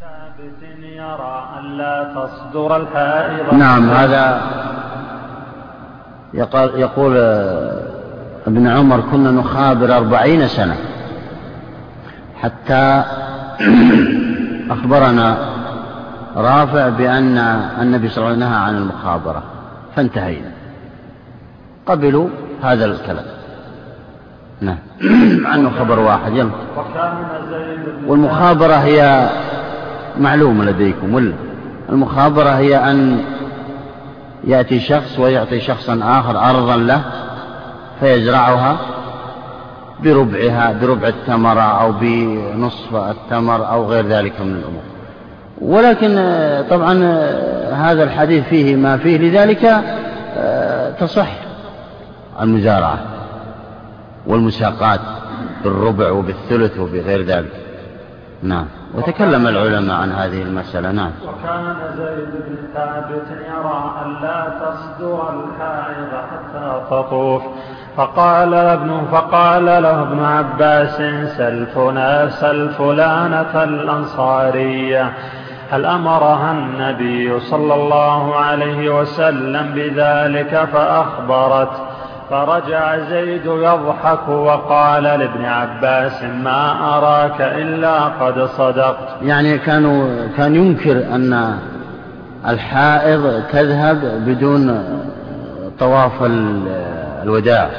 ثابت 0.00 0.82
يرى 0.82 1.48
أن 1.58 1.64
لا 1.76 2.14
تصدر 2.14 2.76
الحائض. 2.76 3.54
نعم 3.54 3.90
هذا 3.90 4.40
يقول 6.74 7.16
ابن 8.46 8.66
عمر 8.66 9.00
كنا 9.00 9.30
نخابر 9.30 9.96
أربعين 9.96 10.48
سنة 10.48 10.76
حتى 12.40 13.04
أخبرنا 14.74 15.36
رافع 16.36 16.88
بأن 16.88 17.38
النبي 17.80 18.08
صلى 18.08 18.18
الله 18.18 18.28
عليه 18.28 18.36
وسلم 18.36 18.48
نهى 18.48 18.58
عن 18.58 18.76
المخابرة 18.76 19.42
فانتهينا. 19.96 20.50
قبلوا 21.86 22.28
هذا 22.62 22.84
الكلام. 22.84 23.24
نعم. 24.60 24.78
مع 25.42 25.54
أنه 25.54 25.70
خبر 25.78 25.98
واحد 25.98 26.32
يلا. 26.32 26.50
والمخابرة 28.06 28.74
هي 28.74 29.30
معلومة 30.20 30.64
لديكم. 30.64 31.32
المخابرة 31.88 32.48
هي 32.48 32.76
أن 32.76 33.24
يأتي 34.44 34.80
شخص 34.80 35.18
ويعطي 35.18 35.60
شخصا 35.60 36.00
آخر 36.02 36.50
أرضا 36.50 36.76
له 36.76 37.02
فيزرعها 38.00 38.76
بربعها 40.04 40.72
بربع 40.72 41.08
التمرة 41.08 41.60
أو 41.60 41.92
بنصف 41.92 42.94
التمر 42.94 43.70
أو 43.70 43.86
غير 43.86 44.06
ذلك 44.06 44.40
من 44.40 44.52
الأمور. 44.52 44.82
ولكن 45.60 46.14
طبعا 46.70 46.94
هذا 47.72 48.04
الحديث 48.04 48.44
فيه 48.44 48.76
ما 48.76 48.96
فيه 48.96 49.18
لذلك 49.18 49.84
تصح 51.00 51.30
المزارعة 52.40 52.98
والمساقات 54.26 55.00
بالربع 55.64 56.10
وبالثلث 56.10 56.78
وبغير 56.78 57.22
ذلك. 57.22 57.52
نعم. 58.42 58.66
وتكلم 58.94 59.46
العلماء 59.46 59.96
عن 59.96 60.12
هذه 60.12 60.42
المسألة 60.42 60.90
نعم. 60.90 61.10
وكان 61.28 61.76
زيد 61.96 62.30
بن 62.30 62.56
ثابت 62.74 63.26
يرى 63.30 63.94
أن 64.04 64.22
لا 64.22 64.48
تصدر 64.60 65.22
الحائض 65.30 66.08
حتى 66.30 66.80
تطوف. 66.90 67.42
فقال 67.96 68.54
ابن 68.54 69.00
فقال 69.12 69.64
له 69.64 70.02
ابن 70.02 70.24
عباس 70.24 70.96
سل 71.36 71.66
سل 72.30 72.68
فلانة 72.68 73.64
الأنصارية. 73.64 75.12
هل 75.70 75.86
أمرها 75.86 76.52
النبي 76.52 77.40
صلى 77.40 77.74
الله 77.74 78.36
عليه 78.36 79.00
وسلم 79.00 79.74
بذلك؟ 79.74 80.68
فأخبرت. 80.72 81.89
فرجع 82.30 82.98
زيد 82.98 83.46
يضحك 83.46 84.28
وقال 84.28 85.02
لابن 85.02 85.44
عباس 85.44 86.22
ما 86.22 86.96
أراك 86.96 87.40
إلا 87.40 88.04
قد 88.04 88.44
صدقت. 88.44 89.08
يعني 89.22 89.58
كانوا 89.58 90.28
كان 90.36 90.54
ينكر 90.54 91.14
أن 91.14 91.58
الحائض 92.48 93.42
تذهب 93.52 93.96
بدون 94.26 94.84
طواف 95.78 96.12
الوداع. 97.22 97.70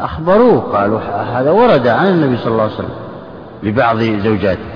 فأخبروه 0.00 0.60
قالوا 0.72 1.00
هذا 1.34 1.50
ورد 1.50 1.86
عن 1.86 2.06
النبي 2.06 2.36
صلى 2.36 2.52
الله 2.52 2.62
عليه 2.62 2.74
وسلم 2.74 2.94
لبعض 3.62 4.00
زوجاته. 4.00 4.70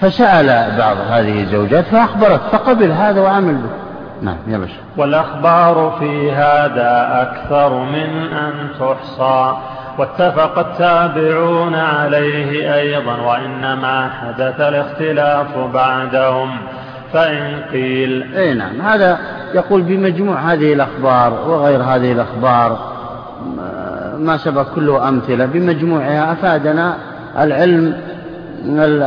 فسأل 0.00 0.78
بعض 0.78 0.96
هذه 1.10 1.42
الزوجات 1.42 1.84
فأخبرت 1.84 2.40
فقبل 2.52 2.90
هذا 2.90 3.20
وعمل 3.20 3.54
به. 3.54 3.83
نعم 4.24 4.36
يلا 4.46 4.66
والأخبار 4.96 5.96
في 5.98 6.32
هذا 6.32 7.22
أكثر 7.22 7.78
من 7.78 8.32
أن 8.32 8.52
تحصى 8.80 9.56
واتفق 9.98 10.58
التابعون 10.58 11.74
عليه 11.74 12.74
أيضا 12.74 13.16
وإنما 13.16 14.10
حدث 14.10 14.60
الاختلاف 14.60 15.58
بعدهم. 15.74 16.50
فإن 17.14 17.62
قيل 17.72 18.34
أي 18.36 18.54
نعم 18.54 18.80
هذا 18.80 19.18
يقول 19.54 19.82
بمجموع 19.82 20.36
هذه 20.36 20.72
الأخبار 20.72 21.32
وغير 21.32 21.82
هذه 21.82 22.12
الأخبار 22.12 22.78
ما 24.18 24.36
سبق 24.36 24.74
كله 24.74 25.08
أمثلة 25.08 25.46
بمجموعها 25.46 26.32
أفادنا 26.32 26.96
العلم 27.38 27.96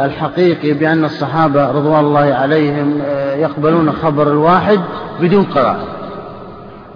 الحقيقي 0.06 0.74
بأن 0.74 1.06
الصحابة 1.06 1.72
رضوان 1.72 2.00
الله 2.00 2.34
عليهم 2.34 3.02
آه، 3.06 3.36
يقبلون 3.36 3.92
خبر 3.92 4.28
الواحد 4.28 4.80
بدون 5.22 5.44
قراءة 5.44 5.84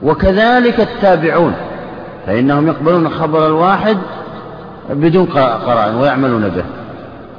وكذلك 0.03 0.79
التابعون 0.79 1.53
فإنهم 2.27 2.67
يقبلون 2.67 3.09
خبر 3.09 3.47
الواحد 3.47 3.97
بدون 4.89 5.25
قراءة 5.25 6.01
ويعملون 6.01 6.49
به. 6.49 6.63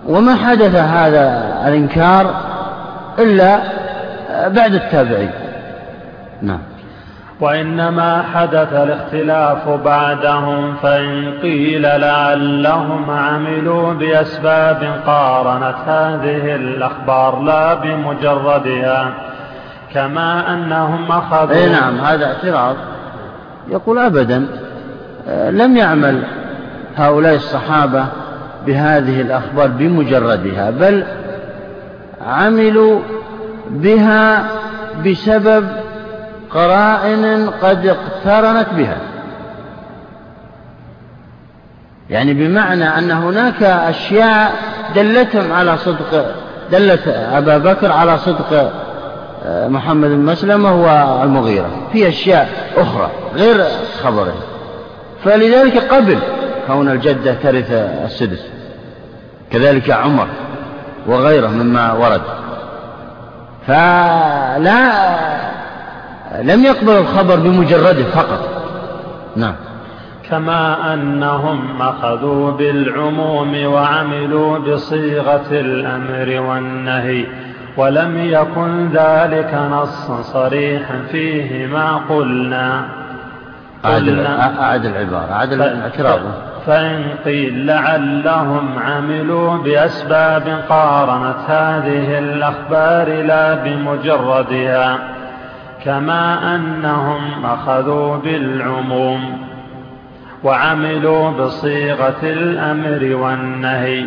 وما 0.08 0.34
حدث 0.34 0.74
هذا 0.74 1.54
الإنكار 1.66 2.34
إلا 3.18 3.62
بعد 4.48 4.74
التابعين. 4.74 5.30
نعم. 6.42 6.71
وإنما 7.42 8.22
حدث 8.34 8.72
الاختلاف 8.72 9.68
بعدهم 9.68 10.74
فإن 10.82 11.32
قيل 11.42 11.82
لعلهم 11.82 13.10
عملوا 13.10 13.92
بأسباب 13.92 15.00
قارنت 15.06 15.76
هذه 15.86 16.54
الأخبار 16.54 17.42
لا 17.42 17.74
بمجردها 17.74 19.14
كما 19.94 20.54
أنهم 20.54 21.12
أخذوا 21.12 21.56
أي 21.56 21.68
نعم 21.68 21.98
هذا 21.98 22.26
اعتراض. 22.26 22.76
يقول 23.68 23.98
أبدا 23.98 24.46
لم 25.50 25.76
يعمل 25.76 26.22
هؤلاء 26.96 27.34
الصحابة 27.34 28.04
بهذه 28.66 29.20
الأخبار 29.20 29.68
بمجردها 29.68 30.70
بل 30.70 31.04
عملوا 32.26 33.00
بها 33.70 34.44
بسبب 35.06 35.81
قرائن 36.54 37.50
قد 37.62 37.86
اقترنت 37.86 38.68
بها. 38.76 38.96
يعني 42.10 42.34
بمعنى 42.34 42.98
أن 42.98 43.10
هناك 43.10 43.62
أشياء 43.62 44.52
دلتهم 44.94 45.52
على 45.52 45.76
صدق 45.76 46.34
دلت 46.72 47.08
أبا 47.08 47.58
بكر 47.58 47.92
على 47.92 48.18
صدق 48.18 48.72
آه، 49.44 49.68
محمد 49.68 50.08
بن 50.08 50.18
مسلمة 50.18 50.74
والمغيرة. 50.74 51.70
في 51.92 52.08
أشياء 52.08 52.48
أخرى 52.76 53.10
غير 53.34 53.64
خبره 54.02 54.34
فلذلك 55.24 55.76
قبل 55.76 56.18
كون 56.66 56.88
الجدة 56.88 57.34
ترث 57.34 57.70
السدس 58.04 58.46
كذلك 59.50 59.90
عمر 59.90 60.28
وغيره 61.06 61.48
مما 61.48 61.92
ورد. 61.92 62.22
فلا 63.66 64.92
لم 66.40 66.64
يقبل 66.64 66.92
الخبر 66.92 67.36
بمجرده 67.36 68.04
فقط. 68.04 68.48
نعم. 69.36 69.54
كما 70.30 70.94
أنهم 70.94 71.82
أخذوا 71.82 72.50
بالعموم 72.50 73.66
وعملوا 73.66 74.58
بصيغة 74.58 75.50
الأمر 75.50 76.40
والنهي 76.40 77.26
ولم 77.76 78.18
يكن 78.18 78.88
ذلك 78.88 79.54
نصا 79.54 80.22
صريحا 80.22 80.94
فيه 81.10 81.66
ما 81.66 81.96
قلنا. 82.08 82.84
أعد 83.84 84.84
العبارة 84.84 85.32
أعد 85.32 85.52
الاعتراض 85.52 86.20
فإن 86.66 87.04
قيل 87.24 87.66
لعلهم 87.66 88.78
عملوا 88.78 89.56
بأسباب 89.56 90.62
قارنت 90.68 91.36
هذه 91.46 92.18
الأخبار 92.18 93.22
لا 93.22 93.54
بمجردها. 93.54 94.98
كما 95.84 96.54
أنهم 96.54 97.44
أخذوا 97.44 98.16
بالعموم 98.16 99.38
وعملوا 100.44 101.30
بصيغة 101.30 102.22
الأمر 102.22 103.16
والنهي 103.16 104.04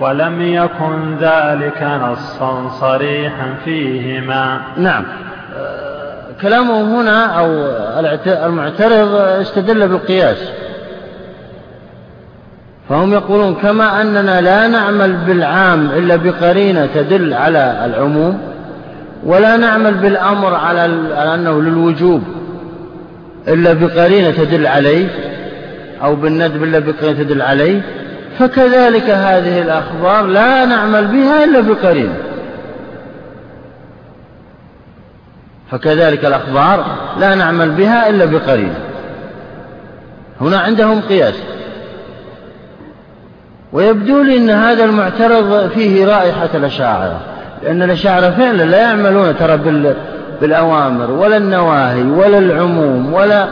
ولم 0.00 0.42
يكن 0.42 1.16
ذلك 1.20 1.82
نصا 1.82 2.68
صريحا 2.68 3.54
فيهما. 3.64 4.60
نعم. 4.76 5.04
كلامه 6.42 7.00
هنا 7.00 7.38
أو 7.38 7.46
المعترض 8.26 9.14
استدل 9.14 9.88
بالقياس. 9.88 10.50
فهم 12.88 13.12
يقولون 13.12 13.54
كما 13.54 14.02
أننا 14.02 14.40
لا 14.40 14.66
نعمل 14.68 15.12
بالعام 15.12 15.90
إلا 15.90 16.16
بقرينة 16.16 16.86
تدل 16.86 17.34
على 17.34 17.82
العموم 17.84 18.51
ولا 19.24 19.56
نعمل 19.56 19.94
بالأمر 19.94 20.54
على 20.54 20.84
أنه 21.34 21.62
للوجوب 21.62 22.22
إلا 23.48 23.72
بقرينة 23.72 24.30
تدل 24.30 24.66
عليه 24.66 25.08
أو 26.02 26.14
بالندب 26.14 26.62
إلا 26.62 26.78
بقرينة 26.78 27.22
تدل 27.22 27.42
عليه 27.42 27.82
فكذلك 28.38 29.10
هذه 29.10 29.62
الأخبار 29.62 30.26
لا 30.26 30.64
نعمل 30.64 31.06
بها 31.06 31.44
إلا 31.44 31.60
بقرينة. 31.60 32.14
فكذلك 35.70 36.24
الأخبار 36.24 36.84
لا 37.20 37.34
نعمل 37.34 37.70
بها 37.70 38.08
إلا 38.08 38.24
بقرينة. 38.24 38.78
هنا 40.40 40.58
عندهم 40.58 41.00
قياس. 41.00 41.34
ويبدو 43.72 44.22
لي 44.22 44.36
أن 44.36 44.50
هذا 44.50 44.84
المعترض 44.84 45.70
فيه 45.70 46.06
رائحة 46.06 46.48
الأشاعرة. 46.54 47.20
لأن 47.62 47.82
الأشاعرة 47.82 48.30
فعلا 48.30 48.62
لا 48.62 48.80
يعملون 48.80 49.36
ترى 49.36 49.56
بالأوامر 50.40 51.10
ولا 51.10 51.36
النواهي 51.36 52.02
ولا 52.02 52.38
العموم 52.38 53.12
ولا 53.12 53.48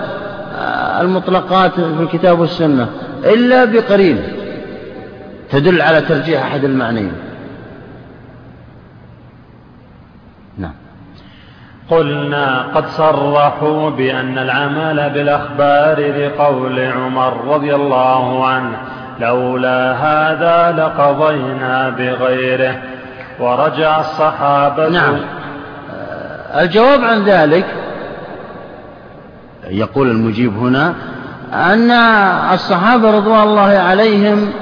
المطلقات 1.01 1.75
في 1.75 2.03
الكتاب 2.03 2.41
والسنة 2.41 2.89
إلا 3.25 3.65
بقرين 3.65 4.23
تدل 5.51 5.83
على 5.83 6.01
ترجيح 6.01 6.43
أحد 6.45 6.65
المعنيين. 6.65 7.13
نعم. 10.59 10.75
قلنا 11.91 12.63
قد 12.75 12.87
صرحوا 12.87 13.91
بأن 13.91 14.39
العمل 14.39 15.11
بالأخبار 15.11 16.01
لقول 16.01 16.81
عمر 16.81 17.55
رضي 17.55 17.75
الله 17.75 18.47
عنه 18.47 18.77
لولا 19.21 19.93
هذا 19.93 20.77
لقضينا 20.83 21.91
بغيره. 21.91 22.75
ورجع 23.41 24.01
الصحابة. 24.01 24.89
نعم. 24.89 25.17
الجواب 26.55 27.05
عن 27.05 27.25
ذلك 27.25 27.67
يقول 29.71 30.11
المجيب 30.11 30.59
هنا 30.59 30.95
أن 31.53 31.91
الصحابة 32.55 33.11
رضوان 33.11 33.43
الله 33.43 33.79
عليهم 33.79 34.53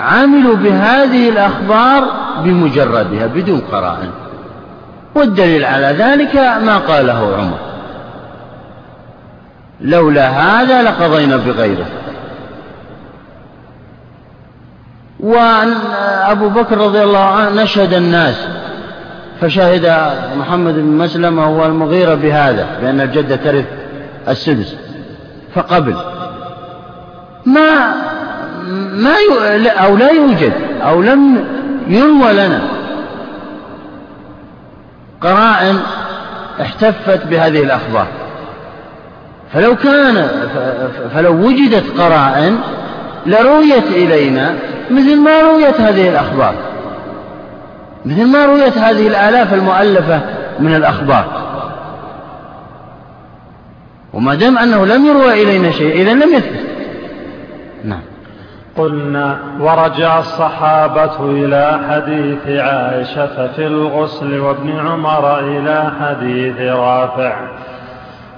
عملوا 0.00 0.56
بهذه 0.56 1.28
الأخبار 1.28 2.04
بمجردها 2.44 3.26
بدون 3.26 3.60
قرائن. 3.72 4.10
والدليل 5.14 5.64
على 5.64 5.86
ذلك 5.86 6.36
ما 6.36 6.78
قاله 6.78 7.36
عمر. 7.38 7.58
لولا 9.80 10.28
هذا 10.28 10.82
لقضينا 10.82 11.36
بغيره. 11.36 11.86
وأبو 15.22 16.48
بكر 16.48 16.78
رضي 16.78 17.02
الله 17.02 17.24
عنه 17.24 17.62
نشهد 17.62 17.94
الناس. 17.94 18.46
فشهد 19.40 20.12
محمد 20.38 20.74
بن 20.74 20.98
مسلمة 20.98 21.58
والمغيرة 21.58 22.14
بهذا 22.14 22.66
بأن 22.82 23.00
الجدة 23.00 23.36
ترث 23.36 23.64
السدس. 24.28 24.76
فقبل. 25.54 25.96
ما 27.46 27.94
ما 28.92 29.14
أو 29.84 29.96
لا 29.96 30.10
يوجد 30.10 30.52
أو 30.82 31.02
لم 31.02 31.44
يروى 31.88 32.32
لنا. 32.32 32.60
قرائن 35.20 35.80
احتفت 36.60 37.26
بهذه 37.26 37.62
الأخبار. 37.62 38.06
فلو 39.52 39.76
كان 39.76 40.28
فلو 41.14 41.32
وجدت 41.32 42.00
قرائن 42.00 42.58
لرويت 43.26 43.86
إلينا 43.86 44.54
مثل 44.92 45.20
ما 45.20 45.40
رويت 45.40 45.80
هذه 45.80 46.08
الأخبار. 46.08 46.54
مثل 48.04 48.26
ما 48.26 48.46
رويت 48.46 48.78
هذه 48.78 49.08
الآلاف 49.08 49.54
المؤلفة 49.54 50.20
من 50.58 50.74
الأخبار. 50.74 51.24
وما 54.12 54.34
دام 54.34 54.58
أنه 54.58 54.86
لم 54.86 55.06
يروى 55.06 55.42
إلينا 55.42 55.70
شيء 55.70 56.02
إذا 56.02 56.12
لم 56.12 56.34
يثبت. 56.34 56.66
نعم. 57.84 58.00
قلنا 58.76 59.38
ورجع 59.60 60.18
الصحابة 60.18 61.30
إلى 61.30 61.80
حديث 61.88 62.60
عائشة 62.60 63.52
في 63.52 63.66
الغسل 63.66 64.40
وابن 64.40 64.78
عمر 64.78 65.38
إلى 65.38 65.92
حديث 66.00 66.60
رافع. 66.60 67.36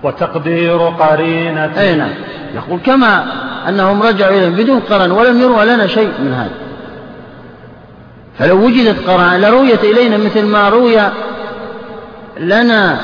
وتقدير 0.05 0.79
قرينة. 0.79 1.73
أي 1.79 1.95
نعم. 1.95 2.11
يقول 2.55 2.81
كما 2.81 3.25
أنهم 3.69 4.03
رجعوا 4.03 4.37
إليهم 4.37 4.53
بدون 4.53 4.81
قرن 4.81 5.11
ولم 5.11 5.41
يروى 5.41 5.65
لنا 5.65 5.87
شيء 5.87 6.13
من 6.19 6.33
هذا. 6.33 6.55
فلو 8.39 8.67
وجدت 8.67 9.09
قرائن 9.09 9.41
لرويت 9.41 9.85
إلينا 9.85 10.17
مثل 10.17 10.47
ما 10.47 10.69
روي 10.69 11.01
لنا 12.41 13.01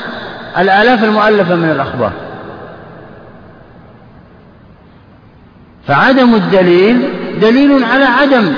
الآلاف 0.57 1.03
المؤلفة 1.03 1.55
من 1.55 1.69
الأخبار. 1.69 2.11
فعدم 5.87 6.35
الدليل 6.35 7.09
دليل 7.41 7.83
على 7.83 8.05
عدم 8.05 8.53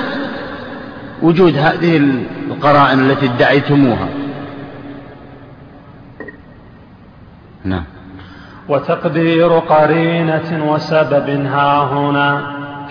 وجود 1.22 1.56
هذه 1.56 1.96
القرائن 2.50 3.10
التي 3.10 3.26
ادعيتموها. 3.26 4.08
نعم. 7.64 7.93
وتقدير 8.68 9.58
قرينة 9.58 10.64
وسبب 10.72 11.46
ها 11.46 11.84
هنا 11.92 12.40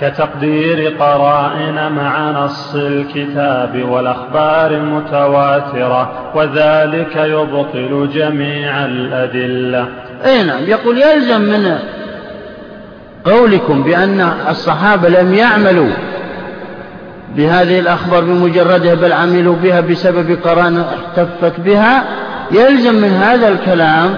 كتقدير 0.02 0.96
قرائن 1.00 1.92
مع 1.92 2.31
نص 2.31 2.75
الكتاب 2.75 3.84
والأخبار 3.90 4.72
المتواترة 4.72 6.12
وذلك 6.36 7.16
يبطل 7.16 8.10
جميع 8.14 8.86
الأدلة. 8.86 9.88
أي 10.25 10.44
نعم 10.44 10.64
يقول 10.64 10.98
يلزم 10.98 11.42
من 11.42 11.78
قولكم 13.25 13.84
بأن 13.84 14.30
الصحابة 14.50 15.10
لم 15.10 15.34
يعملوا 15.34 15.90
بهذه 17.36 17.80
الأخبار 17.80 18.24
بمجردها 18.24 18.94
بل 18.94 19.14
عملوا 19.14 19.56
بها 19.56 19.81
بسبب 19.81 20.38
قران 20.44 20.80
احتفت 20.80 21.60
بها 21.60 22.04
يلزم 22.52 22.96
من 22.96 23.10
هذا 23.10 23.48
الكلام 23.48 24.18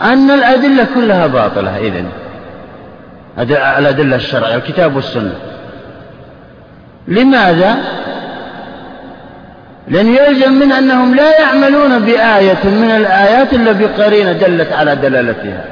أن 0.00 0.30
الأدلة 0.30 0.86
كلها 0.94 1.26
باطلة 1.26 1.78
إذن. 1.78 2.06
الأدلة 3.78 4.16
الشرعية 4.16 4.54
الكتاب 4.54 4.96
والسنة 4.96 5.34
لماذا؟ 7.08 7.76
لأن 9.88 10.06
يلزم 10.06 10.52
من 10.52 10.72
أنهم 10.72 11.14
لا 11.14 11.40
يعملون 11.40 11.98
بآية 11.98 12.64
من 12.64 12.90
الآيات 12.96 13.52
إلا 13.52 13.72
بقرينة 13.72 14.32
دلت 14.32 14.72
على 14.72 14.96
دلالتها. 14.96 15.64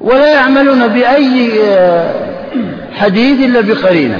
ولا 0.00 0.32
يعملون 0.32 0.88
بأي 0.88 1.50
آه، 1.64 2.14
حديث 2.94 3.40
إلا 3.40 3.60
بقرينة. 3.60 4.18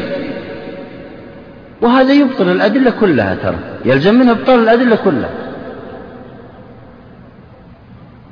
وهذا 1.82 2.12
يبطل 2.12 2.48
الأدلة 2.48 2.92
كلها 3.00 3.36
ترى. 3.42 3.56
يلزم 3.84 4.14
منه 4.14 4.32
إبطال 4.32 4.58
الأدلة 4.58 4.96
كلها. 4.96 5.43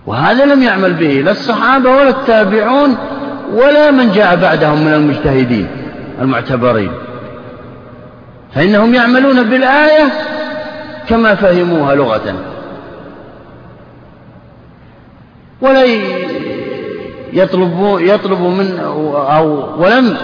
وهذا 0.06 0.44
لم 0.44 0.62
يعمل 0.62 0.93
به 0.93 1.22
لا 1.25 1.31
الصحابة 1.31 1.90
ولا 1.90 2.08
التابعون 2.08 2.96
ولا 3.54 3.90
من 3.90 4.12
جاء 4.12 4.37
بعدهم 4.37 4.84
من 4.84 4.94
المجتهدين 4.94 5.69
المعتبرين. 6.20 6.90
فإنهم 8.54 8.94
يعملون 8.94 9.42
بالآية 9.42 10.12
كما 11.09 11.35
فهموها 11.35 11.94
لغة. 11.94 12.35
ولا 15.61 15.85
يطلب 17.32 17.99
يطلب 18.00 18.40
من 18.40 18.78
أو 19.14 19.82
ولم 19.82 20.16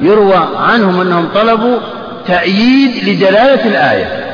يروى 0.00 0.48
عنهم 0.56 1.00
أنهم 1.00 1.28
طلبوا 1.34 1.78
تأييد 2.26 3.08
لدلالة 3.08 3.68
الآية. 3.68 4.25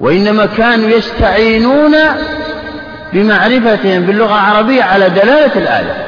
وإنما 0.00 0.46
كانوا 0.46 0.88
يستعينون 0.90 1.94
بمعرفتهم 3.12 4.02
باللغة 4.02 4.34
العربية 4.34 4.82
على 4.82 5.08
دلالة 5.08 5.56
الآية. 5.56 6.06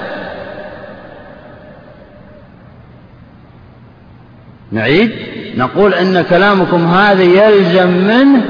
نعيد؟ 4.73 5.12
نقول 5.57 5.95
أن 5.95 6.25
كلامكم 6.30 6.95
هذا 6.95 7.23
يلزم 7.23 7.88
منه 7.88 8.45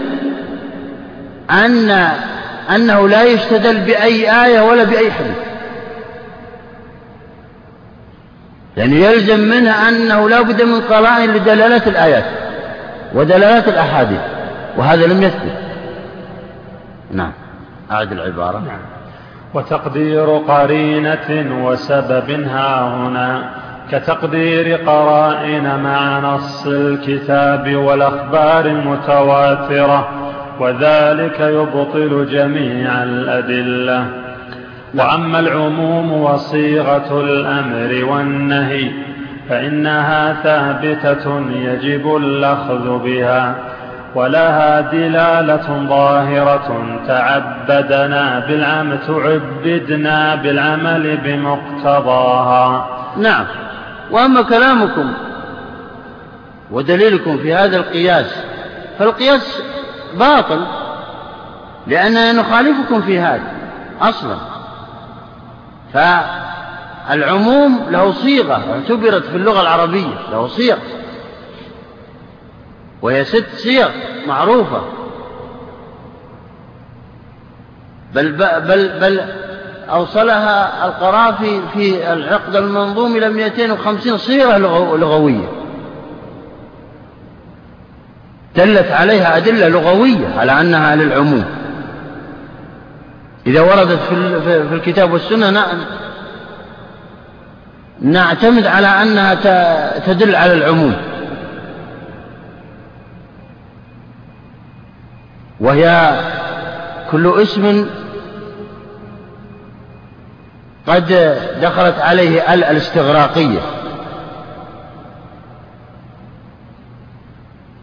أن 1.50 1.90
أنه 2.74 3.08
لا 3.08 3.22
يستدل 3.22 3.80
بأي 3.80 4.44
آية 4.44 4.60
ولا 4.60 4.84
بأي 4.84 5.12
حديث. 5.12 5.36
يعني 8.76 9.02
يلزم 9.02 9.40
منه 9.40 9.88
أنه 9.88 10.28
لا 10.28 10.42
بد 10.42 10.62
من 10.62 10.80
قرائن 10.80 11.30
لدلالة 11.30 11.82
الآيات 11.86 12.24
ودلالات 13.14 13.68
الأحاديث. 13.68 14.37
وهذا 14.78 15.06
لم 15.06 15.22
يثبت. 15.22 15.58
نعم. 17.12 17.32
أعد 17.92 18.12
العبارة. 18.12 18.58
نعم. 18.58 18.78
وتقدير 19.54 20.26
قرينة 20.26 21.64
وسبب 21.64 22.30
ها 22.30 22.94
هنا. 22.94 23.50
كتقدير 23.92 24.76
قرائن 24.76 25.80
مع 25.82 26.18
نص 26.18 26.66
الكتاب 26.66 27.76
والأخبار 27.76 28.66
المتواترة 28.66 30.08
وذلك 30.60 31.40
يبطل 31.40 32.28
جميع 32.30 33.02
الأدلة. 33.02 34.06
وأما 34.94 35.40
العموم 35.40 36.12
وصيغة 36.12 37.20
الأمر 37.20 38.04
والنهي 38.04 38.90
فإنها 39.48 40.32
ثابتة 40.42 41.40
يجب 41.50 42.16
الأخذ 42.16 42.98
بها. 42.98 43.54
ولها 44.18 44.80
دلالة 44.80 45.86
ظاهرة 45.88 46.98
تعبدنا 47.06 48.38
بالعمل 48.48 48.98
تعبدنا 49.06 50.34
بالعمل 50.34 51.16
بمقتضاها. 51.16 52.88
نعم. 53.16 53.46
وأما 54.10 54.42
كلامكم 54.42 55.12
ودليلكم 56.70 57.38
في 57.38 57.54
هذا 57.54 57.76
القياس 57.76 58.36
فالقياس 58.98 59.62
باطل 60.14 60.66
لأننا 61.86 62.32
نخالفكم 62.32 63.00
في 63.00 63.20
هذا 63.20 63.52
أصلا. 64.00 64.36
فالعموم 65.92 67.86
له 67.90 68.12
صيغة 68.12 68.62
اعتبرت 68.74 69.24
في 69.24 69.36
اللغة 69.36 69.60
العربية 69.60 70.14
له 70.32 70.46
صيغ 70.46 70.76
وهي 73.02 73.24
ست 73.24 73.46
صيغ 73.56 73.88
معروفة. 74.26 74.82
بل 78.14 78.32
بل 78.60 78.98
بل 79.00 79.20
أوصلها 79.90 80.86
القرافي 80.86 81.60
في 81.72 82.12
العقد 82.12 82.56
المنظوم 82.56 83.16
إلى 83.16 83.28
250 83.28 84.18
صيغة 84.18 84.58
لغوية. 84.96 85.48
دلت 88.56 88.90
عليها 88.90 89.36
أدلة 89.36 89.68
لغوية 89.68 90.38
على 90.38 90.60
أنها 90.60 90.96
للعموم. 90.96 91.44
إذا 93.46 93.60
وردت 93.60 93.98
في 94.44 94.74
الكتاب 94.74 95.12
والسنة 95.12 95.66
نعتمد 98.00 98.66
على 98.66 98.86
أنها 98.86 99.34
تدل 99.98 100.36
على 100.36 100.52
العموم. 100.52 100.96
وهي 105.60 106.20
كل 107.10 107.42
اسم 107.42 107.86
قد 110.88 111.36
دخلت 111.62 111.98
عليه 111.98 112.54
ال 112.54 112.64
الاستغراقية. 112.64 113.60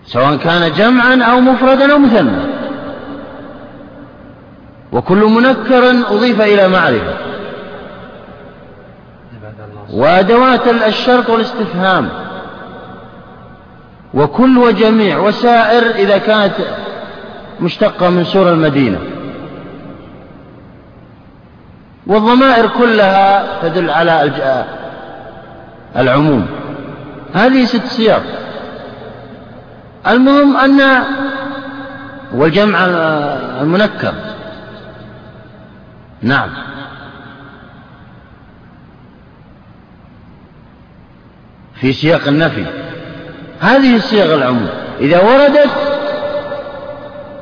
سواء 0.06 0.36
كان 0.36 0.72
جمعا 0.74 1.24
أو 1.24 1.40
مفردا 1.40 1.94
أو 1.94 2.00
مثنى. 2.00 2.38
وكل 4.92 5.18
منكر 5.18 5.90
أضيف 5.90 6.42
إلى 6.42 6.68
معرفة. 6.68 7.14
وأدوات 9.94 10.68
الشرط 10.68 11.30
والاستفهام. 11.30 12.10
وكل 14.14 14.58
وجميع 14.58 15.18
وسائر 15.18 15.96
إذا 15.96 16.18
كانت 16.18 16.54
مشتقة 17.60 18.10
من 18.10 18.24
سور 18.24 18.50
المدينة. 18.50 19.00
والضمائر 22.08 22.68
كلها 22.68 23.46
تدل 23.62 23.90
على 23.90 24.32
العموم. 25.98 26.48
هذه 27.34 27.66
ست 27.66 27.86
سياق. 27.86 28.24
المهم 30.08 30.58
أن 30.58 31.04
والجمع 32.34 32.86
المنكر. 33.62 34.14
نعم. 36.22 36.50
في 41.76 41.94
سياق 41.94 42.28
النفي. 42.28 42.66
هذه 43.60 43.96
الصيغ 43.96 44.36
العموم. 44.36 44.70
إذا 45.00 45.20
وردت 45.22 45.85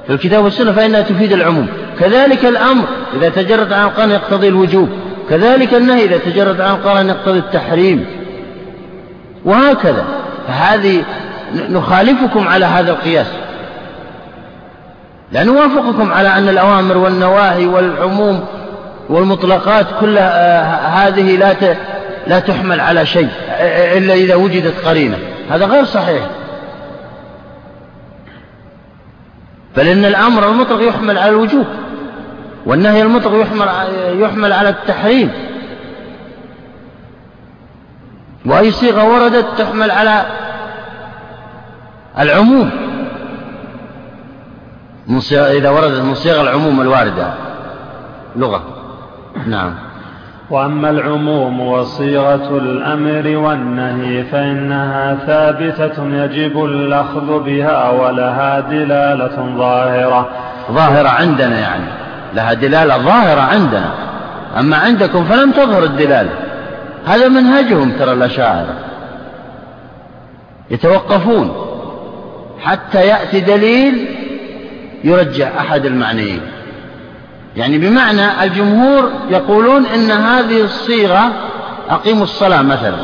في 0.07 0.13
الكتاب 0.13 0.43
والسنة 0.43 0.71
فإنها 0.71 1.01
تفيد 1.01 1.33
العموم. 1.33 1.67
كذلك 1.99 2.45
الأمر 2.45 2.85
إذا 3.15 3.29
تجرد 3.29 3.73
عن 3.73 3.83
القرن 3.83 4.11
يقتضي 4.11 4.47
الوجوب. 4.47 4.89
كذلك 5.29 5.73
النهي 5.73 6.05
إذا 6.05 6.17
تجرد 6.17 6.61
عن 6.61 6.75
القرن 6.75 7.09
يقتضي 7.09 7.39
التحريم. 7.39 8.05
وهكذا. 9.45 10.05
فهذه 10.47 11.03
نخالفكم 11.69 12.47
على 12.47 12.65
هذا 12.65 12.91
القياس. 12.91 13.27
لا 15.31 15.43
نوافقكم 15.43 16.11
على 16.11 16.29
أن 16.29 16.49
الأوامر 16.49 16.97
والنواهي 16.97 17.65
والعموم 17.65 18.45
والمطلقات 19.09 19.85
كلها 19.99 20.31
آه، 20.33 20.87
هذه 20.87 21.37
لا 21.37 21.55
لا 22.27 22.39
تحمل 22.39 22.79
على 22.79 23.05
شيء 23.05 23.29
إلا 23.97 24.13
إذا 24.13 24.35
وجدت 24.35 24.85
قرينة. 24.85 25.17
هذا 25.51 25.65
غير 25.65 25.85
صحيح. 25.85 26.23
بل 29.77 29.87
إن 29.87 30.05
الأمر 30.05 30.49
المطلق 30.49 30.87
يحمل 30.87 31.17
على 31.17 31.29
الوجوب 31.29 31.65
والنهي 32.65 33.01
المطلق 33.01 33.41
يحمل 33.41 33.69
يحمل 34.21 34.53
على 34.53 34.69
التحريم. 34.69 35.31
وأي 38.45 38.71
صيغة 38.71 39.03
وردت 39.13 39.45
تحمل 39.57 39.91
على 39.91 40.25
العموم. 42.19 42.69
إذا 45.31 45.69
وردت 45.69 46.01
من 46.01 46.15
صيغ 46.15 46.41
العموم 46.41 46.81
الواردة 46.81 47.33
لغة. 48.35 48.63
نعم. 49.47 49.73
وأما 50.49 50.89
العموم 50.89 51.59
وصيغة 51.59 52.57
الأمر 52.57 53.37
والنهي 53.37 54.23
فإنها 54.23 55.15
ثابتة 55.15 56.23
يجب 56.23 56.65
الأخذ 56.65 57.43
بها 57.43 57.89
ولها 57.89 58.59
دلالة 58.59 59.55
ظاهرة. 59.57 60.29
ظاهرة 60.71 61.09
عندنا 61.09 61.59
يعني 61.59 61.85
لها 62.35 62.53
دلالة 62.53 62.97
ظاهرة 62.97 63.41
عندنا. 63.41 63.93
أما 64.59 64.77
عندكم 64.77 65.23
فلم 65.23 65.51
تظهر 65.51 65.83
الدلالة. 65.83 66.29
هذا 67.05 67.27
منهجهم 67.27 67.91
ترى 67.91 68.13
الأشاعرة. 68.13 68.75
يتوقفون. 70.71 71.51
حتى 72.61 73.07
يأتي 73.07 73.39
دليل 73.39 74.05
يرجع 75.03 75.47
أحد 75.59 75.85
المعنيين. 75.85 76.41
يعني 77.55 77.77
بمعنى 77.77 78.43
الجمهور 78.43 79.09
يقولون 79.29 79.85
إن 79.85 80.11
هذه 80.11 80.61
الصيغة 80.61 81.31
أقيموا 81.89 82.23
الصلاة 82.23 82.61
مثلا. 82.61 82.97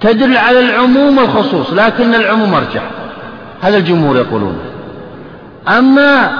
تدل 0.00 0.36
على 0.36 0.60
العموم 0.60 1.18
والخصوص 1.18 1.72
لكن 1.72 2.14
العموم 2.14 2.54
أرجح. 2.54 2.82
هذا 3.62 3.76
الجمهور 3.76 4.16
يقولون. 4.16 4.58
أما 5.68 6.30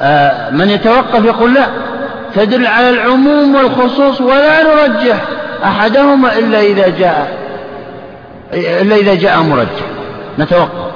آه، 0.00 0.50
من 0.50 0.70
يتوقف 0.70 1.24
يقول 1.24 1.54
لا. 1.54 1.66
تدل 2.34 2.66
على 2.66 2.90
العموم 2.90 3.54
والخصوص 3.54 4.20
ولا 4.20 4.62
نرجح 4.62 5.24
أحدهما 5.64 6.38
إلا 6.38 6.60
إذا 6.60 6.88
جاء 6.88 7.38
إلا 8.52 8.96
إذا 8.96 9.14
جاء 9.14 9.42
مرجح. 9.42 9.86
نتوقف. 10.38 10.91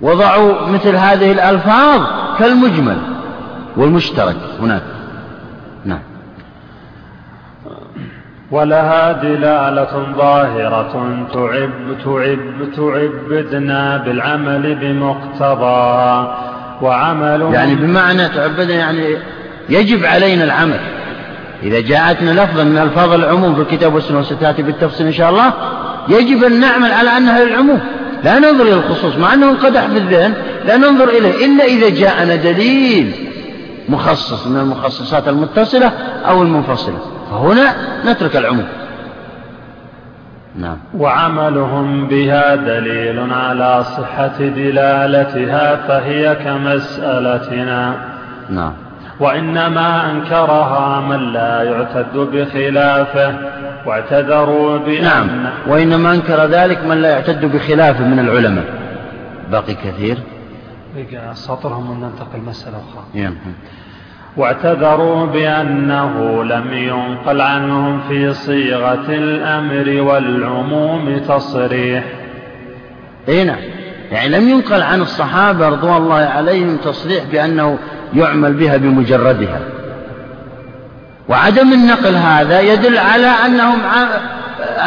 وضعوا 0.00 0.66
مثل 0.68 0.96
هذه 0.96 1.32
الألفاظ 1.32 2.00
كالمجمل 2.38 2.96
والمشترك 3.76 4.36
هناك. 4.60 4.82
نعم. 5.84 6.00
ولها 8.50 9.12
دلالة 9.12 10.06
ظاهرة 10.16 11.24
تعب 11.32 11.70
تعب 12.04 12.38
تعبدنا 12.76 13.96
بالعمل 13.96 14.74
بمقتضاها 14.74 16.38
وعمل 16.82 17.48
يعني 17.52 17.74
بمعنى 17.74 18.28
تعبدنا 18.28 18.74
يعني 18.74 19.16
يجب 19.68 20.04
علينا 20.04 20.44
العمل. 20.44 20.80
إذا 21.62 21.80
جاءتنا 21.80 22.30
لفظا 22.30 22.64
من 22.64 22.78
ألفاظ 22.78 23.12
العموم 23.12 23.54
في 23.54 23.60
الكتاب 23.60 23.94
والسنة 23.94 24.18
وستأتي 24.18 24.62
بالتفصيل 24.62 25.06
إن 25.06 25.12
شاء 25.12 25.30
الله 25.30 25.52
يجب 26.08 26.44
أن 26.44 26.60
نعمل 26.60 26.92
على 26.92 27.16
أنها 27.16 27.44
للعموم. 27.44 27.80
لا 28.24 28.38
ننظر 28.38 28.64
إلى 28.64 28.74
الخصوص 28.74 29.16
مع 29.16 29.34
أنه 29.34 29.50
انقدح 29.50 29.86
في 29.86 29.96
الذهن 29.98 30.34
لا 30.66 30.76
ننظر 30.76 31.08
إليه 31.08 31.46
إلا 31.46 31.64
إذا 31.64 31.88
جاءنا 31.88 32.36
دليل 32.36 33.14
مخصص 33.88 34.46
من 34.46 34.60
المخصصات 34.60 35.28
المتصلة 35.28 35.92
أو 36.28 36.42
المنفصلة. 36.42 36.98
فهنا 37.30 37.74
نترك 38.06 38.36
العموم. 38.36 38.66
نعم. 40.56 40.76
وعملهم 40.94 42.06
بها 42.06 42.54
دليل 42.54 43.32
على 43.32 43.84
صحة 43.84 44.38
دلالتها 44.38 45.76
فهي 45.76 46.34
كمسألتنا. 46.44 47.94
نعم. 48.50 48.72
وإنما 49.20 50.10
أنكرها 50.10 51.00
من 51.00 51.32
لا 51.32 51.62
يعتد 51.62 52.16
بخلافه. 52.16 53.34
واعتذروا 53.86 54.78
بأن 54.78 55.02
نعم. 55.02 55.28
وإنما 55.66 56.14
أنكر 56.14 56.46
ذلك 56.46 56.84
من 56.84 56.96
لا 57.02 57.10
يعتد 57.10 57.44
بخلافه 57.44 58.04
من 58.04 58.18
العلماء. 58.18 58.64
باقي 59.50 59.74
كثير؟ 59.74 60.18
بقى 60.96 61.34
سطرهم 61.34 61.90
وننتقل 61.90 62.40
مسألة 62.46 62.76
أخرى. 62.76 63.22
نعم. 63.22 63.34
واعتذروا 64.36 65.26
بأنه 65.26 66.44
لم 66.44 66.72
ينقل 66.72 67.40
عنهم 67.40 68.00
في 68.08 68.32
صيغة 68.32 69.06
الأمر 69.08 70.02
والعموم 70.02 71.18
تصريح. 71.18 72.04
إي 73.28 73.44
نعم. 73.44 73.60
يعني 74.12 74.28
لم 74.28 74.48
ينقل 74.48 74.82
عن 74.82 75.00
الصحابة 75.00 75.68
رضوان 75.68 75.96
الله 75.96 76.14
عليهم 76.14 76.76
تصريح 76.76 77.24
بأنه 77.32 77.78
يعمل 78.14 78.52
بها 78.52 78.76
بمجردها. 78.76 79.60
وعدم 81.30 81.72
النقل 81.72 82.14
هذا 82.14 82.60
يدل 82.60 82.98
على 82.98 83.26
أنهم 83.26 83.78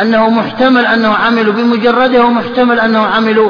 أنه 0.01 0.29
محتمل 0.29 0.85
أنه 0.85 1.13
عملوا 1.13 1.53
بمجردها 1.53 2.23
ومحتمل 2.23 2.79
أنه 2.79 2.99
عملوا 2.99 3.49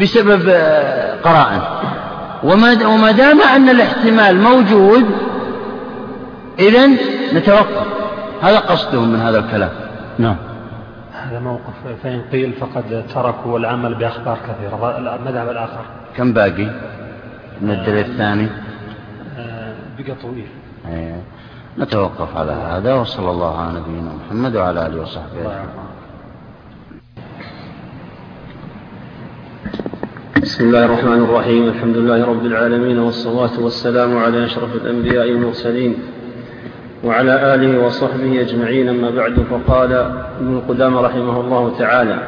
بسبب 0.00 0.48
آه، 0.48 1.20
قرائن. 1.20 1.60
وما 2.84 3.12
دام 3.12 3.40
أن 3.40 3.68
الاحتمال 3.68 4.40
موجود 4.40 5.10
إذا 6.58 6.86
نتوقف. 7.34 7.86
هذا 8.42 8.58
قصدهم 8.58 9.08
من 9.08 9.20
هذا 9.20 9.38
الكلام. 9.38 9.70
نعم. 10.18 10.36
هذا 11.12 11.40
موقف 11.40 12.02
فإن 12.02 12.22
قيل 12.32 12.52
فقد 12.52 13.04
تركوا 13.14 13.58
العمل 13.58 13.94
بأخبار 13.94 14.38
كثيرة. 14.48 14.98
المذهب 14.98 15.50
الآخر. 15.50 15.84
كم 16.16 16.32
باقي؟ 16.32 16.70
من 17.60 17.70
الدليل 17.70 18.04
الثاني؟ 18.04 18.48
آه، 19.38 19.74
بقى 19.98 20.14
طويل. 20.22 20.46
أيه. 20.88 21.37
نتوقف 21.78 22.36
على 22.36 22.52
هذا 22.52 22.94
وصلى 22.94 23.30
الله 23.30 23.58
على 23.58 23.80
نبينا 23.80 24.10
محمد 24.14 24.56
وعلى 24.56 24.86
آله 24.86 25.02
وصحبه 25.02 25.40
أجمعين 25.40 25.68
بسم 30.42 30.64
الله 30.64 30.84
الرحمن 30.84 31.24
الرحيم 31.24 31.68
الحمد 31.68 31.96
لله 31.96 32.24
رب 32.24 32.46
العالمين 32.46 32.98
والصلاة 32.98 33.60
والسلام 33.60 34.18
على 34.18 34.44
أشرف 34.44 34.74
الأنبياء 34.74 35.28
المرسلين 35.28 35.94
وعلى 37.04 37.54
آله 37.54 37.86
وصحبه 37.86 38.40
أجمعين 38.40 38.88
أما 38.88 39.10
بعد 39.10 39.40
فقال 39.50 39.92
ابن 40.40 40.62
قدامة 40.68 41.00
رحمه 41.00 41.40
الله 41.40 41.78
تعالى 41.78 42.18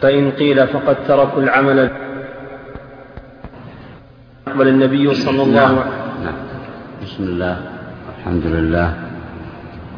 فإن 0.00 0.30
قيل 0.30 0.66
فقد 0.66 0.96
تركوا 1.08 1.42
العمل 1.42 1.90
أقبل 4.48 4.68
النبي 4.68 5.14
صلى 5.14 5.42
الله 5.42 5.60
عليه 5.60 5.72
وسلم 5.72 5.84
نعم. 5.84 6.24
نعم. 6.24 6.34
بسم 7.02 7.24
الله 7.24 7.69
الحمد 8.20 8.46
لله 8.46 8.94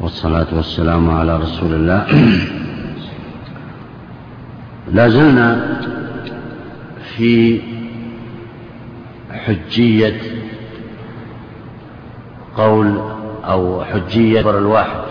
والصلاة 0.01 0.47
والسلام 0.51 1.09
على 1.09 1.37
رسول 1.37 1.73
الله. 1.73 2.05
لا 4.95 5.09
زلنا 5.09 5.79
في 7.15 7.61
حجية 9.31 10.21
قول 12.57 13.01
أو 13.43 13.83
حجية 13.83 14.49
الواحد. 14.49 15.03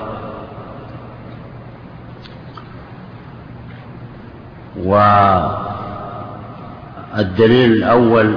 والدليل 7.17 7.73
الأول 7.73 8.35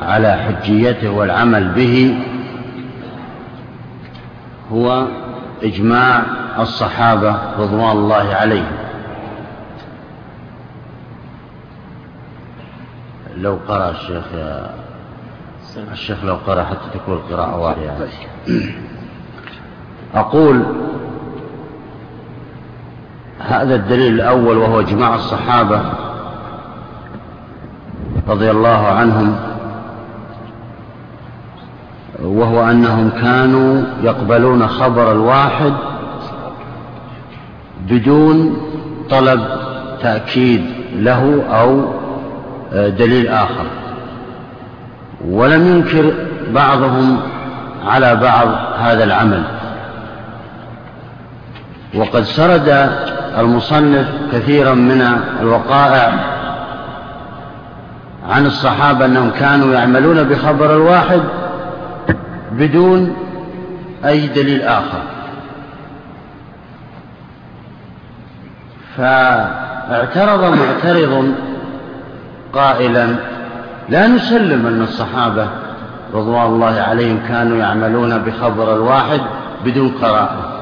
على 0.00 0.36
حجيته 0.36 1.10
والعمل 1.10 1.68
به 1.68 2.14
هو 4.72 5.06
إجماع 5.62 6.22
الصحابة 6.58 7.36
رضوان 7.58 7.96
الله 7.96 8.34
عليهم 8.34 8.76
لو 13.36 13.58
قرأ 13.68 13.90
الشيخ 13.90 14.24
الشيخ 15.92 16.24
لو 16.24 16.34
قرأ 16.46 16.64
حتى 16.64 16.98
تكون 16.98 17.14
القراءة 17.14 17.76
يعني. 17.80 18.10
أقول 20.14 20.62
هذا 23.38 23.74
الدليل 23.74 24.14
الأول 24.14 24.56
وهو 24.56 24.80
إجماع 24.80 25.14
الصحابة 25.14 25.82
رضي 28.28 28.50
الله 28.50 28.86
عنهم 28.86 29.47
وهو 32.22 32.70
أنهم 32.70 33.10
كانوا 33.10 33.82
يقبلون 34.02 34.66
خبر 34.66 35.12
الواحد 35.12 35.72
بدون 37.90 38.56
طلب 39.10 39.40
تأكيد 40.02 40.64
له 40.96 41.44
أو 41.50 41.84
دليل 42.72 43.28
آخر. 43.28 43.64
ولم 45.28 45.66
ينكر 45.66 46.12
بعضهم 46.54 47.20
على 47.86 48.16
بعض 48.16 48.48
هذا 48.78 49.04
العمل. 49.04 49.42
وقد 51.94 52.22
سرد 52.22 52.90
المصنف 53.38 54.08
كثيرا 54.32 54.74
من 54.74 55.02
الوقائع 55.40 56.12
عن 58.30 58.46
الصحابة 58.46 59.04
أنهم 59.04 59.30
كانوا 59.30 59.74
يعملون 59.74 60.22
بخبر 60.22 60.76
الواحد 60.76 61.20
بدون 62.52 63.16
أي 64.04 64.26
دليل 64.26 64.62
آخر. 64.62 65.02
فاعترض 68.96 70.44
معترض 70.44 71.34
قائلا 72.52 73.16
لا 73.88 74.06
نسلم 74.06 74.66
أن 74.66 74.82
الصحابة 74.82 75.48
رضوان 76.14 76.46
الله 76.46 76.80
عليهم 76.80 77.20
كانوا 77.28 77.56
يعملون 77.56 78.18
بخبر 78.18 78.76
الواحد 78.76 79.20
بدون 79.64 79.88
قراءة 79.88 80.58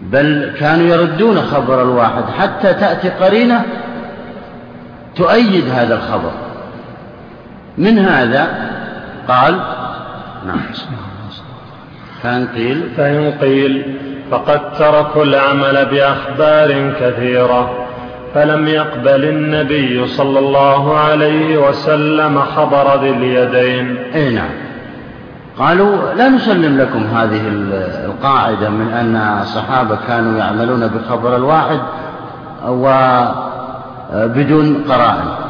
بل 0.00 0.54
كانوا 0.58 0.86
يردون 0.86 1.40
خبر 1.40 1.82
الواحد 1.82 2.24
حتى 2.38 2.74
تأتي 2.74 3.08
قرينة 3.08 3.64
تؤيد 5.16 5.68
هذا 5.68 5.94
الخبر. 5.94 6.30
من 7.78 7.98
هذا؟ 7.98 8.70
قال 9.30 9.60
نعم. 10.46 10.60
فإن 12.22 12.46
قيل 12.46 12.90
فإن 12.96 13.32
قيل 13.40 13.96
فقد 14.30 14.72
تركوا 14.72 15.24
العمل 15.24 15.86
بأخبار 15.90 16.92
كثيرة 17.00 17.86
فلم 18.34 18.68
يقبل 18.68 19.24
النبي 19.24 20.06
صلى 20.06 20.38
الله 20.38 20.98
عليه 20.98 21.68
وسلم 21.68 22.40
خبر 22.40 23.00
ذي 23.00 23.10
اليدين. 23.10 23.96
أي 24.14 24.34
نعم. 24.34 24.50
قالوا 25.58 26.14
لا 26.14 26.28
نسلم 26.28 26.80
لكم 26.80 26.98
هذه 26.98 27.40
القاعدة 28.04 28.68
من 28.68 28.92
أن 28.92 29.16
الصحابة 29.42 29.98
كانوا 30.08 30.38
يعملون 30.38 30.86
بخبر 30.86 31.36
الواحد 31.36 31.80
وبدون 34.12 34.84
قرائن. 34.88 35.49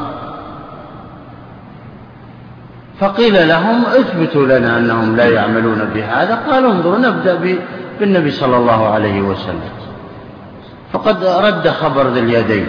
فقيل 3.01 3.47
لهم 3.47 3.85
اثبتوا 3.85 4.45
لنا 4.45 4.77
أنهم 4.77 5.15
لا 5.15 5.25
يعملون 5.29 5.89
بهذا. 5.93 6.35
قالوا 6.35 6.71
انظروا 6.71 6.97
نبدأ 6.97 7.57
بالنبي 7.99 8.31
صلى 8.31 8.57
الله 8.57 8.87
عليه 8.87 9.21
وسلم. 9.21 9.71
فقد 10.93 11.23
رد 11.23 11.67
خبر 11.67 12.07
ذي 12.07 12.19
اليدين. 12.19 12.67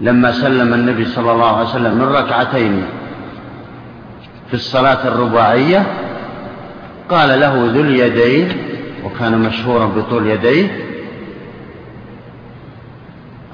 لما 0.00 0.32
سلم 0.32 0.74
النبي 0.74 1.04
صلى 1.04 1.32
الله 1.32 1.56
عليه 1.56 1.68
وسلم 1.68 1.94
من 1.94 2.04
ركعتين 2.04 2.84
في 4.48 4.54
الصلاة 4.54 5.08
الرباعية 5.08 5.86
قال 7.10 7.40
له 7.40 7.70
ذو 7.74 7.80
اليدين 7.80 8.48
وكان 9.04 9.38
مشهورا 9.38 9.86
بطول 9.86 10.26
يديه 10.26 10.68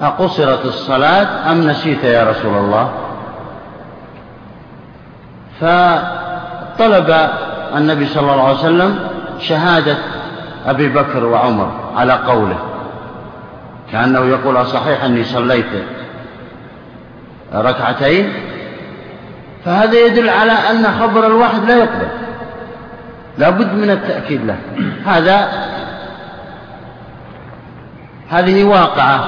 أقصرت 0.01 0.65
الصلاة 0.65 1.51
أم 1.51 1.69
نسيت 1.69 2.03
يا 2.03 2.29
رسول 2.29 2.57
الله؟ 2.57 3.10
فطلب 5.61 7.29
النبي 7.75 8.05
صلى 8.05 8.31
الله 8.31 8.47
عليه 8.47 8.59
وسلم 8.59 8.99
شهادة 9.39 9.97
أبي 10.65 10.89
بكر 10.89 11.25
وعمر 11.25 11.71
على 11.97 12.13
قوله 12.13 12.57
كأنه 13.91 14.19
يقول 14.25 14.65
صحيح 14.65 15.03
أني 15.03 15.23
صليت 15.23 15.65
ركعتين. 17.53 18.33
فهذا 19.65 19.99
يدل 19.99 20.29
على 20.29 20.51
أن 20.51 20.87
خبر 20.99 21.27
الواحد 21.27 21.63
لا 21.63 21.77
يقبل 21.77 22.07
لا 23.37 23.49
بد 23.49 23.73
من 23.73 23.89
التأكيد 23.89 24.45
له. 24.45 24.57
هذا 25.05 25.47
هذه 28.29 28.63
واقعة 28.63 29.23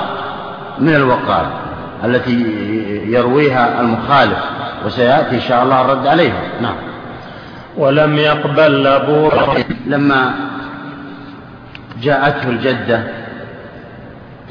من 0.79 0.95
الوقائع 0.95 1.49
التي 2.05 2.41
يرويها 3.07 3.81
المخالف 3.81 4.39
وسيأتي 4.85 5.35
إن 5.35 5.41
شاء 5.41 5.63
الله 5.63 5.81
الرد 5.81 6.07
عليها 6.07 6.41
نعم. 6.61 6.75
ولم 7.77 8.17
يقبل 8.17 8.87
أبو 8.87 9.29
لما 9.85 10.33
جاءته 12.01 12.49
الجدة 12.49 13.03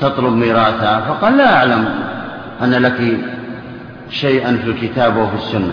تطلب 0.01 0.33
ميراثها 0.33 1.01
فقال 1.01 1.37
لا 1.37 1.57
أعلم 1.57 1.89
أن 2.63 2.71
لك 2.71 3.19
شيئا 4.11 4.57
في 4.65 4.71
الكتاب 4.71 5.17
وفي 5.17 5.35
السنة. 5.35 5.73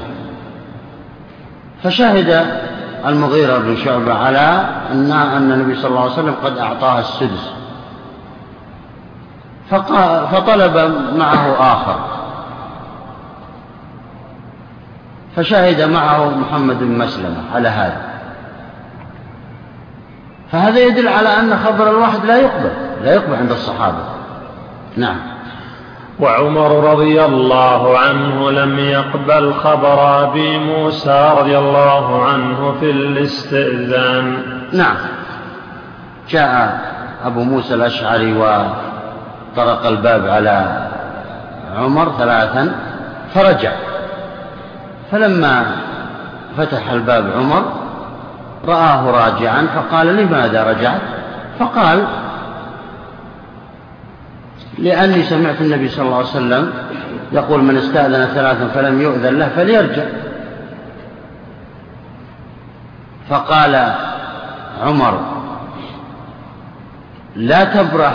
فشهد 1.84 2.46
المغيرة 3.06 3.58
بن 3.58 3.76
شعبة 3.76 4.14
على 4.14 4.70
أن 4.92 5.12
أن 5.12 5.52
النبي 5.52 5.76
صلى 5.76 5.90
الله 5.90 6.02
عليه 6.02 6.12
وسلم 6.12 6.36
قد 6.44 6.58
أعطاها 6.58 7.00
السدس. 7.00 7.52
فطلب 10.32 10.96
معه 11.18 11.74
آخر. 11.74 12.19
فشهد 15.40 15.82
معه 15.82 16.30
محمد 16.30 16.80
بن 16.80 16.98
مسلمة 16.98 17.38
على 17.56 17.68
هذا. 17.68 18.02
فهذا 20.52 20.80
يدل 20.80 21.08
على 21.08 21.30
أن 21.30 21.58
خبر 21.58 21.90
الواحد 21.90 22.26
لا 22.26 22.38
يقبل 22.38 22.72
لا 23.04 23.14
يقبل 23.14 23.36
عند 23.36 23.52
الصحابة. 23.52 24.04
نعم. 24.98 25.18
وعمر 26.20 26.92
رضي 26.92 27.26
الله 27.26 28.00
عنه 28.00 28.52
لم 28.52 28.80
يقبل 28.80 29.54
خبر 29.54 30.24
أبي 30.24 30.60
موسى 30.60 31.36
رضي 31.40 31.58
الله 31.58 32.26
عنه 32.26 32.76
في 32.80 32.92
الاستئذان. 32.92 34.38
نعم. 34.74 34.96
جاء 36.30 36.82
أبو 37.26 37.44
موسى 37.44 37.74
الأشعري 37.74 38.34
وطرق 38.34 39.86
الباب 39.86 40.28
على 40.28 40.88
عمر 41.78 42.12
ثلاثا 42.18 42.76
فرجع. 43.34 43.89
فلما 45.12 45.76
فتح 46.58 46.92
الباب 46.92 47.32
عمر 47.38 47.74
رآه 48.66 49.12
راجعا 49.12 49.68
فقال 49.76 50.08
لماذا 50.08 50.64
رجعت؟ 50.64 51.02
فقال 51.60 52.06
لأني 54.78 55.24
سمعت 55.24 55.62
النبي 55.62 55.90
صلى 55.90 56.06
الله 56.06 56.18
عليه 56.18 56.28
وسلم 56.28 56.72
يقول 57.32 57.64
من 57.64 57.78
استأذن 57.78 58.26
ثلاثا 58.26 58.68
فلم 58.68 59.02
يؤذن 59.02 59.40
له 59.40 59.50
فليرجع. 59.50 60.04
فقال 63.30 63.94
عمر 64.84 65.20
لا 67.36 67.64
تبرح 67.64 68.14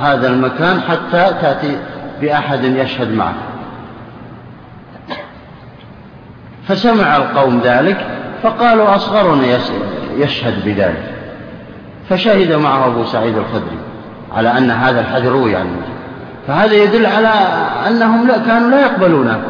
هذا 0.00 0.28
المكان 0.28 0.80
حتى 0.80 1.34
تأتي 1.40 1.78
بأحد 2.20 2.64
يشهد 2.64 3.12
معك. 3.12 3.34
فسمع 6.68 7.16
القوم 7.16 7.60
ذلك 7.64 8.06
فقالوا 8.42 8.94
أصغرنا 8.94 9.46
يشهد 10.16 10.64
بذلك. 10.64 11.18
فشهد 12.08 12.52
معه 12.52 12.86
أبو 12.86 13.04
سعيد 13.04 13.38
الخدري 13.38 13.78
على 14.36 14.58
أن 14.58 14.70
هذا 14.70 15.00
الحديث 15.00 15.28
روي 15.28 15.56
عنه 15.56 15.82
فهذا 16.46 16.74
يدل 16.74 17.06
على 17.06 17.28
أنهم 17.88 18.26
لا 18.26 18.38
كانوا 18.38 18.70
لا 18.70 18.80
يقبلون 18.80 19.42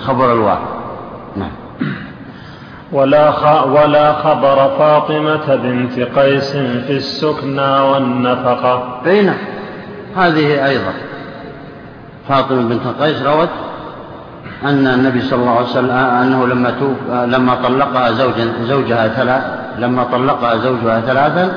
خبر 0.00 0.32
الواحد 0.32 0.66
نعم. 1.36 1.50
ولا 2.92 3.30
ولا 3.64 4.12
خبر 4.12 4.56
فاطمة 4.78 5.56
بنت 5.56 6.00
قيس 6.18 6.56
في 6.56 6.92
السكنى 6.92 7.80
والنفقة. 7.80 9.00
أي 9.06 9.22
نعم. 9.22 9.38
هذه 10.16 10.66
أيضا. 10.66 10.92
فاطمة 12.28 12.68
بنت 12.68 13.02
قيس 13.02 13.22
روت 13.22 13.48
أن 14.64 14.86
النبي 14.86 15.20
صلى 15.20 15.40
الله 15.40 15.56
عليه 15.56 15.70
وسلم 15.70 15.90
أنه 15.90 16.46
لما 16.46 16.70
توف 16.70 16.96
لما 17.10 17.54
طلقها 17.54 18.12
زوجا 18.12 18.52
زوجها 18.62 19.08
ثلاث 19.08 19.42
لما 19.78 20.04
طلقها 20.04 20.56
زوجها 20.56 21.00
ثلاثا 21.00 21.52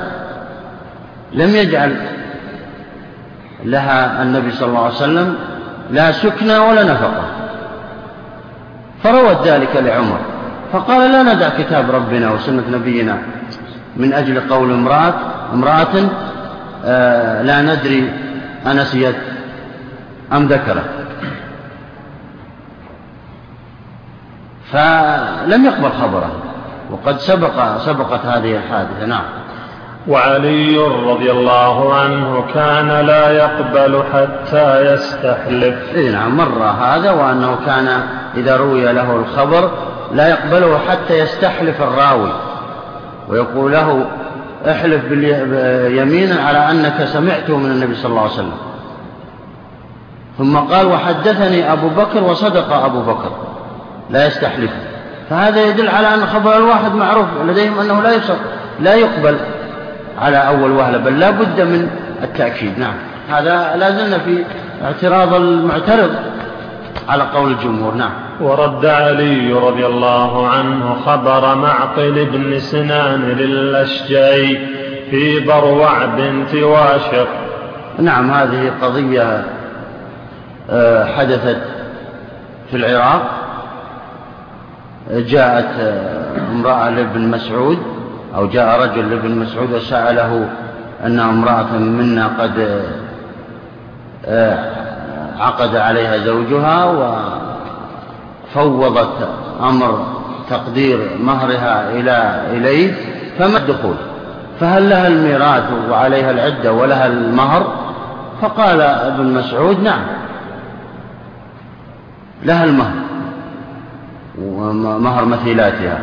لم 1.32 1.48
يجعل 1.48 1.96
لها 3.64 4.22
النبي 4.22 4.50
صلى 4.50 4.68
الله 4.68 4.84
عليه 4.84 4.94
وسلم 4.94 5.34
لا 5.90 6.12
سكنى 6.12 6.58
ولا 6.58 6.82
نفقة. 6.82 7.24
فروت 9.02 9.46
ذلك 9.46 9.76
لعمر. 9.76 10.18
فقال 10.72 11.12
لا 11.12 11.34
ندع 11.34 11.48
كتاب 11.48 11.90
ربنا 11.90 12.30
وسنة 12.30 12.62
نبينا 12.72 13.18
من 13.96 14.12
أجل 14.12 14.40
قول 14.40 14.72
امرأة 14.72 15.14
امرأة 15.54 16.08
آه 16.84 17.42
لا 17.42 17.62
ندري 17.62 18.12
أنسيت 18.66 19.16
أم 20.32 20.46
ذكرت. 20.46 20.95
فلم 24.72 25.64
يقبل 25.64 25.90
خبره. 26.02 26.32
وقد 26.90 27.18
سبق 27.18 27.78
سبقت 27.78 28.26
هذه 28.26 28.56
الحادثة. 28.56 29.06
نعم. 29.06 29.24
وعلي 30.08 30.78
رضي 31.06 31.30
الله 31.30 31.94
عنه 31.94 32.44
كان 32.54 32.88
لا 33.06 33.30
يقبل 33.30 34.02
حتى 34.12 34.92
يستحلف. 34.92 35.94
إيه 35.94 36.10
نعم 36.10 36.36
مر 36.36 36.62
هذا 36.62 37.10
وأنه 37.10 37.56
كان 37.66 38.02
إذا 38.36 38.56
روي 38.56 38.92
له 38.92 39.16
الخبر 39.16 39.70
لا 40.12 40.28
يقبله 40.28 40.78
حتى 40.78 41.18
يستحلف 41.18 41.82
الراوي. 41.82 42.32
ويقول 43.28 43.72
له 43.72 44.06
احلف 44.70 45.04
يمينا 46.00 46.42
على 46.42 46.70
أنك 46.70 47.04
سمعته 47.04 47.56
من 47.56 47.70
النبي 47.70 47.94
صلى 47.94 48.10
الله 48.10 48.22
عليه 48.22 48.32
وسلم. 48.32 48.56
ثم 50.38 50.56
قال 50.56 50.86
وحدثني 50.86 51.72
أبو 51.72 51.88
بكر 51.88 52.24
وصدق 52.24 52.72
أبو 52.72 53.00
بكر. 53.00 53.30
لا 54.10 54.26
يستحلف. 54.26 54.70
فهذا 55.30 55.62
يدل 55.62 55.88
على 55.88 56.14
أن 56.14 56.26
خبر 56.26 56.56
الواحد 56.56 56.94
معروف 56.94 57.26
لديهم 57.46 57.78
أنه 57.80 58.02
لا 58.02 58.14
يصح 58.14 58.36
لا 58.80 58.94
يقبل 58.94 59.36
على 60.18 60.36
أول 60.36 60.70
وهلة 60.70 60.98
بل 60.98 61.18
لا 61.18 61.30
بد 61.30 61.60
من 61.60 61.90
التأكيد. 62.22 62.78
نعم. 62.78 62.94
هذا 63.30 63.76
لا 63.76 63.90
زلنا 63.90 64.18
في 64.18 64.44
اعتراض 64.84 65.34
المعترض 65.34 66.10
على 67.08 67.22
قول 67.22 67.52
الجمهور. 67.52 67.94
نعم. 67.94 68.10
ورد 68.40 68.86
علي 68.86 69.52
رضي 69.52 69.86
الله 69.86 70.48
عنه 70.48 70.96
خبر 71.06 71.54
معقل 71.54 72.24
بن 72.24 72.58
سنان 72.58 73.22
للأشجعي 73.22 74.58
في 75.10 75.40
بروع 75.40 76.04
بنت 76.04 76.54
واشق. 76.54 77.28
نعم 77.98 78.30
هذه 78.30 78.72
قضية 78.82 79.44
آه، 80.70 81.04
حدثت 81.04 81.60
في 82.70 82.76
العراق. 82.76 83.35
جاءت 85.10 86.02
امرأة 86.52 86.90
لابن 86.90 87.28
مسعود 87.28 87.78
أو 88.34 88.46
جاء 88.46 88.80
رجل 88.80 89.10
لابن 89.10 89.38
مسعود 89.38 89.72
وسأله 89.72 90.48
أن 91.04 91.20
امرأة 91.20 91.78
منا 91.78 92.26
قد 92.26 92.82
آه، 94.26 94.58
عقد 95.38 95.76
عليها 95.76 96.18
زوجها 96.18 96.84
وفوضت 98.54 99.28
أمر 99.62 100.06
تقدير 100.50 101.10
مهرها 101.20 101.90
إلى 101.90 102.40
إليه 102.52 102.92
فما 103.38 103.58
الدخول؟ 103.58 103.94
فهل 104.60 104.90
لها 104.90 105.08
الميراث 105.08 105.64
وعليها 105.90 106.30
العدة 106.30 106.72
ولها 106.72 107.06
المهر؟ 107.06 107.72
فقال 108.42 108.80
ابن 108.80 109.34
مسعود 109.34 109.80
نعم 109.80 110.02
لها 112.44 112.64
المهر. 112.64 113.05
ومهر 114.42 115.24
مثيلاتها. 115.24 115.98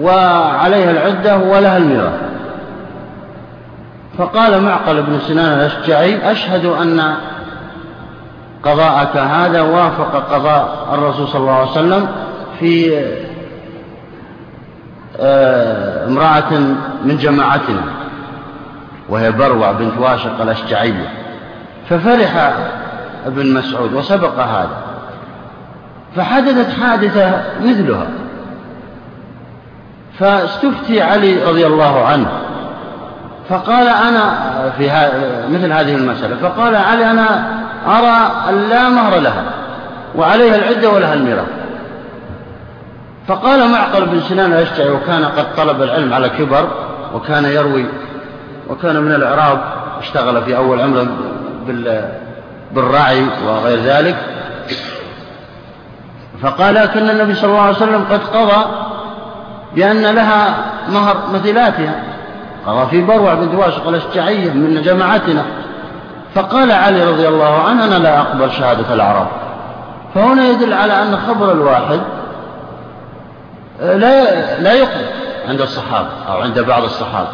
وعليها 0.00 0.90
العدة 0.90 1.38
ولها 1.38 1.76
الميراث. 1.76 2.20
فقال 4.18 4.62
معقل 4.62 5.02
بن 5.02 5.18
سنان 5.18 5.52
الأشجعي 5.52 6.32
أشهد 6.32 6.64
أن 6.64 7.14
قضاءك 8.62 9.16
هذا 9.16 9.60
وافق 9.60 10.34
قضاء 10.34 10.88
الرسول 10.92 11.28
صلى 11.28 11.40
الله 11.40 11.52
عليه 11.52 11.70
وسلم 11.70 12.08
في 12.60 13.04
آه، 15.20 16.06
امرأة 16.06 16.52
من 17.04 17.16
جماعتنا 17.20 17.82
وهي 19.08 19.32
بروع 19.32 19.72
بنت 19.72 19.98
واشق 19.98 20.40
الأشجعية 20.40 21.08
ففرح 21.88 22.54
ابن 23.26 23.54
مسعود 23.54 23.94
وسبق 23.94 24.40
هذا. 24.40 24.85
فحدثت 26.16 26.80
حادثة 26.80 27.42
مثلها. 27.64 28.06
فاستفتي 30.18 31.02
علي 31.02 31.44
رضي 31.44 31.66
الله 31.66 32.04
عنه 32.06 32.26
فقال 33.48 33.88
أنا 33.88 34.32
في 34.78 34.90
مثل 35.50 35.72
هذه 35.72 35.94
المسألة 35.94 36.36
فقال 36.36 36.74
علي 36.74 37.10
أنا 37.10 37.50
أرى 37.86 38.48
أن 38.48 38.68
لا 38.68 38.88
مهر 38.88 39.18
لها 39.18 39.44
وعليها 40.14 40.56
العدة 40.56 40.90
ولها 40.90 41.14
الميراث. 41.14 41.48
فقال 43.28 43.68
معقل 43.70 44.06
بن 44.06 44.20
سنان 44.20 44.52
الأشجعي 44.52 44.90
وكان 44.90 45.24
قد 45.24 45.54
طلب 45.56 45.82
العلم 45.82 46.12
على 46.12 46.28
كبر 46.28 46.68
وكان 47.14 47.44
يروي 47.44 47.86
وكان 48.68 49.02
من 49.02 49.12
الإعراب 49.12 49.58
اشتغل 49.98 50.42
في 50.42 50.56
أول 50.56 50.80
عمره 50.80 51.06
بالرعي 52.72 53.26
وغير 53.46 53.78
ذلك. 53.78 54.16
فقال 56.42 56.74
لكن 56.74 57.10
النبي 57.10 57.34
صلى 57.34 57.50
الله 57.50 57.60
عليه 57.60 57.76
وسلم 57.76 58.04
قد 58.10 58.20
قضى 58.36 58.66
بأن 59.74 60.02
لها 60.02 60.54
مهر 60.88 61.16
مثلاتها. 61.34 62.02
قضى 62.66 62.86
في 62.90 63.00
بروع 63.00 63.34
بنت 63.34 63.54
واشق 63.54 63.88
الأشجعية 63.88 64.50
من 64.50 64.82
جماعتنا. 64.82 65.44
فقال 66.34 66.72
علي 66.72 67.04
رضي 67.04 67.28
الله 67.28 67.62
عنه 67.68 67.84
أنا 67.84 67.94
لا 67.94 68.20
أقبل 68.20 68.50
شهادة 68.50 68.94
الأعراب 68.94 69.26
فهنا 70.14 70.46
يدل 70.46 70.72
على 70.72 71.02
أن 71.02 71.18
خبر 71.28 71.52
الواحد 71.52 72.00
لا 73.80 74.60
لا 74.60 74.72
يقبل 74.72 75.04
عند 75.48 75.60
الصحابة 75.60 76.08
أو 76.28 76.40
عند 76.40 76.60
بعض 76.60 76.82
الصحابة. 76.82 77.28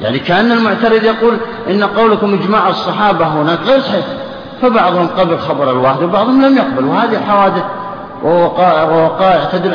يعني 0.00 0.18
كأن 0.18 0.52
المعترض 0.52 1.02
يقول 1.02 1.36
إن 1.70 1.84
قولكم 1.84 2.34
إجماع 2.34 2.68
الصحابة 2.68 3.26
هناك 3.26 3.58
غير 3.66 3.80
صحيح. 3.80 4.04
فبعضهم 4.62 5.08
قبل 5.18 5.38
خبر 5.38 5.70
الواحد 5.70 6.02
وبعضهم 6.02 6.42
لم 6.46 6.56
يقبل 6.56 6.84
وهذه 6.84 7.20
حوادث 7.28 7.62
ووقائع 8.22 9.44
تدل 9.44 9.74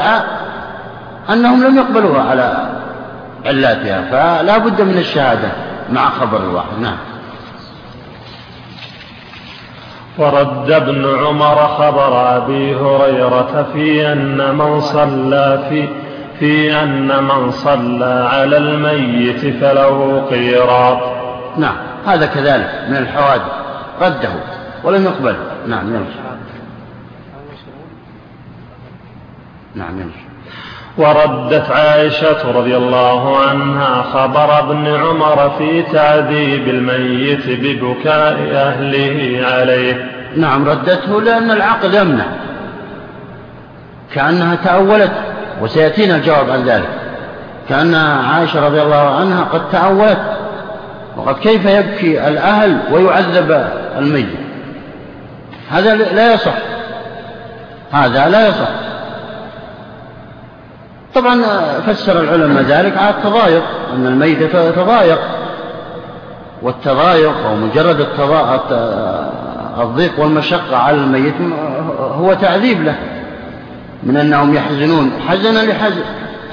أنهم 1.29 1.63
لم 1.63 1.77
يقبلوها 1.77 2.23
على 2.23 2.69
علاتها 3.45 4.01
فلا 4.11 4.57
بد 4.57 4.81
من 4.81 4.97
الشهادة 4.97 5.51
مع 5.91 6.09
خبر 6.09 6.37
الواحد 6.37 6.79
نعم. 6.81 6.97
ورد 10.17 10.71
ابن 10.71 11.15
عمر 11.25 11.55
خبر 11.67 12.37
أبي 12.37 12.75
هريرة 12.75 13.67
في 13.73 14.11
أن 14.11 14.55
من 14.55 14.81
صلى 14.81 15.59
في 15.69 15.89
في 16.39 16.83
أن 16.83 17.23
من 17.23 17.51
صلى 17.51 18.29
على 18.31 18.57
الميت 18.57 19.39
فله 19.39 20.25
قيراط 20.29 20.99
نعم. 21.57 21.75
هذا 22.07 22.25
كذلك 22.25 22.69
من 22.89 22.97
الحوادث. 22.97 23.51
رده 24.01 24.29
ولم 24.83 25.03
يقبل. 25.03 25.35
نعم 25.67 25.95
يمشي 25.95 26.28
نعم 29.75 30.01
يمشي. 30.01 30.29
وردت 30.97 31.71
عائشة 31.71 32.51
رضي 32.51 32.77
الله 32.77 33.39
عنها 33.39 34.01
خبر 34.01 34.59
ابن 34.59 34.87
عمر 34.87 35.51
في 35.57 35.81
تعذيب 35.81 36.67
الميت 36.67 37.47
ببكاء 37.47 38.37
أهله 38.53 39.47
عليه. 39.47 40.11
نعم 40.37 40.69
ردته 40.69 41.21
لأن 41.21 41.51
العقل 41.51 41.95
يمنع 41.95 42.25
كأنها 44.13 44.55
تأولت 44.55 45.11
وسيأتينا 45.61 46.15
الجواب 46.15 46.49
عن 46.49 46.63
ذلك. 46.63 46.89
كأن 47.69 47.95
عائشة 47.95 48.65
رضي 48.65 48.81
الله 48.81 49.15
عنها 49.19 49.43
قد 49.43 49.69
تأولت. 49.71 50.37
وقد 51.17 51.35
كيف 51.35 51.65
يبكي 51.65 52.27
الأهل 52.27 52.77
ويعذب 52.91 53.67
الميت؟ 53.97 54.29
هذا 55.71 55.95
لا 55.95 56.33
يصح. 56.33 56.53
هذا 57.91 58.29
لا 58.29 58.47
يصح. 58.47 58.69
طبعا 61.15 61.41
فسر 61.87 62.21
العلماء 62.21 62.63
ذلك 62.63 62.97
على 62.97 63.09
التضايق 63.09 63.63
أن 63.93 64.07
الميت 64.07 64.41
يتضايق. 64.41 65.19
والتضايق 66.61 67.45
أو 67.45 67.55
مجرد 67.55 68.07
الضيق 69.81 70.19
والمشقة 70.19 70.77
على 70.77 70.97
الميت 70.97 71.33
هو 71.99 72.33
تعذيب 72.33 72.83
له. 72.83 72.95
من 74.03 74.17
أنهم 74.17 74.55
يحزنون. 74.55 75.11
حزن 75.27 75.69
لحزن 75.69 76.01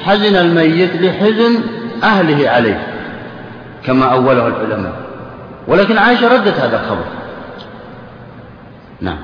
حزن 0.05 0.37
الميت 0.37 0.97
لحزن 0.97 1.61
أهله 2.03 2.51
عليه 2.51 2.87
كما 3.87 4.05
أوله 4.05 4.47
العلماء. 4.47 4.92
ولكن 5.69 5.99
عائشة 5.99 6.35
ردت 6.35 6.61
هذا 6.61 6.81
الخبر. 6.81 7.05
نعم. 9.01 9.19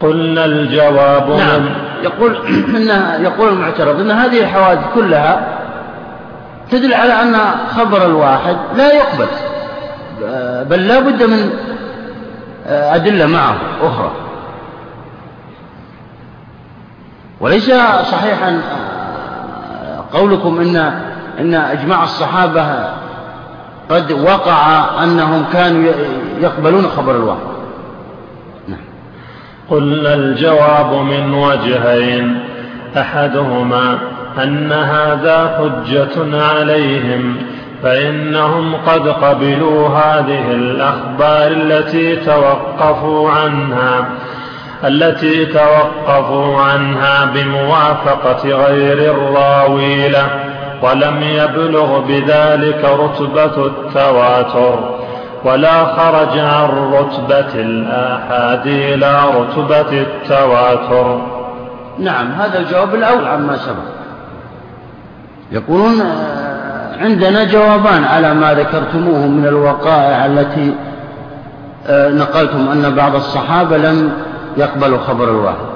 قلنا 0.00 0.44
الجواب 0.44 1.30
نعم. 1.30 1.68
يقول 2.02 2.36
إن 2.76 3.22
يقول 3.24 3.48
المعترض 3.48 4.00
أن 4.00 4.10
هذه 4.10 4.40
الحوادث 4.40 4.84
كلها 4.94 5.46
تدل 6.70 6.94
على 6.94 7.12
أن 7.22 7.36
خبر 7.76 8.06
الواحد 8.06 8.56
لا 8.76 8.92
يقبل 8.92 9.26
بل 10.70 10.86
لا 10.88 11.00
بد 11.00 11.22
من 11.22 11.50
أدلة 12.66 13.26
معه 13.26 13.56
أخرى. 13.82 14.10
وليس 17.40 17.70
صحيحا 18.10 18.60
قولكم 20.12 20.60
إن 20.60 20.76
إن 21.40 21.54
إجماع 21.54 22.04
الصحابة 22.04 22.66
قد 23.90 24.12
وقع 24.12 24.84
أنهم 25.02 25.44
كانوا 25.52 25.92
يقبلون 26.40 26.86
خبر 26.96 27.16
الواحد. 27.16 27.55
قلنا 29.70 30.14
الجواب 30.14 30.92
من 30.92 31.34
وجهين. 31.34 32.40
أحدهما 32.98 33.98
أن 34.42 34.72
هذا 34.72 35.58
حجة 35.58 36.44
عليهم 36.44 37.36
فإنهم 37.82 38.74
قد 38.86 39.08
قبلوا 39.08 39.88
هذه 39.88 40.50
الأخبار 40.50 41.46
التي 41.46 42.16
توقفوا 42.16 43.30
عنها 43.30 44.08
التي 44.84 45.46
توقفوا 45.46 46.60
عنها 46.60 47.24
بموافقة 47.24 48.48
غير 48.48 49.14
الراوي 49.14 50.08
له 50.08 50.28
ولم 50.82 51.22
يبلغ 51.22 52.00
بذلك 52.00 52.84
رتبة 52.84 53.66
التواتر. 53.66 55.05
ولا 55.44 55.84
خرج 55.84 56.38
عن 56.38 56.68
رتبة 56.92 57.54
الآحاد 57.54 58.66
إلى 58.66 59.20
رتبة 59.36 60.00
التواتر. 60.02 61.20
نعم 61.98 62.32
هذا 62.32 62.58
الجواب 62.58 62.94
الأول 62.94 63.26
عما 63.26 63.56
سبق. 63.56 63.96
يقولون 65.52 66.00
آه، 66.00 66.96
عندنا 67.00 67.44
جوابان 67.44 68.04
على 68.04 68.34
ما 68.34 68.54
ذكرتموه 68.54 69.26
من 69.26 69.46
الوقائع 69.46 70.26
التي 70.26 70.74
آه، 71.86 72.08
نقلتم 72.08 72.68
أن 72.68 72.94
بعض 72.94 73.14
الصحابة 73.14 73.76
لم 73.76 74.12
يقبلوا 74.56 74.98
خبر 74.98 75.24
الواحد. 75.24 75.66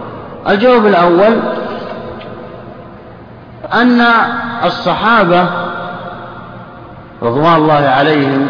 الجواب 0.48 0.86
الأول 0.86 1.36
أن 3.74 4.00
الصحابة 4.64 5.46
رضوان 7.22 7.54
الله 7.56 7.88
عليهم 7.88 8.46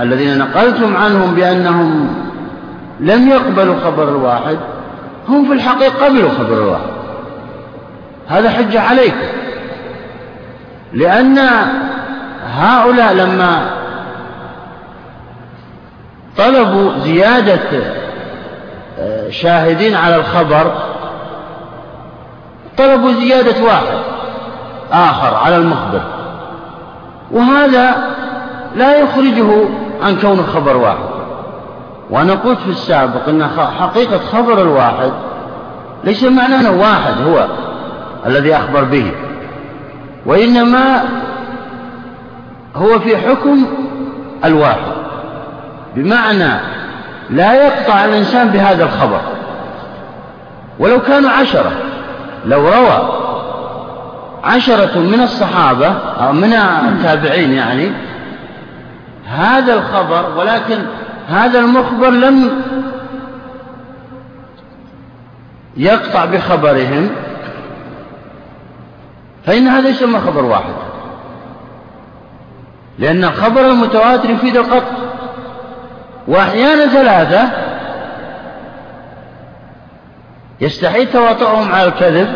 الذين 0.00 0.38
نقلتم 0.38 0.96
عنهم 0.96 1.34
بأنهم 1.34 2.14
لم 3.00 3.28
يقبلوا 3.28 3.76
خبر 3.84 4.08
الواحد 4.08 4.58
هم 5.28 5.46
في 5.48 5.52
الحقيقة 5.52 6.04
قبلوا 6.04 6.30
خبر 6.30 6.54
الواحد. 6.54 6.94
هذا 8.28 8.50
حجة 8.50 8.80
عليكم 8.80 9.26
لأن 10.92 11.38
هؤلاء 12.46 13.12
لما 13.12 13.66
طلبوا 16.36 16.98
زيادة 16.98 17.82
آه، 18.98 19.30
شاهدين 19.30 19.94
على 19.94 20.16
الخبر 20.16 20.72
طلبوا 22.78 23.12
زيادة 23.12 23.64
واحد 23.64 23.98
آخر 24.92 25.34
على 25.34 25.56
المخبر. 25.56 26.02
وهذا 27.30 28.14
لا 28.76 28.98
يخرجه 28.98 29.68
عن 30.04 30.16
كون 30.16 30.46
خبر 30.54 30.76
واحد. 30.76 31.14
وأنا 32.10 32.34
قلت 32.34 32.58
في 32.58 32.70
السابق 32.70 33.28
أن 33.28 33.48
حقيقة 33.80 34.18
خبر 34.32 34.62
الواحد 34.62 35.12
ليس 36.04 36.24
معناه 36.24 36.60
أنه 36.60 36.70
واحد 36.70 37.14
هو 37.26 37.46
الذي 38.26 38.56
أخبر 38.56 38.84
به 38.84 39.12
وإنما 40.26 41.04
هو 42.76 42.98
في 42.98 43.16
حكم 43.16 43.66
الواحد. 44.44 44.92
بمعنى 45.96 46.60
لا 47.30 47.66
يقطع 47.66 48.04
الإنسان 48.04 48.48
بهذا 48.48 48.84
الخبر. 48.84 49.20
ولو 50.78 51.00
كانوا 51.00 51.30
عشرة 51.30 51.72
لو 52.46 52.68
روى 52.68 53.24
عشرة 54.44 54.98
من 54.98 55.20
الصحابة 55.20 55.86
أو 56.20 56.32
من 56.32 56.52
التابعين 56.52 57.52
يعني 57.52 57.92
هذا 59.26 59.74
الخبر 59.74 60.38
ولكن 60.38 60.78
هذا 61.28 61.58
المخبر 61.58 62.10
لم 62.10 62.62
يقطع 65.76 66.24
بخبرهم 66.24 67.10
فإن 69.46 69.68
هذا 69.68 69.88
يسمى 69.88 70.20
خبر 70.20 70.44
واحد. 70.44 70.74
لأن 72.98 73.24
الخبر 73.24 73.60
المتواتر 73.60 74.30
يفيد 74.30 74.56
القطع. 74.56 74.96
وأحيانا 76.28 76.86
ثلاثة 76.86 77.50
يستحيل 80.60 81.12
تواطؤهم 81.12 81.72
على 81.72 81.88
الكذب. 81.88 82.34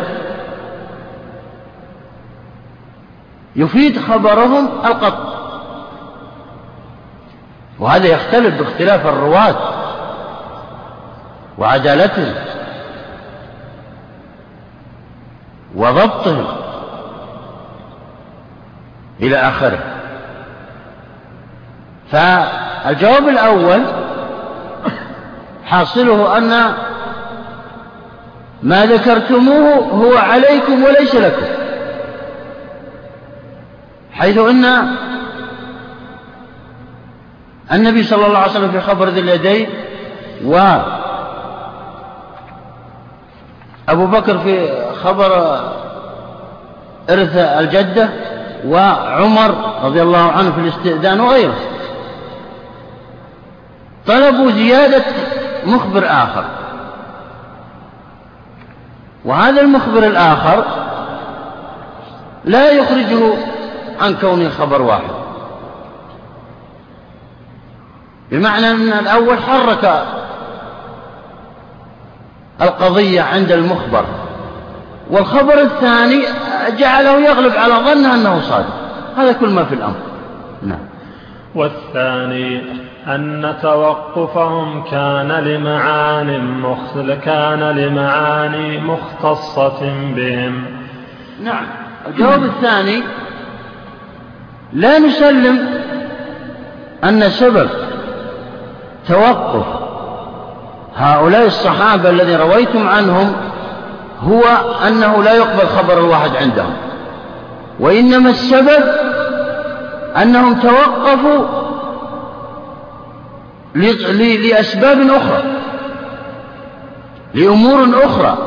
يفيد 3.55 3.99
خبرهم 3.99 4.67
القطع. 4.85 5.38
وهذا 7.79 8.07
يختلف 8.07 8.57
باختلاف 8.59 9.05
الرواة 9.07 9.55
وعدالتهم 11.57 12.33
وضبطهم 15.75 16.45
إلى 19.21 19.37
آخره. 19.37 19.79
فالجواب 22.11 23.27
الأول 23.29 23.81
حاصله 25.65 26.37
أن 26.37 26.73
ما 28.63 28.85
ذكرتموه 28.85 29.75
هو 29.75 30.17
عليكم 30.17 30.83
وليس 30.83 31.15
لكم 31.15 31.45
حيث 34.13 34.37
أن 34.37 34.87
النبي 37.71 38.03
صلى 38.03 38.25
الله 38.25 38.37
عليه 38.37 38.51
وسلم 38.51 38.71
في 38.71 38.81
خبر 38.81 39.09
ذي 39.09 39.19
اليدين 39.19 39.69
و 40.45 40.77
أبو 43.89 44.05
بكر 44.05 44.37
في 44.37 44.85
خبر 45.03 45.59
إرث 47.09 47.35
الجدة 47.35 48.09
وعمر 48.65 49.55
رضي 49.83 50.01
الله 50.01 50.31
عنه 50.31 50.51
في 50.51 50.59
الاستئذان 50.59 51.19
وغيره. 51.19 51.55
طلبوا 54.07 54.51
زيادة 54.51 55.05
مخبر 55.65 56.05
آخر. 56.05 56.45
وهذا 59.25 59.61
المخبر 59.61 60.03
الآخر 60.03 60.63
لا 62.45 62.71
يخرجه 62.71 63.33
عن 64.01 64.15
كونه 64.15 64.49
خبر 64.49 64.81
واحد. 64.81 65.18
بمعنى 68.31 68.71
أن 68.71 68.93
الأول 68.93 69.37
حرك 69.37 70.03
القضية 72.61 73.21
عند 73.21 73.51
المخبر 73.51 74.05
والخبر 75.09 75.61
الثاني 75.61 76.21
جعله 76.77 77.19
يغلب 77.19 77.53
على 77.55 77.73
ظنه 77.73 78.15
أنه 78.15 78.41
صادق. 78.41 78.73
هذا 79.17 79.31
كل 79.31 79.49
ما 79.49 79.65
في 79.65 79.75
الأمر. 79.75 79.95
نعم. 80.63 80.79
والثاني 81.55 82.61
أن 83.07 83.55
توقفهم 83.61 84.83
كان 84.83 85.31
لمعان. 85.31 86.65
كان 87.25 87.63
لمعاني 87.63 88.79
مختصة 88.79 89.79
بهم. 90.15 90.65
نعم. 91.43 91.65
الجواب 92.07 92.43
الثاني 92.43 93.03
لا 94.73 94.99
نسلم 94.99 95.59
أن 97.03 97.29
سبب 97.29 97.69
توقف. 99.07 99.65
هؤلاء 100.95 101.45
الصحابة 101.45 102.09
الذين 102.09 102.37
رويتم 102.37 102.87
عنهم 102.87 103.33
هو 104.21 104.41
أنه 104.87 105.23
لا 105.23 105.33
يقبل 105.33 105.67
خبر 105.67 105.97
الواحد 105.97 106.35
عندهم. 106.35 106.73
وإنما 107.79 108.29
السبب 108.29 108.83
أنهم 110.21 110.55
توقفوا 110.55 111.45
لأسباب 113.75 114.97
أخرى 115.01 115.43
لأمور 117.33 117.87
أخرى. 118.03 118.37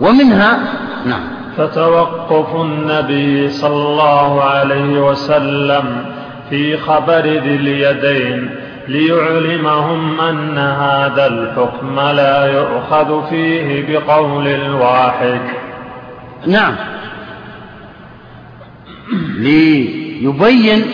ومنها 0.00 0.58
نعم. 1.06 1.40
فتوقف 1.56 2.54
النبي 2.54 3.50
صلى 3.50 3.74
الله 3.74 4.44
عليه 4.44 5.08
وسلم 5.08 6.04
في 6.50 6.76
خبر 6.76 7.20
ذي 7.20 7.56
اليدين 7.56 8.50
ليعلمهم 8.88 10.20
أن 10.20 10.58
هذا 10.58 11.26
الحكم 11.26 12.00
لا 12.00 12.44
يؤخذ 12.46 13.28
فيه 13.30 13.86
بقول 13.88 14.48
الواحد. 14.48 15.40
نعم. 16.46 16.74
ليبين 19.38 20.84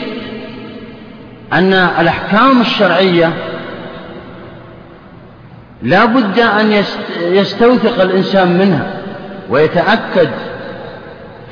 أن 1.52 1.72
الأحكام 1.72 2.60
الشرعية 2.60 3.32
لا 5.82 6.04
بد 6.04 6.38
أن 6.38 6.84
يستوثق 7.20 8.02
الإنسان 8.02 8.58
منها 8.58 8.86
ويتأكد 9.50 10.30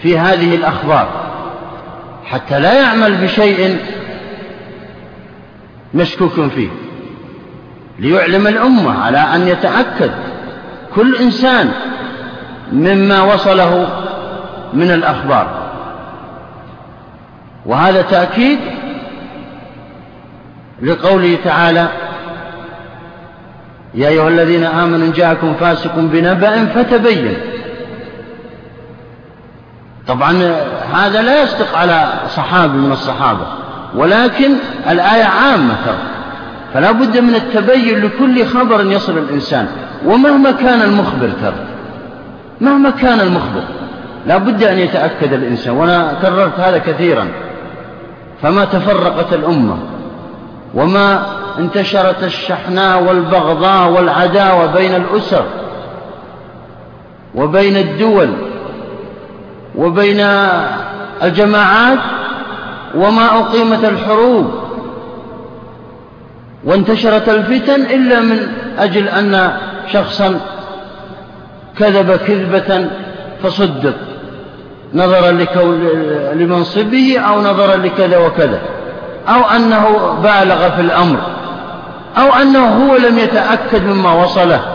في 0.03 0.19
هذه 0.19 0.55
الأخبار. 0.55 1.24
حتى 2.25 2.61
لا 2.61 2.83
يعمل 2.83 3.17
بشيء 3.17 3.79
مشكوك 5.95 6.33
فيه. 6.33 6.69
ليعلم 7.99 8.47
الأمة 8.47 9.05
على 9.05 9.19
أن 9.19 9.49
يتأكد 9.49 10.11
كل 10.95 11.17
إنسان 11.17 11.73
مما 12.73 13.23
وصله 13.23 13.89
من 14.73 14.91
الأخبار. 14.91 15.65
وهذا 17.67 18.03
تأكيد 18.03 18.59
لقوله 20.83 21.39
تعالى 21.45 21.89
يا 23.95 24.09
أيها 24.09 24.29
الذين 24.29 24.65
آمنوا 24.65 25.07
إن 25.07 25.13
جاءكم 25.13 25.55
فاسق 25.55 25.95
بنبأ 25.97 26.65
فتبين. 26.65 27.37
طبعا 30.07 30.57
هذا 30.95 31.23
لا 31.23 31.43
يصدق 31.43 31.77
على 31.79 32.13
صحابي 32.29 32.79
من 32.79 32.93
الصحابة 32.93 33.47
ولكن 33.95 34.53
الآية 34.91 35.25
عامة 35.25 35.77
فلا 36.75 36.91
بد 36.91 37.19
من 37.19 37.35
التبين 37.35 38.05
لكل 38.05 38.47
خبر 38.47 38.93
يصل 38.93 39.19
الإنسان 39.19 39.67
ومهما 40.07 40.51
كان 40.51 40.83
المخبر 40.83 41.31
ترى. 41.43 41.67
مهما 42.61 42.91
كان 42.91 43.21
المخبر 43.21 43.63
لا 44.27 44.39
بد 44.39 44.63
أن 44.63 44.79
يتأكد 44.79 45.33
الإنسان 45.33 45.75
وأنا 45.75 46.13
كررت 46.23 46.61
هذا 46.61 46.79
كثيرا. 46.79 47.29
فما 48.43 48.65
تفرقت 48.65 49.33
الأمة 49.33 49.77
وما 50.75 51.27
انتشرت 51.59 52.23
الشحناء 52.23 53.03
والبغضاء 53.03 53.91
والعداوة 53.91 54.67
بين 54.67 54.95
الأسر 54.95 55.45
وبين 57.35 57.77
الدول 57.77 58.29
وبين 59.77 60.21
الجماعات 61.23 61.99
وما 62.95 63.39
أقيمت 63.39 63.85
الحروب 63.85 64.51
وانتشرت 66.65 67.29
الفتن 67.29 67.83
إلا 67.83 68.21
من 68.21 68.39
أجل 68.79 69.09
أن 69.09 69.53
شخصا 69.93 70.41
كذب 71.79 72.17
كذبة 72.17 72.89
فصدق. 73.43 73.95
نظرا 74.95 75.31
لمنصبه 76.35 77.19
أو 77.19 77.41
نظرا 77.41 77.77
لكذا 77.77 78.19
وكذا. 78.19 78.61
أو 79.29 79.51
أنه 79.57 80.15
بالغ 80.23 80.71
في 80.71 80.81
الأمر. 80.81 81.19
أو 82.19 82.33
أنه 82.43 82.67
هو 82.67 82.97
لم 82.97 83.19
يتأكد 83.19 83.87
مما 83.87 84.13
وصله. 84.13 84.74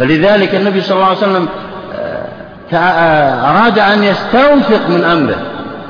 فلذلك 0.00 0.54
النبي 0.54 0.80
صلى 0.80 0.94
الله 0.94 1.06
عليه 1.06 1.16
وسلم 1.18 1.48
آه، 1.94 2.76
آه، 2.76 3.50
أراد 3.50 3.78
أن 3.78 4.02
يستوثق 4.02 4.88
من 4.88 5.04
أمره 5.04 5.36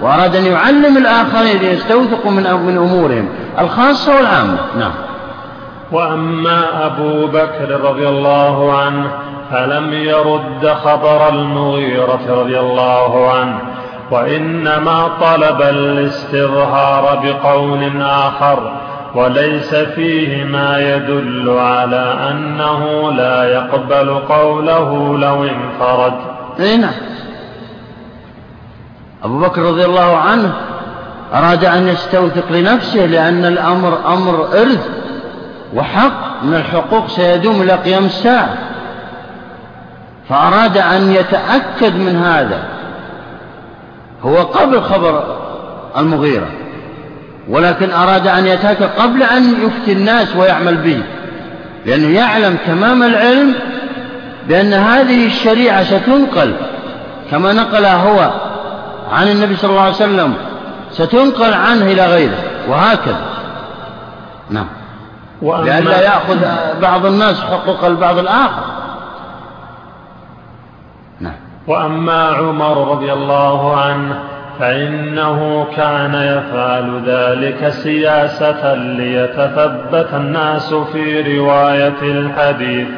وأراد 0.03 0.37
أن 0.37 0.47
يعلم 0.47 0.97
الآخرين 0.97 1.59
ليستوثقوا 1.59 2.31
من 2.31 2.43
من 2.67 2.77
أمورهم 2.77 3.29
الخاصة 3.59 4.17
والعامة. 4.17 4.59
نعم. 4.79 4.93
وأما 5.93 6.87
أبو 6.87 7.27
بكر 7.27 7.81
رضي 7.85 8.09
الله 8.09 8.79
عنه 8.79 9.11
فلم 9.51 9.93
يرد 9.93 10.75
خبر 10.85 11.29
المغيرة 11.29 12.21
رضي 12.29 12.61
الله 12.61 13.33
عنه 13.33 13.59
وإنما 14.11 15.09
طلب 15.21 15.63
الاستظهار 15.63 17.21
بقول 17.25 18.03
آخر 18.03 18.73
وليس 19.15 19.75
فيه 19.75 20.45
ما 20.45 20.79
يدل 20.79 21.51
على 21.59 22.31
أنه 22.31 23.13
لا 23.13 23.45
يقبل 23.45 24.11
قوله 24.19 25.19
لو 25.19 25.45
انفرد. 25.45 26.15
اي 26.61 26.77
نعم. 26.77 26.93
أبو 29.25 29.39
بكر 29.39 29.63
رضي 29.63 29.85
الله 29.85 30.17
عنه 30.17 30.53
أراد 31.35 31.65
أن 31.65 31.89
يستوثق 31.89 32.53
لنفسه 32.53 33.07
لأن 33.07 33.45
الأمر 33.45 33.99
أمر 34.07 34.45
إرث 34.45 34.89
وحق 35.75 36.43
من 36.43 36.55
الحقوق 36.55 37.07
سيدوم 37.07 37.63
إلى 37.63 37.73
قيام 37.73 38.05
الساعة. 38.05 38.55
فأراد 40.29 40.79
أن 40.79 41.13
يتأكد 41.13 41.97
من 41.97 42.17
هذا. 42.17 42.63
هو 44.23 44.37
قبل 44.37 44.83
خبر 44.83 45.37
المغيرة. 45.97 46.60
ولكن 47.49 47.91
أراد 47.91 48.27
أن 48.27 48.47
يتأكد 48.47 48.89
قبل 48.99 49.23
أن 49.23 49.55
يفتي 49.67 49.93
الناس 49.93 50.37
ويعمل 50.37 50.77
به 50.77 51.03
لأنه 51.87 52.19
يعلم 52.19 52.57
تمام 52.67 53.03
العلم 53.03 53.55
بأن 54.49 54.73
هذه 54.73 55.27
الشريعة 55.27 55.85
ستنقل 55.85 56.55
كما 57.31 57.53
نقلها 57.53 57.97
هو 57.97 58.31
عن 59.13 59.29
النبي 59.29 59.57
صلى 59.57 59.71
الله 59.71 59.83
عليه 59.83 59.95
وسلم 59.95 60.35
ستنقل 60.93 61.55
عنه 61.55 61.85
إلى 61.85 62.07
غيره 62.07 62.39
وهكذا. 62.69 63.21
نعم. 64.51 64.67
لئلا 65.43 66.01
يأخذ 66.01 66.39
بعض 66.83 67.07
الناس 67.07 67.41
حقوق 67.41 67.85
البعض 67.85 68.19
الآخر. 68.19 68.63
نعم. 71.21 71.35
وأما 71.67 72.29
عمر 72.29 72.91
رضي 72.91 73.13
الله 73.13 73.77
عنه 73.77 74.21
فإنه 74.61 75.67
كان 75.77 76.15
يفعل 76.15 77.03
ذلك 77.07 77.69
سياسة 77.69 78.75
ليتثبت 78.75 80.09
الناس 80.15 80.75
في 80.75 81.39
رواية 81.39 82.03
الحديث. 82.03 82.89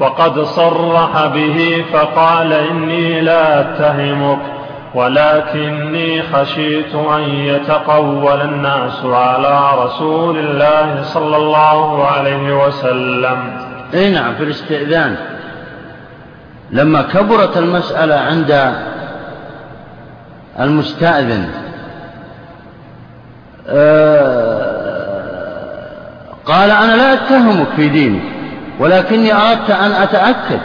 وقد 0.00 0.40
صرح 0.40 1.26
به 1.26 1.84
فقال 1.92 2.52
إني 2.52 3.20
لا 3.20 3.60
أتهمك 3.60 4.38
ولكني 4.94 6.22
خشيت 6.22 6.94
أن 6.94 7.22
يتقول 7.22 8.40
الناس 8.40 9.04
على 9.04 9.84
رسول 9.84 10.38
الله 10.38 11.02
صلى 11.02 11.36
الله 11.36 12.06
عليه 12.06 12.66
وسلم. 12.66 13.36
أي 13.94 14.10
نعم 14.10 14.34
في 14.34 14.44
الاستئذان. 14.44 15.16
لما 16.70 17.02
كبرت 17.02 17.56
المسألة 17.56 18.14
عند 18.14 18.74
المستأذن. 20.60 21.48
آه، 23.68 24.74
قال 26.46 26.70
أنا 26.70 26.96
لا 26.96 27.12
أتهمك 27.12 27.66
في 27.76 27.88
دينك 27.88 28.22
ولكني 28.78 29.32
أردت 29.32 29.70
أن 29.70 29.92
أتأكد. 29.92 30.60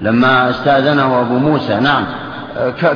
لما 0.00 0.50
استأذنه 0.50 1.20
أبو 1.20 1.38
موسى 1.38 1.74
نعم. 1.74 2.04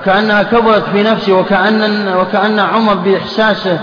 كأنها 0.05 0.43
كبرت 0.43 0.85
في 0.93 1.03
نفسي 1.03 1.33
وكأن, 1.33 2.09
وكأن 2.17 2.59
عمر 2.59 2.95
بإحساسه 2.95 3.79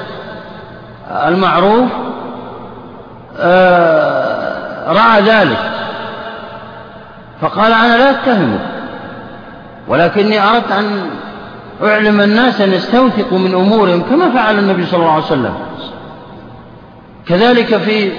المعروف 1.28 1.90
آه، 3.40 4.92
رأى 4.92 5.22
ذلك. 5.22 5.72
فقال 7.42 7.74
أنا 7.74 7.98
لا 7.98 8.10
أتهمك. 8.10 8.60
ولكني 9.88 10.40
أردت 10.40 10.72
أن 10.72 11.10
أعلم 11.84 12.22
الناس 12.22 12.62
أن 12.62 12.74
يستوثقوا 12.74 13.40
من 13.40 13.54
أمورهم 13.54 14.02
كما 14.02 14.30
فعل 14.32 14.60
النبي 14.60 14.86
صلى 14.86 15.00
الله 15.00 15.12
عليه 15.12 15.24
وسلم. 15.24 15.54
كذلك 17.28 17.78
في 17.78 18.12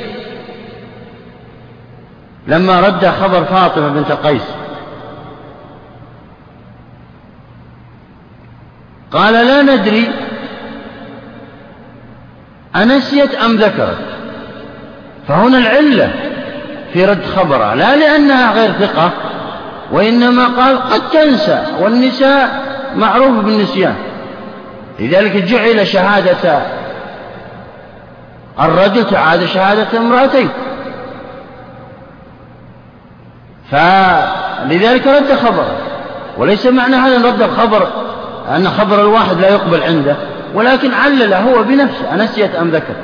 لما 2.47 2.81
رد 2.81 3.07
خبر 3.07 3.45
فاطمة 3.45 3.89
بنت 3.89 4.13
قيس. 4.13 4.43
قال 9.13 9.35
لا 9.35 9.63
ندري 9.63 10.11
أنسيت 12.77 13.35
أم 13.35 13.57
ذكرت. 13.57 13.99
فهنا 15.29 15.59
العلة 15.59 16.13
في 16.93 17.05
رد 17.05 17.25
خبرها 17.25 17.75
لا 17.75 17.97
لأنها 17.97 18.53
غير 18.53 18.73
ثقة 18.73 19.11
وإنما 19.93 20.47
قال 20.47 20.79
قد 20.83 21.11
تنسى 21.11 21.65
والنساء 21.81 22.63
معروف 22.97 23.45
بالنسيان. 23.45 23.95
لذلك 25.01 25.37
جعل 25.37 25.87
شهادة 25.87 26.61
الرجل 28.61 29.11
تعاد 29.11 29.45
شهادة 29.45 29.99
امرأتين. 29.99 30.49
فلذلك 33.71 35.07
رد 35.07 35.35
خبر. 35.35 35.67
وليس 36.39 36.67
معنى 36.67 36.97
هذا 36.97 37.27
رد 37.27 37.43
الخبر 37.43 37.89
أن 38.57 38.69
خبر 38.69 39.01
الواحد 39.01 39.41
لا 39.41 39.49
يقبل 39.49 39.83
عنده 39.83 40.17
ولكن 40.55 40.95
علل 40.95 41.35
هو 41.35 41.63
بنفسه. 41.63 42.15
أنسيت 42.15 42.55
أم 42.55 42.71
ذكر 42.71 42.95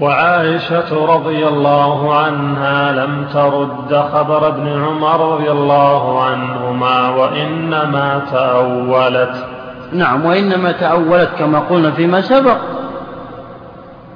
وعائشة 0.00 1.06
رضي 1.06 1.48
الله 1.48 2.14
عنها 2.14 2.92
لم 2.92 3.26
ترد 3.32 4.04
خبر 4.12 4.48
ابن 4.48 4.84
عمر 4.84 5.34
رضي 5.34 5.50
الله 5.50 6.24
عنهما 6.24 7.08
وإنما 7.08 8.22
تأولت. 8.32 9.46
نعم 9.92 10.24
وإنما 10.24 10.72
تأولت 10.72 11.30
كما 11.38 11.58
قلنا 11.58 11.90
فيما 11.90 12.20
سبق. 12.20 12.56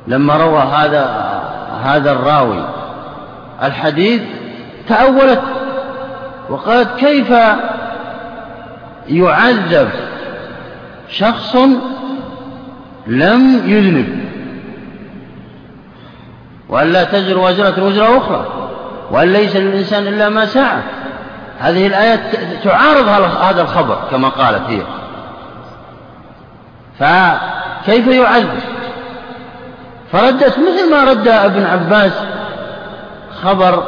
لما 0.07 0.37
روى 0.37 0.59
هذا 0.59 1.33
هذا 1.83 2.13
الراوي 2.13 2.65
الحديث 3.63 4.23
تأولت. 4.89 5.43
وقالت 6.51 6.97
كيف 6.99 7.33
يعذب 9.09 9.89
شخص 11.09 11.57
لم 13.07 13.63
يذنب؟ 13.67 14.14
وأن 16.75 16.93
لا 16.93 17.05
تزر 17.05 17.39
وزرة 17.39 17.85
وزر 17.85 18.19
أخرى 18.19 18.47
وأن 19.11 19.33
ليس 19.33 19.57
للإنسان 19.57 20.07
إلا 20.07 20.29
ما 20.29 20.47
سعى. 20.47 20.79
هذه 21.59 21.87
الآيات 21.87 22.21
تعارض 22.65 23.09
هذا 23.43 23.63
الخبر 23.63 23.99
كما 24.11 24.29
قالت 24.29 24.63
هي. 24.69 24.83
فكيف 26.99 28.07
يعذب؟ 28.07 28.49
فردت 30.13 30.59
مثل 30.59 30.91
ما 30.91 31.05
رد 31.05 31.29
ابن 31.29 31.65
عباس 31.65 32.13
خبر 33.43 33.83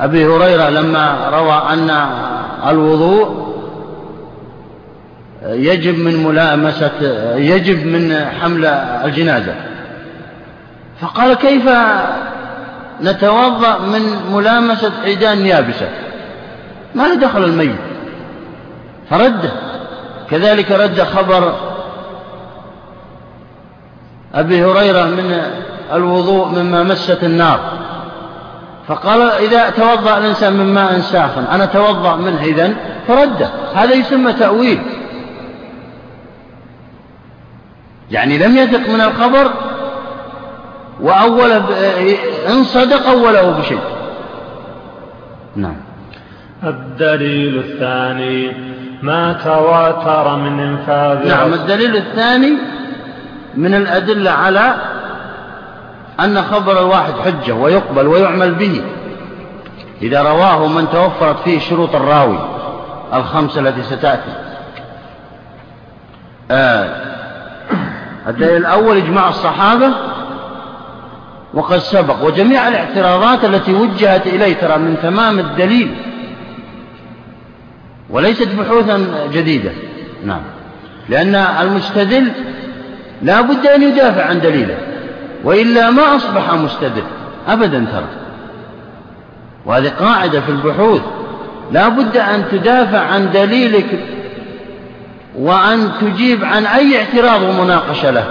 أبي 0.00 0.26
هريرة 0.26 0.68
لما 0.68 1.30
روى 1.32 1.62
أن 1.72 2.06
الوضوء 2.68 3.54
يجب 5.46 5.98
من 5.98 6.24
ملامسة 6.24 7.02
يجب 7.36 7.86
من 7.86 8.26
حمل 8.40 8.64
الجنازة. 9.04 9.54
فقال 11.04 11.34
كيف 11.34 11.68
نتوضأ 13.02 13.78
من 13.78 14.32
ملامسة 14.32 14.92
عيدان 15.02 15.46
يابسة؟ 15.46 15.88
ما 16.94 17.02
له 17.02 17.14
دخل 17.14 17.44
الميت. 17.44 17.76
فرد 19.10 19.50
كذلك 20.30 20.70
رد 20.70 21.00
خبر 21.00 21.54
أبي 24.34 24.64
هريرة 24.64 25.04
من 25.04 25.42
الوضوء 25.92 26.48
مما 26.48 26.82
مست 26.82 27.24
النار. 27.24 27.60
فقال 28.88 29.22
إذا 29.22 29.70
توضأ 29.70 30.18
الإنسان 30.18 30.52
من 30.52 30.74
ماء 30.74 31.00
ساخن 31.00 31.44
أنا 31.44 31.66
توضأ 31.66 32.16
منه 32.16 32.42
إذن؟ 32.42 32.76
فرده. 33.08 33.50
هذا 33.74 33.94
يسمى 33.94 34.32
تأويل. 34.32 34.82
يعني 38.10 38.38
لم 38.38 38.56
يثق 38.56 38.88
من 38.88 39.00
الخبر 39.00 39.50
وأول 41.00 41.52
إن 42.48 42.64
صدق 42.64 43.06
أوله 43.06 43.50
بشيء. 43.50 43.80
نعم. 45.56 45.76
الدليل 46.64 47.58
الثاني 47.58 48.52
ما 49.02 49.32
تواتر 49.32 50.36
من 50.36 50.60
إنفاذ 50.60 51.28
نعم 51.28 51.54
الدليل 51.54 51.96
الثاني 51.96 52.52
من 53.54 53.74
الأدلة 53.74 54.30
على 54.30 54.74
أن 56.20 56.42
خبر 56.42 56.80
الواحد 56.80 57.12
حجة 57.12 57.54
ويقبل 57.54 58.06
ويعمل 58.06 58.54
به. 58.54 58.82
إذا 60.02 60.22
رواه 60.22 60.66
من 60.66 60.90
توفرت 60.90 61.36
فيه 61.44 61.58
شروط 61.58 61.94
الراوي 61.94 62.38
الخمسة 63.14 63.60
التي 63.60 63.82
ستأتي. 63.82 64.32
آه. 66.50 66.88
الدليل 68.26 68.56
الأول 68.56 68.96
إجماع 68.96 69.28
الصحابة 69.28 69.88
وقد 71.54 71.78
سبق 71.78 72.24
وجميع 72.24 72.68
الاعتراضات 72.68 73.44
التي 73.44 73.72
وجهت 73.72 74.26
إليه 74.26 74.54
ترى 74.54 74.78
من 74.78 74.96
تمام 75.02 75.38
الدليل 75.38 75.94
وليست 78.10 78.48
بحوثا 78.48 79.28
جديدة. 79.32 79.70
نعم. 80.24 80.40
لأن 81.08 81.34
المستدل 81.34 82.32
لا 83.22 83.40
بد 83.40 83.66
أن 83.66 83.82
يدافع 83.82 84.24
عن 84.24 84.40
دليله 84.40 84.76
وإلا 85.44 85.90
ما 85.90 86.16
أصبح 86.16 86.54
مستدل 86.54 87.02
أبدا 87.48 87.86
ترى. 87.92 88.08
وهذه 89.66 89.88
قاعدة 89.88 90.40
في 90.40 90.48
البحوث. 90.48 91.02
لا 91.72 91.88
بد 91.88 92.16
أن 92.16 92.44
تدافع 92.52 92.98
عن 92.98 93.32
دليلك 93.32 93.98
وأن 95.38 95.90
تجيب 96.00 96.44
عن 96.44 96.66
أي 96.66 96.98
اعتراض 96.98 97.42
ومناقشة 97.42 98.10
له 98.10 98.26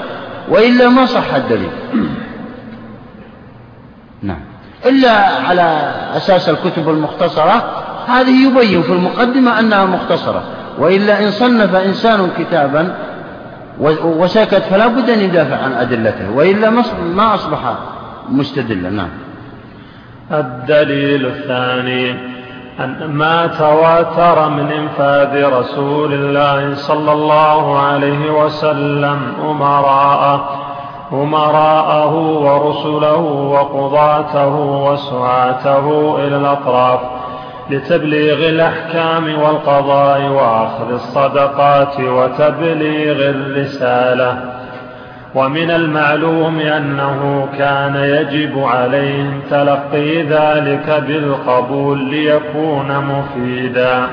وإلا 0.50 0.90
ما 0.90 1.06
صح 1.06 1.34
الدليل. 1.34 1.70
نعم. 4.24 4.40
إلا 4.86 5.12
على 5.48 5.92
أساس 6.18 6.50
الكتب 6.50 6.90
المختصرة 6.90 7.64
هذه 8.08 8.48
يبين 8.48 8.82
في 8.82 8.92
المقدمة 8.92 9.60
أنها 9.60 9.86
مختصرة. 9.86 10.44
وإلا 10.80 11.24
إن 11.24 11.32
صنف 11.32 11.76
إنسان 11.76 12.30
كتابا 12.38 12.96
وسكت 14.04 14.64
فلا 14.64 14.88
بد 14.88 15.10
أن 15.10 15.20
يدافع 15.20 15.58
عن 15.58 15.74
أدلته. 15.74 16.32
وإلا 16.32 16.70
ما 17.16 17.36
أصبح 17.36 17.60
مستدلا. 18.30 18.90
نعم. 18.90 19.10
الدليل 20.32 21.26
الثاني 21.26 22.34
أن 22.80 23.10
ما 23.14 23.48
تواتر 23.48 24.50
من 24.50 24.72
إنفاذ 24.72 25.44
رسول 25.44 26.14
الله 26.14 26.76
صلى 26.76 27.12
الله 27.12 27.80
عليه 27.80 28.32
وسلم 28.32 29.34
أمراءه 29.42 30.63
أمراءه 31.14 32.16
ورسله 32.16 33.18
وقضاته 33.52 34.56
وسعاته 34.56 36.16
إلى 36.20 36.38
الأطراف 36.38 37.00
لتبليغ 37.70 38.50
الأحكام 38.50 39.40
والقضاء 39.42 40.22
وأخذ 40.22 40.92
الصدقات 40.94 42.00
وتبليغ 42.00 43.30
الرسالة 43.30 44.38
ومن 45.36 45.72
المعلوم 45.72 46.60
أنه 46.60 47.48
كان 47.58 47.96
يجب 47.96 48.64
عليهم 48.64 49.42
تلقي 49.50 50.22
ذلك 50.22 51.04
بالقبول 51.08 52.00
ليكون 52.00 52.88
مفيدا 53.06 54.08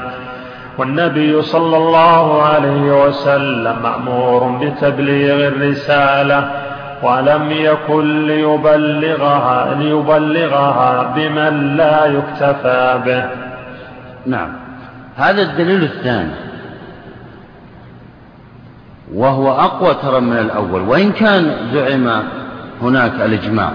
والنبي 0.78 1.42
صلى 1.42 1.76
الله 1.76 2.42
عليه 2.42 3.04
وسلم 3.06 3.76
مأمور 3.82 4.58
بتبليغ 4.62 5.48
الرسالة 5.48 6.50
ولم 7.02 7.50
يكن 7.50 8.26
ليبلغها 8.26 9.74
ليبلغها 9.74 11.14
بمن 11.16 11.76
لا 11.76 12.06
يكتفى 12.06 13.02
به. 13.06 13.24
نعم. 14.26 14.52
هذا 15.16 15.42
الدليل 15.42 15.82
الثاني. 15.82 16.32
وهو 19.14 19.52
أقوى 19.52 19.94
ترى 19.94 20.20
من 20.20 20.38
الأول. 20.38 20.80
وإن 20.80 21.12
كان 21.12 21.56
زعم 21.72 22.22
هناك 22.82 23.12
الإجماع. 23.20 23.72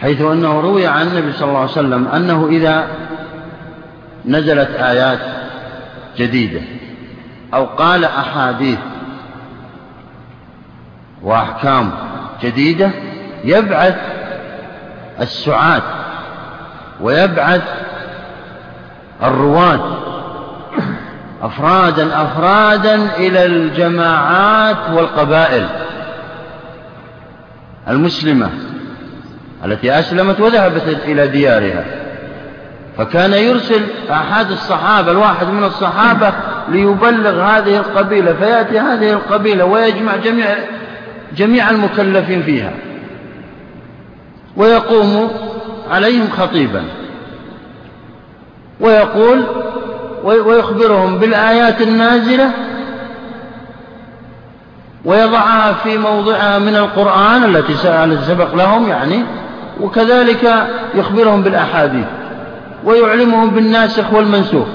حيث 0.00 0.20
أنه 0.20 0.60
روي 0.60 0.86
عن 0.86 1.06
النبي 1.06 1.32
صلى 1.32 1.48
الله 1.48 1.60
عليه 1.60 1.70
وسلم 1.70 2.08
أنه 2.08 2.48
إذا 2.48 2.86
نزلت 4.26 4.70
آيات 4.70 5.18
جديدة 6.18 6.60
أو 7.54 7.64
قال 7.64 8.04
أحاديث 8.04 8.78
وأحكام 11.22 11.90
جديدة 12.42 12.90
يبعث 13.44 13.96
السعاة 15.20 15.82
ويبعث 17.00 17.62
الرواة 19.22 19.80
أفرادا 21.42 22.22
أفرادا 22.22 22.94
إلى 23.16 23.46
الجماعات 23.46 24.90
والقبائل 24.92 25.66
المسلمة 27.88 28.50
التي 29.64 29.98
أسلمت 29.98 30.40
وذهبت 30.40 30.82
إلى 31.04 31.26
ديارها. 31.26 31.84
فكان 32.98 33.32
يرسل 33.32 33.82
أحد 34.10 34.50
الصحابة 34.50 35.10
الواحد 35.10 35.46
من 35.46 35.64
الصحابة 35.64 36.32
ليبلغ 36.68 37.42
هذه 37.42 37.76
القبيلة 37.76 38.32
فيأتي 38.32 38.78
هذه 38.78 39.12
القبيلة 39.12 39.64
ويجمع 39.64 40.16
جميع 40.16 40.46
جميع 41.36 41.70
المكلفين 41.70 42.42
فيها. 42.42 42.72
ويقوم 44.56 45.30
عليهم 45.90 46.28
خطيبا. 46.38 46.84
ويقول 48.80 49.44
ويخبرهم 50.24 51.18
بالآيات 51.18 51.80
النازلة. 51.82 52.50
ويضعها 55.04 55.72
في 55.72 55.98
موضعها 55.98 56.58
من 56.58 56.76
القرآن 56.76 57.44
التي 57.44 57.74
سبق 58.26 58.54
لهم 58.54 58.88
يعني. 58.88 59.24
وكذلك 59.80 60.68
يخبرهم 60.94 61.42
بالأحاديث. 61.42 62.06
ويعلمهم 62.84 63.50
بالناسخ 63.50 64.12
والمنسوخ. 64.12 64.66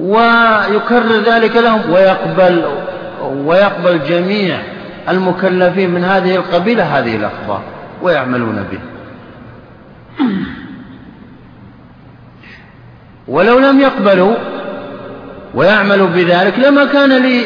ويكرر 0.00 1.20
ذلك 1.26 1.56
لهم. 1.56 1.80
ويقبل 1.90 2.64
ويقبل 3.44 4.00
جميع 4.08 4.73
المكلفين 5.08 5.90
من 5.90 6.04
هذه 6.04 6.36
القبيلة 6.36 6.98
هذه 6.98 7.16
الأخبار 7.16 7.62
ويعملون 8.02 8.64
به. 8.72 8.78
ولو 13.28 13.58
لم 13.58 13.80
يقبلوا 13.80 14.34
ويعملوا 15.54 16.08
بذلك 16.08 16.58
لما 16.58 16.84
كان 16.84 17.22
لي 17.22 17.44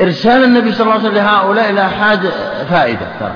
إرسال 0.00 0.44
النبي 0.44 0.72
صلى 0.72 0.82
الله 0.82 0.92
عليه 0.92 1.02
وسلم 1.02 1.14
لهؤلاء 1.14 1.70
الآحاد 1.70 2.20
فائدة 2.70 3.06
ترى. 3.20 3.34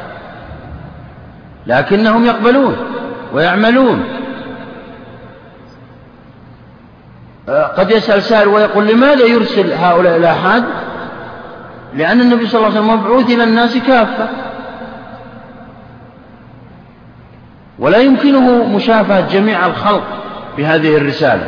لكنهم 1.66 2.26
يقبلون 2.26 2.76
ويعملون. 3.32 4.04
قد 7.76 7.90
يسأل 7.90 8.22
سائل 8.22 8.48
ويقول 8.48 8.86
لماذا 8.86 9.24
يرسل 9.24 9.72
هؤلاء 9.72 10.16
الآحاد 10.16 10.64
لأن 11.94 12.20
النبي 12.20 12.46
صلى 12.46 12.58
الله 12.58 12.70
عليه 12.70 12.80
وسلم 12.80 13.00
مبعوث 13.00 13.30
إلى 13.30 13.44
الناس 13.44 13.76
كافة. 13.76 14.28
ولا 17.78 17.98
يمكنه 17.98 18.64
مشافهة 18.64 19.20
جميع 19.20 19.66
الخلق 19.66 20.02
بهذه 20.56 20.96
الرسالة. 20.96 21.46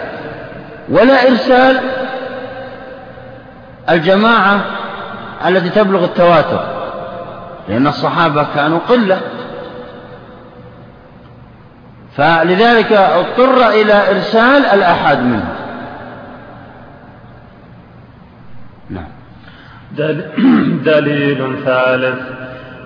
ولا 0.89 1.29
إرسال 1.29 1.81
الجماعة 3.91 4.61
التي 5.47 5.69
تبلغ 5.69 6.05
التواتر 6.05 6.65
لأن 7.69 7.87
الصحابة 7.87 8.47
كانوا 8.55 8.79
قلة. 8.89 9.21
فلذلك 12.17 12.93
اضطر 12.93 13.69
إلى 13.69 14.11
إرسال 14.11 14.67
الأحد 14.67 15.19
منهم. 15.19 15.62
دليل 20.85 21.57
ثالث 21.65 22.19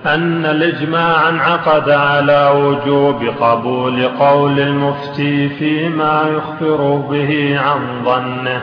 أن 0.05 0.45
الإجماع 0.45 1.29
انعقد 1.29 1.89
على 1.89 2.51
وجوب 2.55 3.23
قبول 3.39 4.07
قول 4.07 4.59
المفتي 4.59 5.49
فيما 5.49 6.23
يخبر 6.35 6.95
به 7.09 7.59
عن 7.59 7.79
ظنه 8.05 8.61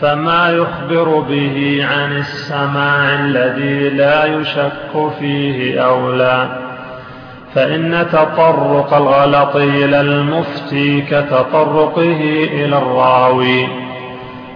فما 0.00 0.50
يخبر 0.50 1.20
به 1.20 1.86
عن 1.90 2.16
السماع 2.16 3.14
الذي 3.14 3.88
لا 3.88 4.24
يشك 4.24 5.10
فيه 5.18 5.80
أولى 5.80 6.58
فإن 7.54 8.06
تطرق 8.12 8.94
الغلط 8.94 9.56
إلى 9.56 10.00
المفتي 10.00 11.00
كتطرقه 11.00 12.48
إلى 12.52 12.78
الراوي. 12.78 13.81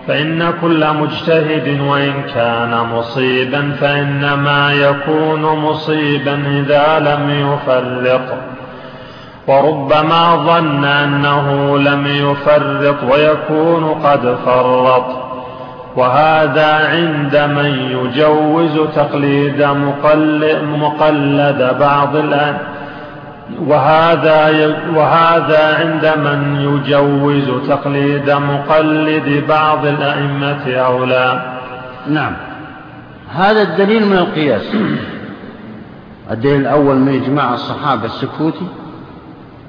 فإن 0.09 0.53
كل 0.61 0.87
مجتهد 1.01 1.81
وإن 1.81 2.13
كان 2.35 2.87
مصيبا 2.95 3.73
فإنما 3.81 4.73
يكون 4.73 5.43
مصيبا 5.43 6.35
إذا 6.47 6.99
لم 6.99 7.31
يفرط 7.31 8.39
وربما 9.47 10.37
ظن 10.37 10.85
أنه 10.85 11.79
لم 11.79 12.07
يفرط 12.07 12.97
ويكون 13.13 13.85
قد 13.85 14.37
فرط. 14.45 15.27
وهذا 15.97 16.89
عند 16.89 17.37
من 17.37 17.99
يجوز 18.05 18.89
تقليد 18.95 19.63
مقلد 20.63 21.77
بعض 21.81 22.17
الأئمة 22.17 22.76
وهذا 23.61 24.67
وهذا 24.95 25.77
عند 25.77 26.07
من 26.19 26.61
يجوز 26.61 27.69
تقليد 27.69 28.31
مقلد 28.31 29.45
بعض 29.49 29.87
الأئمة 29.87 30.75
أو 30.75 31.05
لا. 31.05 31.57
نعم. 32.09 32.33
هذا 33.35 33.63
الدليل 33.63 34.07
من 34.07 34.17
القياس. 34.17 34.77
الدليل 36.31 36.61
الأول 36.61 36.97
من 36.97 37.23
إجماع 37.23 37.55
الصحابة 37.55 38.05
السكوتي. 38.05 38.67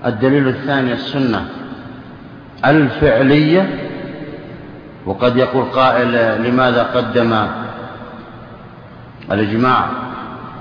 الدليل 0.06 0.48
الثاني 0.48 0.94
السنة 0.94 1.46
الفعلية. 2.66 3.70
وقد 5.06 5.38
يقول 5.38 5.64
قائل 5.64 6.44
لماذا 6.44 6.84
قدم 6.84 7.48
الإجماع 9.32 9.86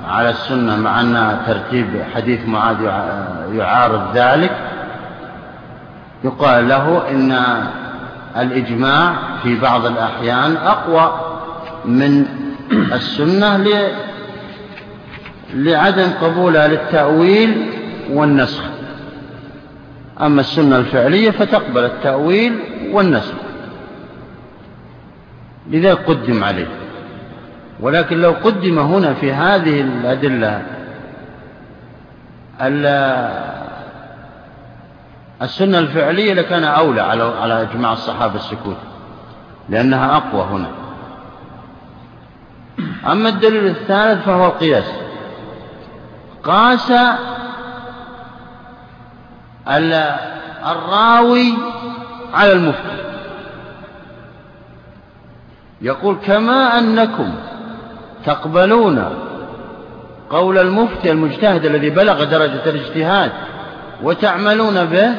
على 0.08 0.30
السنة 0.30 0.76
مع 0.76 1.00
أن 1.00 1.38
ترتيب 1.46 2.02
حديث 2.14 2.48
معاذ 2.48 2.82
يعارض 3.52 4.16
ذلك 4.16 4.56
يقال 6.24 6.68
له 6.68 7.10
إن 7.10 7.38
الإجماع 8.36 9.14
في 9.42 9.60
بعض 9.60 9.86
الأحيان 9.86 10.56
أقوى 10.56 11.20
من 11.84 12.26
السنة 12.92 13.66
لعدم 15.54 16.10
قبولها 16.22 16.68
للتأويل 16.68 17.70
والنسخ. 18.10 18.62
أما 20.20 20.40
السنة 20.40 20.76
الفعلية 20.76 21.30
فتقبل 21.30 21.84
التأويل 21.84 22.58
والنسخ. 22.92 23.34
لذلك 25.70 25.98
قدم 25.98 26.44
عليه. 26.44 26.66
ولكن 27.80 28.20
لو 28.20 28.30
قدم 28.30 28.78
هنا 28.78 29.14
في 29.14 29.32
هذه 29.32 29.80
الأدلة 29.80 30.62
السنة 35.42 35.78
الفعلية 35.78 36.34
لكان 36.34 36.64
أولى 36.64 37.00
على 37.00 37.22
على 37.22 37.62
إجماع 37.62 37.92
الصحابة 37.92 38.34
السكوت 38.34 38.76
لأنها 39.68 40.16
أقوى 40.16 40.42
هنا. 40.42 40.70
أما 43.12 43.28
الدليل 43.28 43.66
الثالث 43.66 44.24
فهو 44.24 44.46
القياس. 44.46 44.92
قاس 46.42 46.92
الراوي 50.66 51.54
على 52.34 52.52
المفتي. 52.52 52.96
يقول 55.80 56.16
كما 56.26 56.78
أنكم 56.78 57.34
تقبلون 58.26 59.04
قول 60.30 60.58
المفتي 60.58 61.10
المجتهد 61.10 61.64
الذي 61.64 61.90
بلغ 61.90 62.24
درجة 62.24 62.70
الاجتهاد 62.70 63.32
وتعملون 64.02 64.84
به 64.84 65.14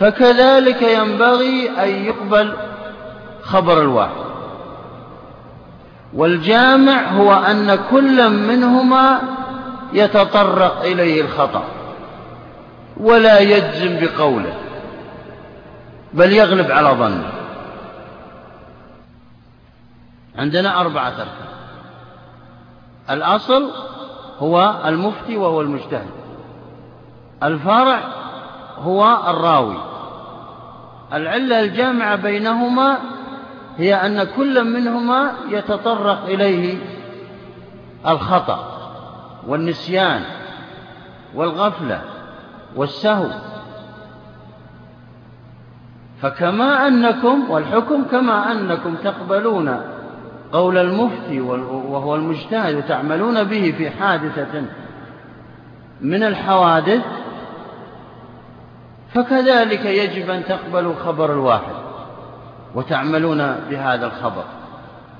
فكذلك 0.00 0.82
ينبغي 0.82 1.70
أن 1.70 1.88
يقبل 1.88 2.52
خبر 3.42 3.82
الواحد. 3.82 4.28
والجامع 6.14 7.10
هو 7.10 7.32
أن 7.32 7.78
كل 7.90 8.30
منهما 8.30 9.20
يتطرق 9.92 10.80
إليه 10.82 11.22
الخطأ 11.22 11.64
ولا 12.96 13.40
يجزم 13.40 14.00
بقوله 14.00 14.52
بل 16.12 16.32
يغلب 16.32 16.70
على 16.70 16.88
ظنه. 16.88 17.30
عندنا 20.38 20.80
أربعة 20.80 21.08
أركان. 21.08 21.47
الأصل 23.10 23.70
هو 24.38 24.74
المفتي 24.86 25.36
وهو 25.36 25.60
المجتهد. 25.60 26.10
الفرع 27.42 28.00
هو 28.78 29.18
الراوي. 29.28 29.76
العلة 31.12 31.60
الجامعة 31.60 32.16
بينهما 32.16 32.98
هي 33.76 33.94
أن 33.94 34.24
كل 34.24 34.64
منهما 34.64 35.32
يتطرق 35.48 36.24
إليه 36.24 36.78
الخطأ 38.06 38.78
والنسيان 39.46 40.22
والغفلة 41.34 42.02
والسهو. 42.76 43.28
فكما 46.22 46.86
أنكم 46.86 47.50
والحكم 47.50 48.04
كما 48.04 48.52
أنكم 48.52 48.94
تقبلون 48.94 49.97
قول 50.52 50.78
المفتي 50.78 51.40
وهو 51.40 52.14
المجتهد 52.14 52.74
وتعملون 52.74 53.44
به 53.44 53.74
في 53.78 53.90
حادثة 53.90 54.62
من 56.00 56.22
الحوادث 56.22 57.02
فكذلك 59.14 59.84
يجب 59.84 60.30
أن 60.30 60.44
تقبلوا 60.44 60.94
خبر 60.94 61.32
الواحد 61.32 61.74
وتعملون 62.74 63.38
بهذا 63.70 64.06
الخبر. 64.06 64.44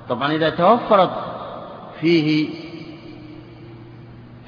طبعا 0.09 0.31
إذا 0.31 0.49
توفرت 0.49 1.09
فيه 2.01 2.49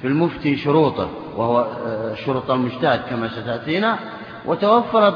في 0.00 0.08
المفتي 0.08 0.56
شروطه 0.56 1.08
وهو 1.36 1.60
آه، 1.86 2.14
شروط 2.14 2.50
المجتهد 2.50 3.00
كما 3.10 3.28
ستأتينا 3.28 3.98
وتوفرت 4.46 5.14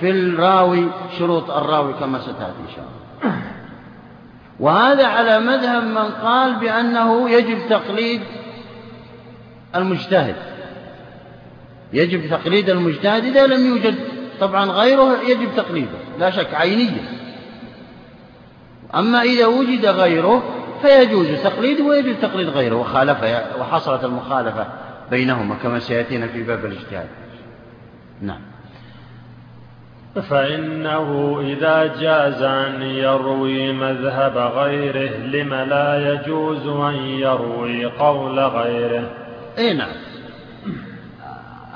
في 0.00 0.10
الراوي 0.10 0.88
شروط 1.18 1.50
الراوي 1.50 1.92
كما 1.92 2.18
ستأتي 2.18 2.60
إن 2.68 2.74
شاء 2.76 2.84
الله. 2.84 3.42
وهذا 4.60 5.06
على 5.06 5.40
مذهب 5.40 5.82
من 5.82 6.10
قال 6.22 6.54
بأنه 6.54 7.30
يجب 7.30 7.58
تقليد 7.70 8.20
المجتهد. 9.74 10.36
يجب 11.92 12.30
تقليد 12.30 12.70
المجتهد 12.70 13.24
إذا 13.24 13.46
لم 13.46 13.66
يوجد 13.66 13.94
طبعا 14.40 14.64
غيره 14.64 15.22
يجب 15.22 15.48
تقليده 15.56 15.98
لا 16.18 16.30
شك 16.30 16.54
عينيا. 16.54 17.04
أما 18.94 19.22
إذا 19.22 19.46
وجد 19.46 19.86
غيره 19.86 20.42
فيجوز 20.82 21.26
تقليده 21.44 21.84
ويجوز 21.84 22.14
تقليد 22.22 22.48
غيره 22.48 22.74
وخالفه 22.76 23.60
وحصلت 23.60 24.04
المخالفة 24.04 24.66
بينهما 25.10 25.54
كما 25.54 25.78
سيأتينا 25.78 26.26
في 26.26 26.42
باب 26.42 26.64
الاجتهاد. 26.64 27.08
نعم. 28.20 28.51
فإنه 30.20 31.40
إذا 31.40 31.94
جاز 32.00 32.42
أن 32.42 32.82
يروي 32.82 33.72
مذهب 33.72 34.36
غيره 34.36 35.16
لم 35.16 35.54
لا 35.54 36.12
يجوز 36.12 36.66
أن 36.66 36.94
يروي 36.94 37.84
قول 37.84 38.40
غيره. 38.40 39.10
أي 39.58 39.74
نعم. 39.74 39.92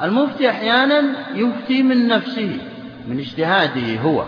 المفتي 0.03 0.51
أحيانا 0.51 1.03
يفتي 1.35 1.83
من 1.83 2.09
نفسه 2.09 2.59
من 3.09 3.19
اجتهاده 3.19 4.01
هو. 4.01 4.25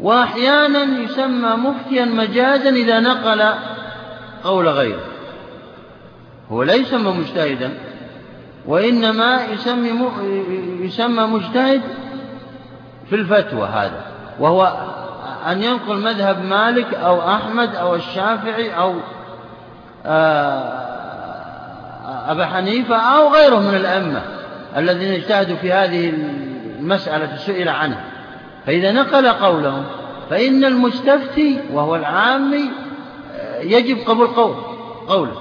وأحيانا 0.00 0.82
يسمى 1.02 1.48
مفتيا 1.48 2.04
مجازا 2.04 2.70
إذا 2.70 3.00
نقل 3.00 3.54
قول 4.44 4.68
غيره. 4.68 5.04
هو 6.50 6.62
لا 6.62 6.74
يسمى 6.74 7.12
مجتهدا 7.12 7.72
وإنما 8.66 9.44
يسمى 9.44 10.10
يسمى 10.80 11.26
مجتهد 11.26 11.80
في 13.10 13.16
الفتوى 13.16 13.68
هذا 13.68 14.04
وهو 14.40 14.72
أن 15.46 15.62
ينقل 15.62 15.96
مذهب 15.96 16.44
مالك 16.44 16.94
أو 16.94 17.28
أحمد 17.28 17.76
أو 17.76 17.94
الشافعي 17.94 18.76
أو 18.76 18.94
آه، 20.06 20.90
أبا 22.28 22.46
حنيفة 22.46 22.96
أو 22.96 23.34
غيره 23.34 23.58
من 23.58 23.74
الأئمة 23.74 24.22
الذين 24.76 25.12
اجتهدوا 25.12 25.56
في 25.56 25.72
هذه 25.72 26.12
المسألة 26.78 27.36
سئل 27.36 27.68
عنها 27.68 28.04
فإذا 28.66 28.92
نقل 28.92 29.28
قولهم 29.28 29.84
فإن 30.30 30.64
المستفتي 30.64 31.60
وهو 31.72 31.96
العامي 31.96 32.70
آه، 33.40 33.60
يجب 33.60 33.98
قبول 34.06 34.26
قول 34.26 34.56
قوله. 35.08 35.36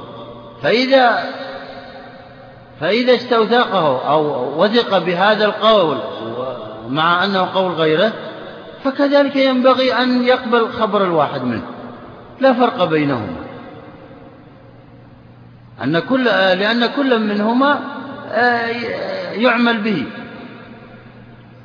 فإذا 0.63 1.19
فإذا 2.79 3.15
استوثقه 3.15 4.09
أو 4.09 4.53
وثق 4.63 4.97
بهذا 4.97 5.45
القول 5.45 5.97
مع 6.89 7.25
أنه 7.25 7.53
قول 7.53 7.71
غيره 7.71 8.13
فكذلك 8.83 9.35
ينبغي 9.35 9.93
أن 9.93 10.23
يقبل 10.23 10.67
خبر 10.67 11.03
الواحد 11.03 11.43
منه. 11.43 11.65
لا 12.39 12.53
فرق 12.53 12.83
بينهما. 12.83 13.35
أن 15.83 15.99
كل 15.99 16.25
لأن 16.25 16.85
كل 16.85 17.19
منهما 17.19 17.79
آه، 18.31 18.67
يعمل 19.31 19.81
به. 19.81 20.05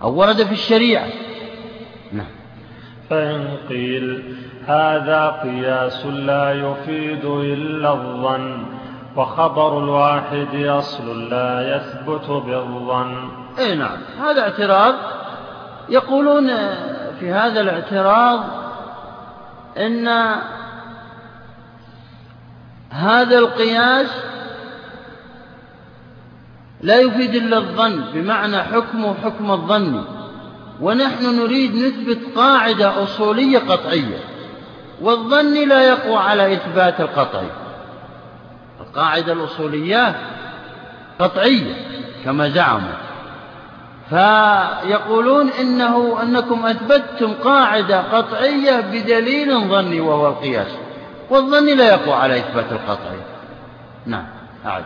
أو 0.03 0.15
ورد 0.15 0.43
في 0.43 0.53
الشريعة. 0.53 1.07
نعم. 2.13 2.27
فإن 3.11 3.49
قيل 3.69 4.37
هذا 4.67 5.41
قياس 5.43 6.07
لا 6.07 6.53
يفيد 6.53 7.25
إلا 7.25 7.93
الظن 7.93 8.67
وخبر 9.17 9.79
الواحد 9.79 10.55
أصل 10.55 11.31
لا 11.31 11.77
يثبت 11.77 12.31
بالظن. 12.31 13.44
اي 13.59 13.75
نعم. 13.75 13.99
هذا 14.21 14.43
اعتراض. 14.43 14.95
يقولون 15.89 16.47
في 17.21 17.31
هذا 17.31 17.61
الاعتراض 17.61 18.45
إن 19.77 20.09
هذا 22.91 23.39
القياس 23.39 24.11
لا 26.81 27.01
يفيد 27.01 27.35
إلا 27.35 27.59
الظن 27.59 28.05
بمعنى 28.15 28.63
حكمه 28.63 29.15
حكم 29.25 29.51
الظن. 29.51 30.05
ونحن 30.81 31.25
نريد 31.25 31.75
نثبت 31.75 32.37
قاعدة 32.37 33.03
أصولية 33.03 33.59
قطعية 33.59 34.19
والظن 35.01 35.69
لا 35.69 35.83
يقوى 35.83 36.17
على 36.17 36.53
إثبات 36.53 37.01
القطعي 37.01 37.51
القاعدة 38.81 39.33
الأصولية 39.33 40.17
قطعية 41.19 41.75
كما 42.25 42.49
زعموا. 42.49 43.04
فيقولون 44.11 45.49
إنه 45.49 46.23
أنكم 46.23 46.67
أثبتتم 46.67 47.33
قاعدة 47.33 48.01
قطعية 48.01 48.81
بدليل 48.81 49.69
ظني 49.69 50.01
وهو 50.01 50.29
القياس 50.29 50.77
والظن 51.31 51.77
لا 51.77 51.89
يقوى 51.89 52.15
على 52.15 52.39
إثبات 52.39 52.73
القطعي 52.73 53.19
نعم 54.07 54.27
أعد. 54.67 54.85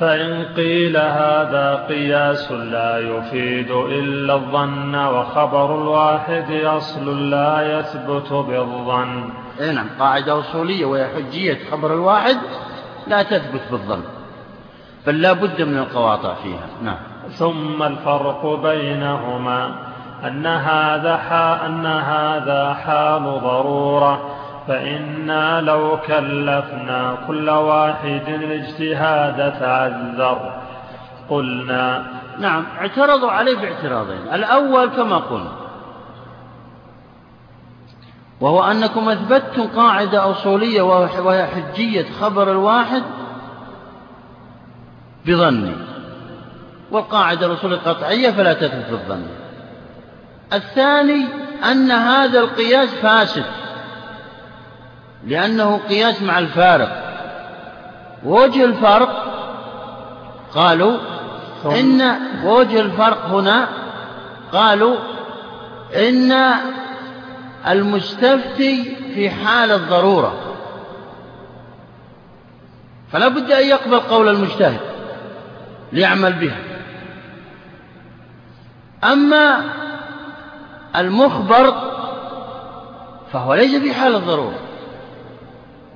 فإن 0.00 0.44
قيل 0.56 0.96
هذا 0.96 1.86
قياس 1.88 2.52
لا 2.52 2.98
يفيد 2.98 3.70
إلا 3.70 4.34
الظن 4.34 4.94
وخبر 4.94 5.82
الواحد 5.82 6.52
أصل 6.52 7.30
لا 7.30 7.78
يثبت 7.78 8.32
بالظن. 8.32 9.30
إيه 9.60 9.70
نعم 9.70 9.86
قاعدة 9.98 10.40
أصولية 10.40 10.84
وهي 10.84 11.08
حجية 11.16 11.58
خبر 11.70 11.94
الواحد 11.94 12.36
لا 13.06 13.22
تثبت 13.22 13.62
بالظن 13.70 14.02
بل 15.06 15.22
لا 15.22 15.32
بد 15.32 15.62
من 15.62 15.78
القواطع 15.78 16.34
فيها. 16.34 16.66
نعم. 16.82 17.15
ثم 17.30 17.82
الفرق 17.82 18.60
بينهما. 18.62 19.74
أن 20.24 20.46
هذا 20.46 21.14
أن 21.66 21.86
هذا 21.86 22.74
حال 22.74 23.22
ضرورة. 23.22 24.30
فإنا 24.68 25.60
لو 25.60 25.98
كلفنا 26.06 27.18
كل 27.26 27.50
واحد 27.50 28.22
الاجتهاد 28.28 29.60
تعذر 29.60 30.52
قلنا 31.30 32.06
نعم 32.38 32.64
اعترضوا 32.78 33.30
عليه 33.30 33.56
باعتراضين. 33.56 34.34
الأول 34.34 34.86
كما 34.86 35.16
قلنا 35.16 35.52
وهو 38.40 38.62
أنكم 38.62 39.08
أثبتتم 39.08 39.66
قاعدة 39.76 40.30
أصولية 40.30 40.82
وهي 40.82 41.46
حجية 41.46 42.06
خبر 42.20 42.50
الواحد 42.50 43.02
بظني. 45.26 45.72
والقاعدة 46.90 47.46
الأصولية 47.46 47.76
قطعية 47.76 48.30
فلا 48.30 48.52
تثبت 48.52 48.90
بالظن 48.90 49.26
الثاني 50.52 51.26
أن 51.70 51.90
هذا 51.90 52.40
القياس 52.40 52.88
فاسد 52.88 53.44
لأنه 55.26 55.80
قياس 55.88 56.22
مع 56.22 56.38
الفارق. 56.38 57.02
ووجه 58.24 58.64
الفرق 58.64 59.26
قالوا 60.54 60.98
إن 61.64 62.16
وجه 62.44 62.80
الفرق 62.80 63.26
هنا 63.26 63.68
قالوا 64.52 64.96
إن 65.94 66.32
المستفتي 67.68 68.96
في 69.14 69.30
حال 69.30 69.70
الضرورة. 69.70 70.34
فلا 73.12 73.28
بد 73.28 73.50
أن 73.52 73.66
يقبل 73.66 74.00
قول 74.00 74.28
المجتهد 74.28 74.80
ليعمل 75.92 76.32
بها. 76.32 76.75
أما 79.04 79.64
المخبر 80.96 81.74
فهو 83.32 83.54
ليس 83.54 83.82
في 83.82 83.94
حال 83.94 84.14
الضرورة. 84.14 84.58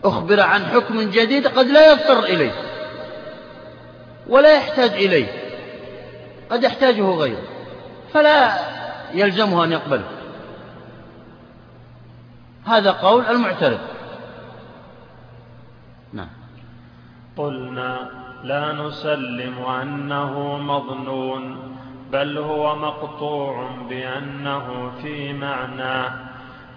أخبر 0.04 0.40
عن 0.40 0.66
حكم 0.66 1.00
جديد 1.00 1.46
قد 1.46 1.66
لا 1.66 1.92
يضطر 1.92 2.24
إليه 2.24 2.52
ولا 4.28 4.56
يحتاج 4.56 4.90
إليه 4.90 5.28
قد 6.50 6.64
يحتاجه 6.64 7.10
غيره 7.10 7.42
فلا 8.12 8.58
يلزمه 9.14 9.64
أن 9.64 9.72
يقبله. 9.72 10.08
هذا 12.66 12.90
قول 12.90 13.26
المعترض. 13.26 13.78
نعم. 16.12 16.28
قلنا 17.36 18.10
لا 18.44 18.72
نسلم 18.72 19.64
أنه 19.64 20.58
مظنون. 20.58 21.76
بل 22.12 22.38
هو 22.38 22.76
مقطوع 22.76 23.70
بأنه 23.88 24.92
في 25.02 25.32
معناه 25.32 26.12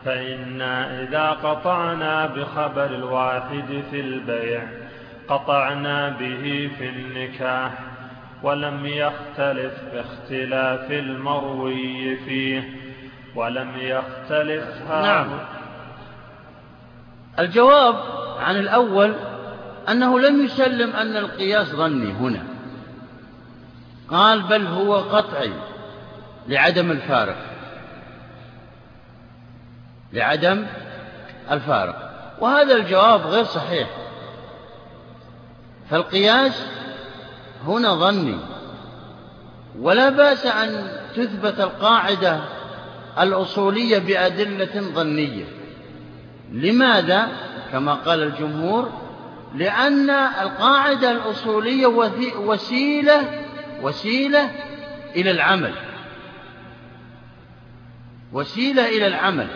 فإنا 0.05 1.01
إذا 1.01 1.29
قطعنا 1.29 2.25
بخبر 2.25 2.85
الواحد 2.85 3.83
في 3.91 3.99
البيع 3.99 4.63
قطعنا 5.27 6.09
به 6.09 6.71
في 6.77 6.89
النكاح 6.89 7.71
ولم 8.43 8.85
يختلف 8.85 9.73
باختلاف 9.93 10.91
المروي 10.91 12.15
فيه 12.15 12.69
ولم 13.35 13.71
يختلف 13.77 14.65
نعم. 14.89 15.27
الجواب 17.39 17.95
عن 18.39 18.55
الأول 18.55 19.13
أنه 19.89 20.19
لم 20.19 20.45
يسلم 20.45 20.89
أن 20.89 21.17
القياس 21.17 21.67
ظني 21.75 22.11
هنا. 22.13 22.52
قال 24.09 24.41
بل 24.41 24.67
هو 24.67 24.95
قطعي 24.95 25.53
لعدم 26.47 26.91
الفارق. 26.91 27.37
لعدم 30.13 30.65
الفارق. 31.51 32.09
وهذا 32.39 32.75
الجواب 32.75 33.21
غير 33.21 33.43
صحيح. 33.43 33.89
فالقياس 35.89 36.65
هنا 37.67 37.95
ظني. 37.95 38.37
ولا 39.79 40.09
بأس 40.09 40.45
أن 40.45 40.99
تثبت 41.15 41.59
القاعدة 41.59 42.39
الأصولية 43.19 43.99
بأدلة 43.99 44.81
ظنية. 44.81 45.45
لماذا؟ 46.51 47.27
كما 47.71 47.93
قال 47.93 48.23
الجمهور 48.23 48.91
لأن 49.55 50.09
القاعدة 50.09 51.11
الأصولية 51.11 51.87
وسيلة 52.37 53.42
وسيلة 53.83 54.51
إلى 55.15 55.31
العمل. 55.31 55.73
وسيلة 58.33 58.89
إلى 58.89 59.07
العمل. 59.07 59.47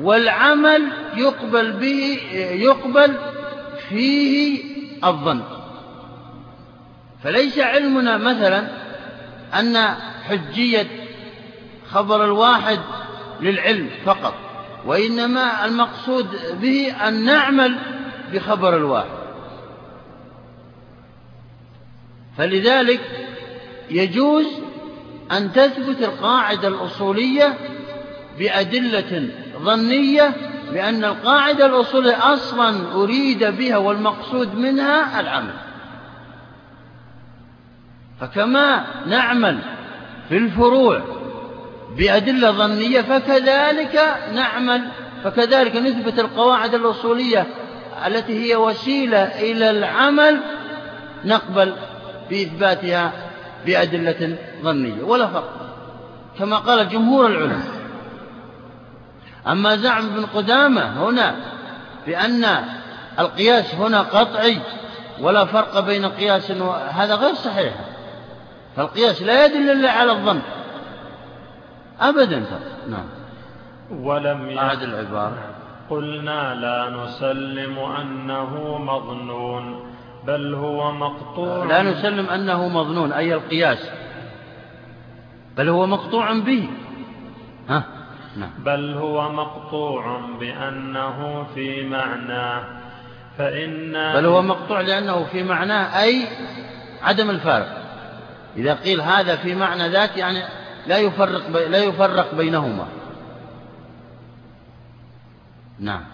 والعمل 0.00 0.92
يقبل 1.16 1.72
به 1.72 2.20
يقبل 2.52 3.16
فيه 3.88 4.64
الظن. 5.04 5.42
فليس 7.24 7.58
علمنا 7.58 8.16
مثلا 8.16 8.68
أن 9.58 9.76
حجية 10.28 10.86
خبر 11.90 12.24
الواحد 12.24 12.78
للعلم 13.40 13.90
فقط 14.04 14.34
وإنما 14.86 15.64
المقصود 15.64 16.26
به 16.60 17.08
أن 17.08 17.24
نعمل 17.24 17.78
بخبر 18.32 18.76
الواحد. 18.76 19.17
فلذلك 22.38 23.00
يجوز 23.90 24.46
أن 25.32 25.52
تثبت 25.52 26.02
القاعدة 26.02 26.68
الأصولية 26.68 27.54
بأدلة 28.38 29.28
ظنية 29.58 30.32
لأن 30.72 31.04
القاعدة 31.04 31.66
الأصولية 31.66 32.32
أصلا 32.34 32.92
أريد 32.94 33.44
بها 33.44 33.76
والمقصود 33.76 34.54
منها 34.54 35.20
العمل. 35.20 35.54
فكما 38.20 38.86
نعمل 39.06 39.58
في 40.28 40.36
الفروع 40.36 41.02
بأدلة 41.96 42.50
ظنية 42.50 43.00
فكذلك 43.00 44.00
نعمل 44.34 44.88
فكذلك 45.24 45.76
نثبت 45.76 46.18
القواعد 46.18 46.74
الأصولية 46.74 47.46
التي 48.06 48.50
هي 48.50 48.56
وسيلة 48.56 49.22
إلى 49.22 49.70
العمل 49.70 50.40
نقبل 51.24 51.74
بإثباتها 52.30 53.12
بأدلة 53.66 54.36
ظنية 54.62 55.02
ولا 55.02 55.26
فرق. 55.26 55.50
كما 56.38 56.56
قال 56.56 56.88
جمهور 56.88 57.26
العلماء. 57.26 57.66
أما 59.46 59.76
زعم 59.76 60.06
ابن 60.06 60.26
قدامة 60.26 61.08
هنا 61.08 61.34
بأن 62.06 62.44
القياس 63.18 63.74
هنا 63.74 64.00
قطعي 64.00 64.58
ولا 65.20 65.44
فرق 65.44 65.80
بين 65.80 66.06
قياس 66.06 66.50
هذا 66.90 67.14
غير 67.14 67.34
صحيح. 67.34 67.74
فالقياس 68.76 69.22
لا 69.22 69.44
يدل 69.44 69.70
إلا 69.70 69.90
على 69.90 70.12
الظن. 70.12 70.40
أبدا 72.00 72.44
نعم. 72.88 73.06
ولم 73.90 74.58
أعد 74.58 74.82
العبارة. 74.82 75.38
قلنا 75.90 76.54
لا 76.54 77.04
نسلم 77.04 77.78
أنه 77.78 78.78
مظنون. 78.78 79.92
بل 80.26 80.54
هو 80.54 80.92
مقطوع 80.92 81.64
لا 81.64 81.82
نسلم 81.82 82.30
أنه 82.30 82.68
مظنون 82.68 83.12
أي 83.12 83.34
القياس. 83.34 83.90
بل 85.56 85.68
هو 85.68 85.86
مقطوع 85.86 86.38
به. 86.38 86.68
ها؟ 87.68 87.84
نعم. 88.36 88.50
بل 88.64 88.94
هو 88.94 89.32
مقطوع 89.32 90.20
بأنه 90.40 91.46
في 91.54 91.84
معناه. 91.84 92.64
فإن 93.38 93.92
بل 94.14 94.26
هو 94.26 94.42
مقطوع 94.42 94.80
لأنه 94.80 95.24
في 95.24 95.42
معناه 95.42 96.02
أي 96.02 96.26
عدم 97.02 97.30
الفارق. 97.30 97.78
إذا 98.56 98.74
قيل 98.74 99.00
هذا 99.00 99.36
في 99.36 99.54
معنى 99.54 99.88
ذات 99.88 100.16
يعني 100.16 100.42
لا 100.86 100.98
يفرق 100.98 101.48
لا 101.68 101.78
يفرق 101.78 102.34
بينهما. 102.34 102.86
نعم. 105.78 106.04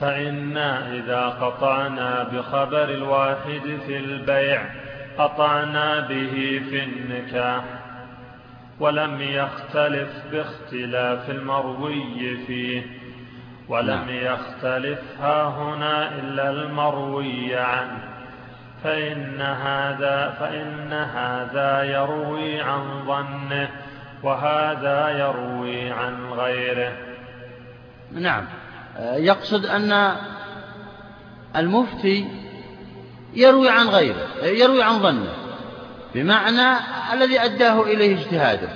فإنا 0.00 0.92
إذا 0.92 1.26
قطعنا 1.26 2.22
بخبر 2.22 2.84
الواحد 2.84 3.78
في 3.86 3.96
البيع 3.98 4.62
قطعنا 5.18 6.00
به 6.00 6.62
في 6.70 6.84
النكاح 6.84 7.64
ولم 8.80 9.20
يختلف 9.20 10.08
باختلاف 10.32 11.30
المروي 11.30 12.36
فيه 12.46 12.82
ولم 13.68 13.88
نعم. 13.88 14.08
يختلف 14.08 14.98
ها 15.20 15.48
هنا 15.48 16.18
إلا 16.18 16.50
المروي 16.50 17.56
عنه 17.56 17.98
فإن 18.84 19.40
هذا 19.40 20.36
فإن 20.40 20.92
هذا 20.92 21.82
يروي 21.82 22.60
عن 22.60 23.04
ظنه 23.06 23.68
وهذا 24.22 25.08
يروي 25.10 25.90
عن 25.90 26.26
غيره 26.32 26.92
نعم 28.12 28.44
يقصد 28.98 29.66
أن 29.66 30.16
المفتي 31.56 32.28
يروي 33.34 33.68
عن 33.68 33.88
غيره 33.88 34.26
يروي 34.42 34.82
عن 34.82 34.98
ظنه 34.98 35.32
بمعنى 36.14 36.78
الذي 37.12 37.44
أداه 37.44 37.82
إليه 37.82 38.20
اجتهاده. 38.20 38.68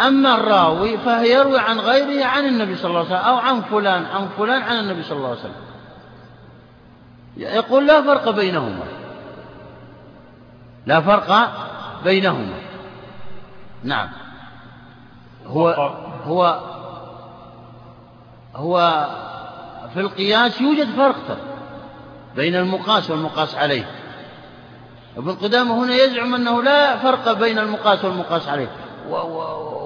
أما 0.00 0.34
الراوي 0.34 0.98
فيروي 0.98 1.58
عن 1.58 1.78
غيره 1.78 2.24
عن 2.24 2.46
النبي 2.46 2.76
صلى 2.76 2.88
الله 2.88 2.98
عليه 2.98 3.08
وسلم 3.08 3.28
أو 3.28 3.36
عن 3.36 3.60
فلان 3.60 4.04
عن 4.04 4.28
فلان 4.38 4.62
عن 4.62 4.76
النبي 4.76 5.02
صلى 5.02 5.16
الله 5.16 5.28
عليه 5.28 5.40
وسلم. 5.40 5.54
يقول 7.36 7.86
لا 7.86 8.02
فرق 8.02 8.30
بينهما. 8.30 8.84
لا 10.86 11.00
فرق 11.00 11.52
بينهما. 12.04 12.58
نعم. 13.84 14.08
هو 15.46 15.68
هو 16.26 16.60
هو 18.56 19.06
في 19.94 20.00
القياس 20.00 20.60
يوجد 20.60 20.88
فرق 20.96 21.38
بين 22.36 22.56
المقاس 22.56 23.10
والمقاس 23.10 23.54
عليه. 23.54 23.84
ابن 25.16 25.34
قدامة 25.34 25.84
هنا 25.84 25.94
يزعم 25.94 26.34
أنه 26.34 26.62
لا 26.62 26.96
فرق 26.96 27.32
بين 27.32 27.58
المقاس 27.58 28.04
والمقاس 28.04 28.48
عليه. 28.48 28.68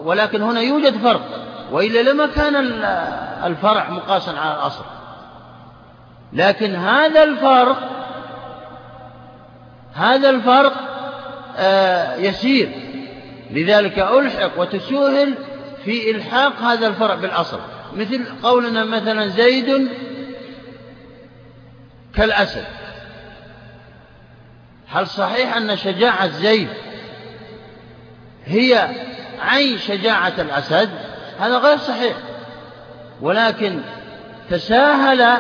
ولكن 0.05 0.43
هنا 0.43 0.61
يوجد 0.61 0.99
فرق. 0.99 1.21
وإلا 1.73 2.11
لما 2.11 2.27
كان 2.27 2.57
الفرع 3.45 3.91
مقاسا 3.91 4.31
على 4.31 4.55
الأصل. 4.55 4.85
لكن 6.33 6.75
هذا 6.75 7.23
الفرق 7.23 7.79
هذا 9.95 10.31
الفرق 10.31 10.73
آه، 11.57 12.17
يسير. 12.17 12.69
لذلك 13.51 13.99
ألحق 13.99 14.61
وتسهل 14.61 15.35
في 15.85 16.11
إلحاق 16.11 16.61
هذا 16.61 16.87
الفرع 16.87 17.15
بالأصل. 17.15 17.59
مثل 17.97 18.25
قولنا 18.43 18.85
مثلا 18.85 19.29
زيد 19.29 19.89
كالأسد. 22.15 22.65
هل 24.89 25.07
صحيح 25.07 25.57
أن 25.57 25.77
شجاعة 25.77 26.29
زيد 26.29 26.69
هي 28.45 28.89
عين 29.41 29.79
شجاعة 29.79 30.33
الأسد؟ 30.39 30.91
هذا 31.41 31.59
غير 31.59 31.79
صحيح. 31.79 32.17
ولكن 33.21 33.81
تساهل 34.51 35.39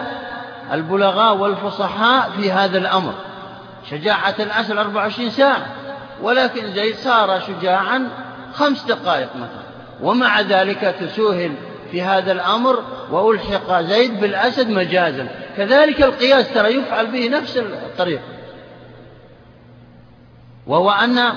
البلغاء 0.73 1.37
والفصحاء 1.37 2.31
في 2.31 2.53
هذا 2.53 2.79
الأمر. 2.79 3.15
شجاعة 3.91 4.35
الأسد 4.41 4.77
24 4.77 5.31
ساعة 5.31 5.67
ولكن 6.23 6.73
زيد 6.73 6.97
صار 6.97 7.41
شجاعا 7.41 8.09
خمس 8.55 8.85
دقائق 8.85 9.37
مثلا. 9.37 9.65
ومع 10.01 10.41
ذلك 10.41 10.97
تسوهل 11.01 11.55
في 11.95 12.03
هذا 12.03 12.33
الأمر 12.33 12.85
وألحق 13.11 13.81
زيد 13.81 14.21
بالأسد 14.21 14.71
مجازا. 14.71 15.29
كذلك 15.57 16.03
القياس 16.03 16.55
ترى 16.55 16.75
يفعل 16.75 17.07
به 17.07 17.29
نفس 17.29 17.57
الطريقة 17.57 18.23
وهو 20.67 20.91
أن 20.91 21.33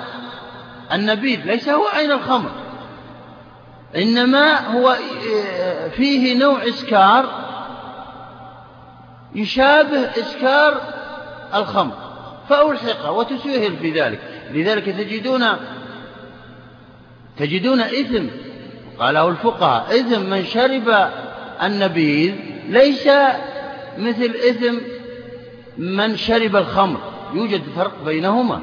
النبيذ 0.93 1.39
ليس 1.45 1.69
هو 1.69 1.87
عين 1.87 2.11
الخمر 2.11 2.51
إنما 3.95 4.67
هو 4.67 4.95
فيه 5.95 6.37
نوع 6.37 6.67
إسكار 6.67 7.25
يشابه 9.35 9.99
إسكار 9.99 10.81
الخمر. 11.55 11.93
فألحق 12.49 13.09
وتسهل 13.09 13.77
في 13.77 13.91
ذلك 13.91 14.19
لذلك 14.51 14.85
تجدون 14.85 15.45
تجدون 17.37 17.81
إثم 17.81 18.25
قاله 18.99 19.27
الفقهاء 19.27 19.99
إثم 19.99 20.29
من 20.29 20.45
شرب 20.45 21.09
النبيذ 21.63 22.33
ليس 22.69 23.07
مثل 23.97 24.33
إثم 24.49 24.75
من 25.77 26.17
شرب 26.17 26.55
الخمر 26.55 26.99
يوجد 27.33 27.61
فرق 27.75 28.03
بينهما 28.05 28.61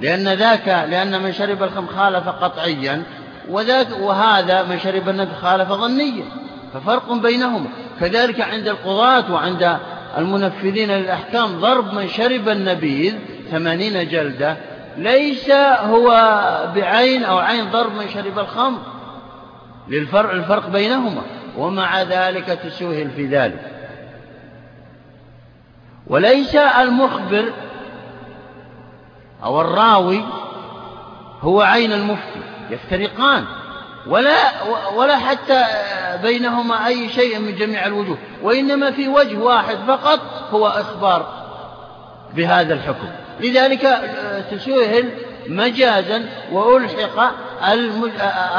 لأن 0.00 0.28
ذاك 0.28 0.68
لأن 0.68 1.22
من 1.22 1.32
شرب 1.32 1.62
الخمر 1.62 1.86
خالف 1.86 2.28
قطعيا 2.28 3.02
وذاك 3.48 3.88
وهذا 4.00 4.62
من 4.62 4.78
شرب 4.78 5.08
النبي 5.08 5.34
خالف 5.42 5.72
ظنيا 5.72 6.24
ففرق 6.74 7.12
بينهما. 7.12 7.66
كذلك 8.00 8.40
عند 8.40 8.68
القضاة 8.68 9.32
وعند 9.32 9.78
المنفذين 10.18 10.90
للأحكام 10.90 11.60
ضرب 11.60 11.94
من 11.94 12.08
شرب 12.08 12.48
النبيذ 12.48 13.14
ثمانين 13.50 14.08
جلدة 14.08 14.56
ليس 14.96 15.50
هو 15.80 16.08
بعين 16.74 17.24
أو 17.24 17.38
عين 17.38 17.70
ضرب 17.70 17.94
من 17.94 18.08
شرب 18.08 18.38
الخمر. 18.38 18.78
للفرق 19.90 20.30
الفرق 20.30 20.68
بينهما 20.68 21.22
ومع 21.56 22.02
ذلك 22.02 22.46
تسوهل 22.46 23.10
في 23.10 23.26
ذلك. 23.26 23.60
وليس 26.06 26.54
المخبر 26.54 27.52
أو 29.44 29.60
الراوي 29.60 30.24
هو 31.42 31.60
عين 31.60 31.92
المفتي 31.92 32.40
يفترقان 32.70 33.44
ولا 34.06 34.62
ولا 34.96 35.16
حتى 35.16 35.64
بينهما 36.22 36.86
أي 36.86 37.08
شيء 37.08 37.38
من 37.38 37.56
جميع 37.56 37.86
الوجوه 37.86 38.18
وإنما 38.42 38.90
في 38.90 39.08
وجه 39.08 39.38
واحد 39.38 39.76
فقط 39.88 40.20
هو 40.50 40.66
إخبار 40.66 41.26
بهذا 42.34 42.74
الحكم. 42.74 43.08
لذلك 43.40 43.80
تسهل 44.50 45.10
مجازا 45.48 46.30
وألحق 46.52 47.34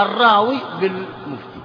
الراوي 0.02 0.58
بالمفتي. 0.82 1.62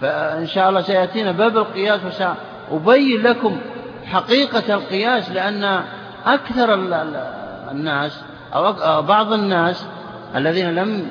فإن 0.00 0.46
شاء 0.46 0.68
الله 0.68 0.80
سيأتينا 0.80 1.32
باب 1.32 1.56
القياس 1.56 2.00
وسأبين 2.04 3.22
لكم 3.22 3.58
حقيقة 4.06 4.74
القياس 4.74 5.30
لأن 5.30 5.84
أكثر 6.26 6.74
الناس 7.70 8.20
أو 8.54 9.02
بعض 9.02 9.32
الناس 9.32 9.86
الذين 10.36 10.74
لم 10.74 11.08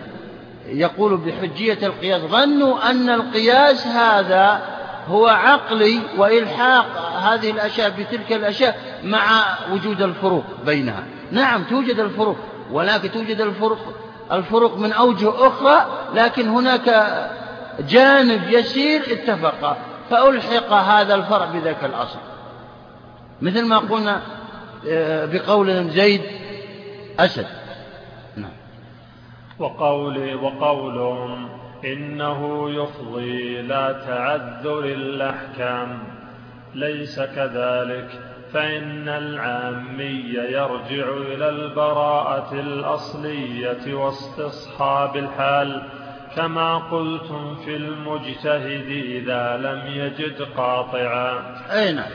يقول 0.66 1.18
بحجية 1.18 1.88
القياس 1.88 2.22
ظنوا 2.22 2.92
أن 2.92 3.10
القياس 3.10 3.88
هذا 3.88 4.62
هو 5.08 5.28
عقلي 5.28 6.00
وإلحاق 6.18 6.86
هذه 7.24 7.52
الأشياء 7.52 7.90
بتلك 7.90 8.34
الأشياء 8.34 8.80
مع 9.04 9.44
وجود 9.72 10.02
الفروق 10.02 10.44
بينها. 10.66 11.04
نعم 11.32 11.64
توجد 11.64 12.00
الفروق 12.00 12.38
ولكن 12.72 13.12
توجد 13.12 13.42
الفروق 13.42 13.78
الفروق 14.32 14.78
من 14.78 14.94
أوجه 14.94 15.48
أخرى 15.48 15.86
لكن 16.14 16.48
هناك 16.48 17.18
جانب 17.80 18.50
يسير 18.50 19.02
اتفق 19.12 19.78
فألحق 20.10 20.74
هذا 20.74 21.16
الفرع 21.16 21.46
بذاك 21.46 21.84
الأصل. 21.84 22.20
مثل 23.42 23.66
ما 23.66 23.78
قلنا 23.78 24.22
آه، 24.90 25.26
بقولهم 25.26 25.90
زيد 25.90 26.22
أسد. 27.20 27.48
وقولي 29.60 30.36
وقولهم 30.36 31.50
إنه 31.86 32.70
يفضي 32.70 33.62
لا 33.62 33.92
تعذر 33.92 34.80
الأحكام 34.80 36.04
ليس 36.76 37.20
كذلك. 37.20 38.37
فإن 38.54 39.10
العامي 39.10 40.34
يرجع 40.34 41.10
إلى 41.10 41.50
البراءة 41.50 42.54
الأصلية 42.54 43.94
واستصحاب 43.94 45.18
الحال 45.18 45.90
كما 46.36 46.78
قلتم 46.78 47.56
في 47.56 47.76
المجتهد 47.76 48.88
إذا 48.90 49.58
لم 49.58 49.88
يجد 49.88 50.42
قاطعا 50.42 51.56
أين 51.72 51.96
نعم. 51.96 52.12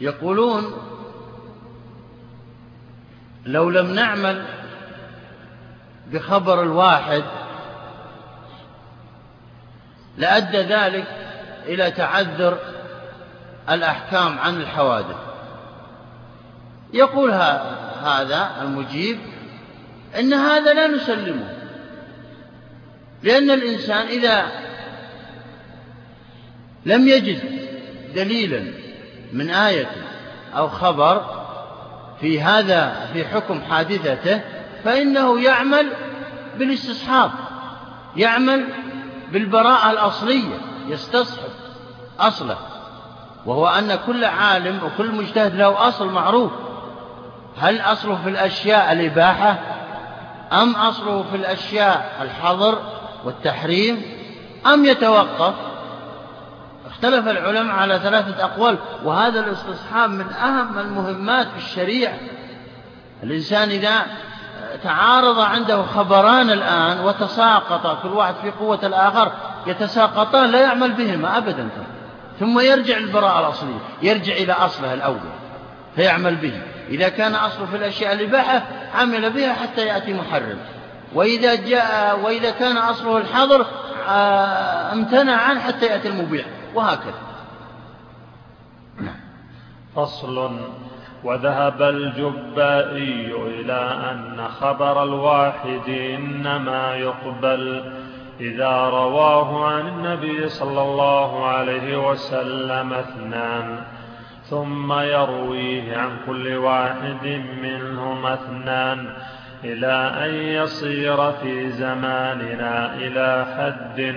يقولون 0.00 0.64
لو 3.46 3.70
لم 3.70 3.94
نعمل 3.94 4.44
بخبر 6.12 6.62
الواحد 6.62 7.24
لأدى 10.16 10.58
ذلك 10.58 11.06
إلى 11.66 11.90
تعذر 11.90 12.58
الأحكام 13.70 14.38
عن 14.38 14.56
الحوادث. 14.60 15.16
يقول 16.92 17.30
هذا 18.02 18.50
المجيب 18.62 19.18
إن 20.18 20.32
هذا 20.32 20.74
لا 20.74 20.86
نسلمه 20.86 21.48
لأن 23.22 23.50
الإنسان 23.50 24.06
إذا 24.06 24.46
لم 26.86 27.08
يجد 27.08 27.40
دليلا 28.14 28.64
من 29.32 29.50
آية 29.50 29.90
أو 30.56 30.68
خبر 30.68 31.42
في 32.20 32.40
هذا 32.40 33.10
في 33.12 33.24
حكم 33.24 33.62
حادثته 33.62 34.40
فإنه 34.84 35.40
يعمل 35.40 35.92
بالاستصحاب 36.58 37.30
يعمل 38.16 38.64
بالبراءة 39.32 39.90
الأصلية 39.90 40.60
يستصحب 40.88 41.50
أصله. 42.20 42.71
وهو 43.46 43.68
أن 43.68 43.98
كل 44.06 44.24
عالم 44.24 44.80
وكل 44.84 45.14
مجتهد 45.14 45.54
له 45.54 45.88
أصل 45.88 46.08
معروف. 46.08 46.52
هل 47.58 47.80
أصله 47.80 48.18
في 48.22 48.28
الأشياء 48.28 48.92
الإباحة؟ 48.92 49.58
أم 50.52 50.74
أصله 50.74 51.24
في 51.30 51.36
الأشياء 51.36 52.18
الحظر 52.22 52.78
والتحريم؟ 53.24 54.02
أم 54.66 54.84
يتوقف؟ 54.84 55.54
اختلف 56.90 57.28
العلماء 57.28 57.76
على 57.76 57.98
ثلاثة 57.98 58.44
أقوال 58.44 58.78
وهذا 59.04 59.40
الاستصحاب 59.40 60.10
من 60.10 60.32
أهم 60.32 60.78
المهمات 60.78 61.46
في 61.46 61.56
الشريعة. 61.56 62.14
الإنسان 63.22 63.68
إذا 63.68 64.06
تعارض 64.84 65.38
عنده 65.38 65.82
خبران 65.82 66.50
الآن 66.50 67.00
وتساقط 67.00 68.02
كل 68.02 68.08
واحد 68.08 68.34
في 68.42 68.50
قوة 68.50 68.78
الآخر 68.82 69.32
يتساقطان 69.66 70.50
لا 70.50 70.60
يعمل 70.60 70.92
بهما 70.92 71.38
أبدا. 71.38 71.68
ثم 72.40 72.60
يرجع 72.60 72.96
البراءة 72.96 73.40
الأصلية 73.40 73.78
يرجع 74.02 74.32
إلى 74.32 74.52
أصله 74.52 74.94
الأول 74.94 75.20
فيعمل 75.96 76.36
به. 76.36 76.62
إذا 76.88 77.08
كان 77.08 77.34
أصله 77.34 77.66
في 77.66 77.76
الأشياء 77.76 78.12
الإباحة 78.12 78.62
عمل 78.94 79.30
بها 79.30 79.52
حتى 79.52 79.86
يأتي 79.86 80.12
محرم. 80.12 80.58
وإذا, 81.14 81.54
جاء 81.54 82.20
وإذا 82.20 82.50
كان 82.50 82.76
أصله 82.76 83.18
الحظر 83.18 83.66
آه، 84.08 84.92
امتنع 84.92 85.36
عنه 85.36 85.60
حتى 85.60 85.86
يأتي 85.86 86.08
المبيع. 86.08 86.44
وهكذا. 86.74 87.14
فصل. 89.96 90.60
وذهب 91.24 91.82
الجبائي 91.82 93.32
إلى 93.32 94.10
أن 94.10 94.48
خبر 94.60 95.02
الواحد 95.02 95.88
إنما 95.88 96.96
يقبل. 96.96 97.92
إذا 98.42 98.88
رواه 98.88 99.66
عن 99.66 99.88
النبي 99.88 100.48
صلى 100.48 100.82
الله 100.82 101.46
عليه 101.46 102.10
وسلم 102.10 102.92
اثنان 102.92 103.78
ثم 104.42 104.92
يرويه 104.92 105.96
عن 105.96 106.10
كل 106.26 106.54
واحد 106.54 107.42
منهم 107.62 108.26
اثنان 108.26 109.06
إلى 109.64 110.12
أن 110.24 110.34
يصير 110.34 111.32
في 111.32 111.70
زماننا 111.70 112.94
إلى 112.94 113.46
حد 113.56 114.14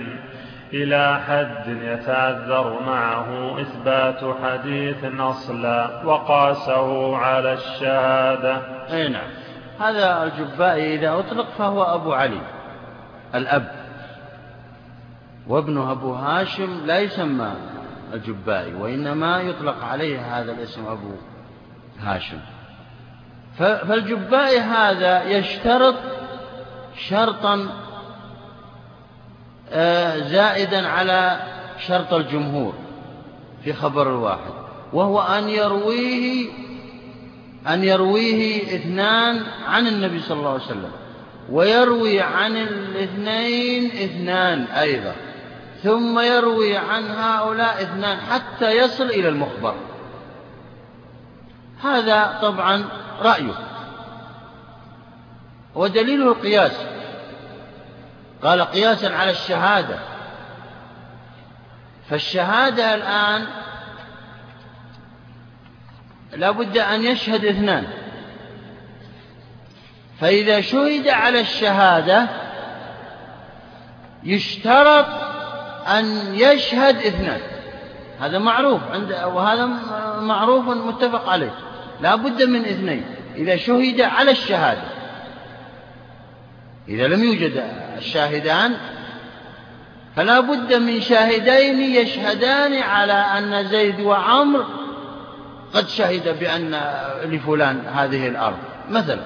إلى 0.72 1.20
حد 1.28 1.68
يتعذر 1.82 2.80
معه 2.86 3.60
إثبات 3.60 4.36
حديث 4.44 5.04
أصلا 5.20 6.04
وقاسه 6.04 7.16
على 7.16 7.52
الشهادة. 7.52 8.56
أي 8.90 9.08
نعم. 9.08 9.28
هذا 9.80 10.22
الجبائي 10.22 10.94
إذا 10.94 11.18
أطلق 11.18 11.46
فهو 11.58 11.82
أبو 11.82 12.12
علي 12.12 12.40
الأب. 13.34 13.75
وابنه 15.48 15.92
أبو 15.92 16.12
هاشم 16.12 16.86
لا 16.86 17.00
يسمى 17.00 17.52
الجبائي 18.14 18.74
وإنما 18.74 19.40
يطلق 19.40 19.84
عليه 19.84 20.40
هذا 20.40 20.52
الاسم 20.52 20.86
أبو 20.86 21.10
هاشم. 22.00 22.38
فالجبائي 23.58 24.58
هذا 24.58 25.24
يشترط 25.24 25.94
شرطا 27.08 27.68
آه، 29.72 30.18
زائدا 30.18 30.88
على 30.88 31.40
شرط 31.86 32.14
الجمهور 32.14 32.74
في 33.64 33.72
خبر 33.72 34.10
الواحد 34.10 34.52
وهو 34.92 35.20
أن 35.20 35.48
يرويه 35.48 36.50
أن 37.68 37.84
يرويه 37.84 38.62
اثنان 38.62 39.42
عن 39.66 39.86
النبي 39.86 40.20
صلى 40.20 40.38
الله 40.38 40.50
عليه 40.50 40.64
وسلم 40.64 40.90
ويروي 41.50 42.20
عن 42.20 42.56
الاثنين 42.56 43.86
اثنان 43.86 44.62
أيضا. 44.62 45.14
ثم 45.82 46.18
يروي 46.18 46.76
عن 46.76 47.10
هؤلاء 47.10 47.82
اثنان 47.82 48.20
حتى 48.20 48.70
يصل 48.70 49.04
إلى 49.04 49.28
المخبر. 49.28 49.74
هذا 51.82 52.38
طبعا 52.42 52.84
رأيه. 53.20 53.54
ودليله 55.74 56.32
القياس 56.32 56.72
قال 58.42 58.62
قياسا 58.62 59.06
على 59.06 59.30
الشهادة. 59.30 59.98
فالشهادة 62.10 62.94
الآن 62.94 63.46
لا 66.32 66.50
بد 66.50 66.78
أن 66.78 67.04
يشهد 67.04 67.44
اثنان. 67.44 67.86
فإذا 70.20 70.60
شهد 70.60 71.08
على 71.08 71.40
الشهادة 71.40 72.28
يشترط 74.22 75.35
أن 75.86 76.34
يشهد 76.34 76.96
اثنان. 76.96 77.40
هذا 78.20 78.38
معروف 78.38 78.80
عند 78.92 79.12
وهذا 79.12 79.66
معروف 80.20 80.68
متفق 80.68 81.28
عليه. 81.28 81.54
لا 82.00 82.14
بد 82.14 82.42
من 82.42 82.60
اثنين. 82.60 83.04
إذا 83.36 83.56
شهد 83.56 84.00
على 84.00 84.30
الشهادة. 84.30 84.82
إذا 86.88 87.06
لم 87.06 87.24
يوجد 87.24 87.64
الشاهدان 87.98 88.76
فلا 90.16 90.40
بد 90.40 90.74
من 90.74 91.00
شاهدين 91.00 91.80
يشهدان 91.80 92.82
على 92.82 93.12
أن 93.12 93.68
زيد 93.68 94.00
وعمر 94.00 94.66
قد 95.74 95.88
شهد 95.88 96.38
بأن 96.38 96.80
لفلان 97.24 97.82
هذه 97.94 98.28
الأرض 98.28 98.58
مثلا. 98.90 99.22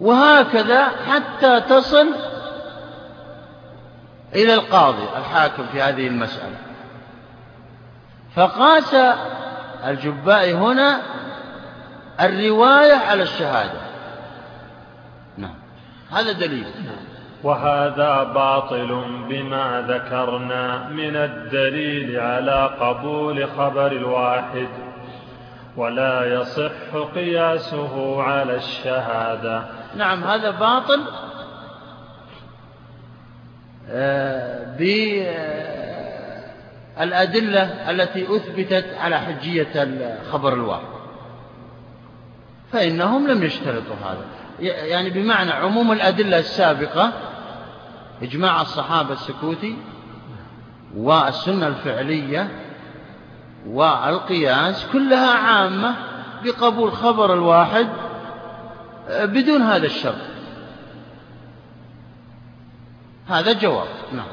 وهكذا 0.00 0.88
حتى 0.88 1.60
تصل 1.60 2.06
إلى 4.34 4.54
القاضي 4.54 5.04
الحاكم 5.18 5.66
في 5.72 5.82
هذه 5.82 6.06
المسألة. 6.06 6.56
فقاس 8.36 8.94
الجباء 9.84 10.52
هنا 10.52 11.00
الرواية 12.20 12.94
على 12.94 13.22
الشهادة. 13.22 13.80
نعم. 15.36 15.54
هذا 16.10 16.32
دليل. 16.32 16.66
وهذا 17.42 18.22
باطل 18.22 19.04
بما 19.28 19.84
ذكرنا 19.88 20.88
من 20.88 21.16
الدليل 21.16 22.20
على 22.20 22.70
قبول 22.80 23.48
خبر 23.58 23.86
الواحد 23.86 24.68
ولا 25.76 26.40
يصح 26.40 26.96
قياسه 27.14 28.22
على 28.22 28.56
الشهادة. 28.56 29.62
نعم 29.96 30.24
هذا 30.24 30.50
باطل 30.50 31.00
بالأدلة 36.98 37.90
التي 37.90 38.36
أثبتت 38.36 38.86
على 39.00 39.18
حجية 39.18 39.68
الخبر 39.74 40.52
الواحد 40.52 40.92
فإنهم 42.72 43.28
لم 43.28 43.42
يشترطوا 43.42 43.96
هذا. 44.04 44.24
يعني 44.60 45.10
بمعنى 45.10 45.50
عموم 45.50 45.92
الأدلة 45.92 46.38
السابقة 46.38 47.12
إجماع 48.22 48.60
الصحابة 48.60 49.12
السكوتي 49.12 49.76
والسنة 50.96 51.66
الفعلية 51.66 52.48
والقياس 53.66 54.86
كلها 54.92 55.34
عامة 55.38 55.94
بقبول 56.44 56.92
خبر 56.92 57.34
الواحد 57.34 57.88
بدون 59.10 59.62
هذا 59.62 59.86
الشرط. 59.86 60.31
هذا 63.28 63.52
جواب 63.52 63.86
نعم. 64.12 64.26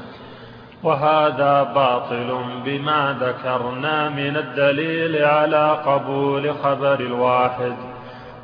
وهذا 0.82 1.62
باطل 1.62 2.44
بما 2.64 3.16
ذكرنا 3.20 4.08
من 4.08 4.36
الدليل 4.36 5.24
على 5.24 5.82
قبول 5.86 6.54
خبر 6.54 7.00
الواحد 7.00 7.76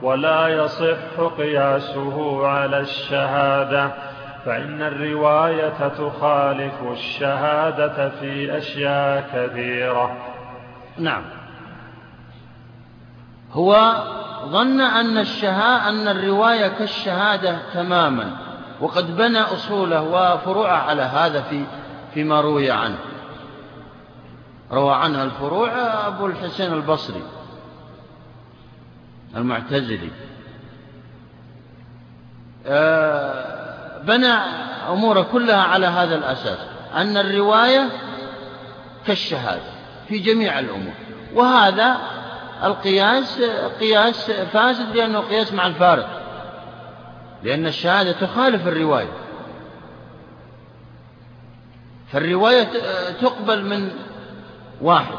ولا 0.03 0.49
يصح 0.49 1.21
قياسه 1.39 2.47
على 2.47 2.81
الشهادة 2.81 3.93
فإن 4.47 4.83
الرواية 4.83 5.89
تخالف 5.89 6.83
الشهادة 6.93 8.09
في 8.09 8.59
أشياء 8.59 9.25
كثيرة. 9.35 10.17
نعم. 10.99 11.23
هو 13.53 13.95
ظن 14.45 14.81
أن 14.81 15.19
الشهاء 15.19 15.89
أن 15.89 16.09
الرواية 16.09 16.69
كالشهادة 16.69 17.59
تماما. 17.75 18.46
وقد 18.81 19.17
بنى 19.17 19.41
أصوله 19.41 20.03
وفروعه 20.03 20.77
على 20.77 21.03
هذا 21.03 21.43
في 21.43 21.65
فيما 22.15 22.41
روي 22.41 22.71
عنه. 22.71 22.99
روى 24.73 24.95
عنها 24.95 25.25
الفروع 25.25 25.71
أبو 26.07 26.27
الحسين 26.27 26.73
البصري 26.73 27.23
المعتزلي. 29.37 30.11
آه، 32.67 34.03
بنى 34.03 34.33
أموره 34.89 35.23
كلها 35.23 35.63
على 35.63 35.87
هذا 35.87 36.15
الأساس 36.15 36.59
أن 36.95 37.17
الرواية 37.17 37.89
كالشهادة 39.07 39.71
في 40.09 40.19
جميع 40.19 40.59
الأمور. 40.59 40.95
وهذا 41.35 41.97
القياس 42.65 43.41
قياس 43.81 44.31
فاسد 44.31 44.97
لأنه 44.97 45.21
قياس 45.21 45.53
مع 45.53 45.67
الفارق. 45.67 46.26
لأن 47.43 47.67
الشهادة 47.67 48.13
تخالف 48.13 48.69
الرواية. 48.69 49.13
فالرواية 52.13 52.69
تقبل 53.21 53.65
من 53.65 53.91
واحد 54.81 55.19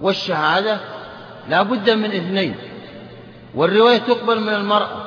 والشهادة 0.00 0.80
لا 1.48 1.62
بد 1.62 1.90
من 1.90 2.12
اثنين 2.12 2.56
والرواية 3.54 3.98
تقبل 3.98 4.40
من 4.40 4.54
المرأة 4.54 5.02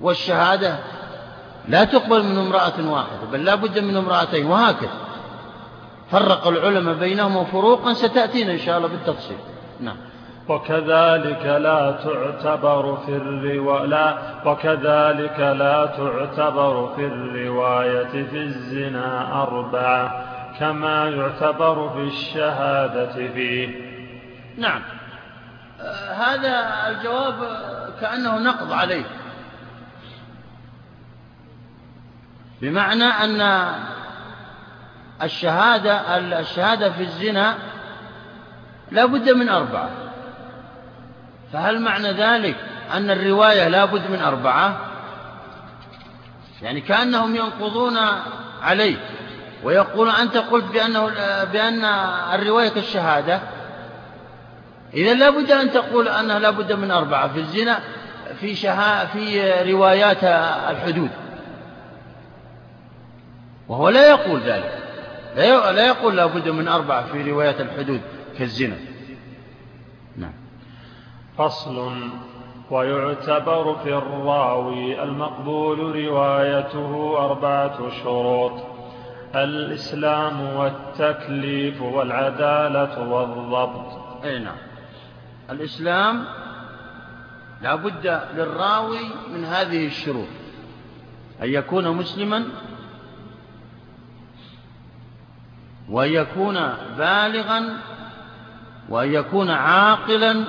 والشهادة 0.00 0.78
لا 1.68 1.84
تقبل 1.84 2.22
من 2.22 2.38
امرأة 2.38 2.90
واحدة 2.90 3.26
بل 3.32 3.44
لا 3.44 3.54
بد 3.54 3.78
من 3.78 3.96
امرأتين 3.96 4.46
وهكذا. 4.46 4.90
فرق 6.10 6.46
العلماء 6.46 6.94
بينهم 6.94 7.44
فروقا 7.44 7.92
ستأتينا 7.92 8.52
إن 8.52 8.58
شاء 8.58 8.76
الله 8.76 8.88
بالتفصيل. 8.88 9.36
نعم. 9.80 9.96
وكذلك 10.50 11.46
لا 11.46 11.90
تعتبر 12.04 12.96
في 13.06 13.16
الرواية 13.16 13.86
لا 13.86 14.18
وكذلك 14.44 15.40
لا 15.40 15.86
تعتبر 15.86 16.92
في 16.96 17.06
الرواية 17.06 18.24
في 18.24 18.36
الزنا 18.36 19.42
أربعة 19.42 20.24
كما 20.58 21.08
يعتبر 21.08 21.90
في 21.90 22.00
الشهادة 22.00 23.32
فيه. 23.32 23.90
نعم. 24.58 24.82
هذا 26.16 26.88
الجواب 26.88 27.34
كأنه 28.00 28.38
نقض 28.38 28.72
عليه. 28.72 29.04
بمعنى 32.62 33.04
أن 33.04 33.72
الشهادة 35.22 36.18
الشهادة 36.40 36.90
في 36.90 37.02
الزنا 37.02 37.54
لا 38.90 39.06
بد 39.06 39.30
من 39.30 39.48
أربعة. 39.48 39.99
فهل 41.52 41.80
معنى 41.80 42.12
ذلك 42.12 42.56
أن 42.92 43.10
الرواية 43.10 43.68
لا 43.68 43.84
بد 43.84 44.10
من 44.10 44.20
أربعة؟ 44.20 44.80
يعني 46.62 46.80
كأنهم 46.80 47.36
ينقضون 47.36 47.98
عليه 48.62 48.96
ويقول 49.64 50.10
أنت 50.10 50.36
قلت 50.36 50.64
بأنه 50.64 51.06
بأن 51.52 51.84
الرواية 52.34 52.68
كالشهادة 52.68 53.40
إذا 54.94 55.14
لا 55.14 55.30
بد 55.30 55.50
أن 55.50 55.72
تقول 55.72 56.08
أنها 56.08 56.38
لا 56.38 56.50
بد 56.50 56.72
من 56.72 56.90
أربعة 56.90 57.32
في 57.32 57.38
الزنا 57.38 57.78
في 58.40 58.54
شها 58.54 59.04
في 59.04 59.52
روايات 59.72 60.24
الحدود. 60.70 61.10
وهو 63.68 63.88
لا 63.88 64.08
يقول 64.08 64.40
ذلك. 64.40 64.78
لا 65.36 65.86
يقول 65.86 66.16
لا 66.16 66.26
بد 66.26 66.48
من 66.48 66.68
أربعة 66.68 67.06
في 67.12 67.30
روايات 67.30 67.60
الحدود 67.60 68.00
كالزنا 68.38 68.76
نعم 68.76 68.89
فصل 71.38 71.92
ويعتبر 72.70 73.76
في 73.84 73.94
الراوي 73.94 75.02
المقبول 75.02 75.78
روايته 75.78 77.14
أربعة 77.18 77.90
شروط 78.02 78.52
الإسلام 79.34 80.40
والتكليف 80.40 81.82
والعدالة 81.82 83.08
والضبط. 83.08 84.24
أي 84.24 84.38
نعم. 84.38 84.56
الإسلام 85.50 86.24
لا 87.62 87.74
بد 87.74 88.20
للراوي 88.34 89.00
من 89.32 89.44
هذه 89.44 89.86
الشروط 89.86 90.28
أن 91.42 91.48
يكون 91.48 91.96
مسلما 91.96 92.44
وأن 95.90 96.10
يكون 96.10 96.54
بالغا 96.98 97.76
وأن 98.88 99.12
يكون 99.12 99.50
عاقلا 99.50 100.44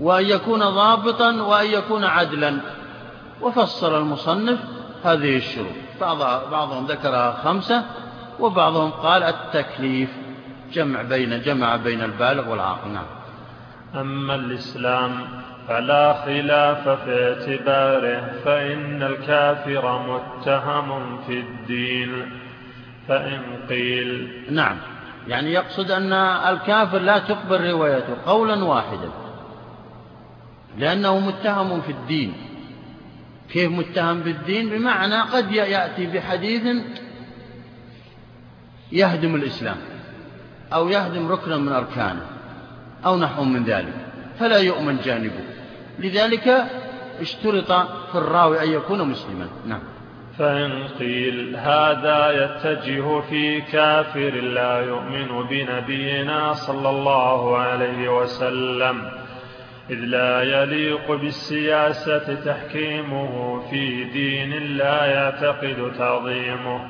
وأن 0.00 0.24
يكون 0.24 0.60
ضابطا 0.60 1.42
وأن 1.42 1.66
يكون 1.66 2.04
عدلا. 2.04 2.60
وفصل 3.40 3.98
المصنف 3.98 4.58
هذه 5.04 5.36
الشروط. 5.36 5.72
بعضهم 6.50 6.86
ذكرها 6.86 7.32
خمسة 7.44 7.84
وبعضهم 8.40 8.90
قال 8.90 9.22
التكليف 9.22 10.10
جمع 10.72 11.02
بين 11.02 11.42
جمع 11.42 11.76
بين 11.76 12.02
البالغ 12.02 12.50
والعاقل. 12.50 12.90
نعم. 12.90 13.06
أما 13.94 14.34
الإسلام 14.34 15.12
فلا 15.68 16.12
خلاف 16.24 16.88
في 16.88 17.34
اعتباره 17.34 18.32
فإن 18.44 19.02
الكافر 19.02 19.98
متهم 19.98 21.20
في 21.26 21.40
الدين. 21.40 22.40
فإن 23.08 23.42
قيل. 23.68 24.42
نعم. 24.50 24.76
يعني 25.28 25.52
يقصد 25.52 25.90
أن 25.90 26.12
الكافر 26.12 26.98
لا 26.98 27.18
تقبل 27.18 27.70
روايته 27.70 28.16
قولا 28.26 28.64
واحدا. 28.64 29.10
لأنه 30.78 31.18
متهم 31.18 31.80
في 31.80 31.92
الدين. 31.92 32.32
كيف 33.52 33.70
متهم 33.70 34.22
في 34.22 34.30
الدين 34.30 34.68
بمعنى 34.68 35.20
قد 35.20 35.52
يأتي 35.52 36.06
بحديث 36.06 36.62
يهدم 38.92 39.34
الإسلام 39.34 39.76
أو 40.72 40.88
يهدم 40.88 41.28
ركنا 41.28 41.56
من 41.56 41.72
أركانه 41.72 42.26
أو 43.04 43.16
نحو 43.16 43.44
من 43.44 43.64
ذلك 43.64 43.94
فلا 44.38 44.58
يؤمن 44.58 44.96
جانبه. 45.04 45.44
لذلك 45.98 46.48
اشترط 47.20 47.72
في 48.12 48.14
الراوي 48.14 48.62
أن 48.62 48.72
يكون 48.72 49.08
مسلما. 49.08 49.48
نعم. 49.66 49.80
فإن 50.38 50.88
قيل 50.98 51.56
هذا 51.56 52.30
يتجه 52.30 53.20
في 53.20 53.60
كافر 53.60 54.30
لا 54.30 54.78
يؤمن 54.78 55.46
بنبينا 55.50 56.54
صلى 56.54 56.90
الله 56.90 57.58
عليه 57.58 58.20
وسلم. 58.20 59.19
إذ 59.90 59.96
لا 59.96 60.42
يليق 60.42 61.12
بالسياسة 61.12 62.34
تحكيمه 62.44 63.60
في 63.70 64.04
دين 64.04 64.76
لا 64.76 65.04
يعتقد 65.04 65.92
تعظيمه. 65.98 66.88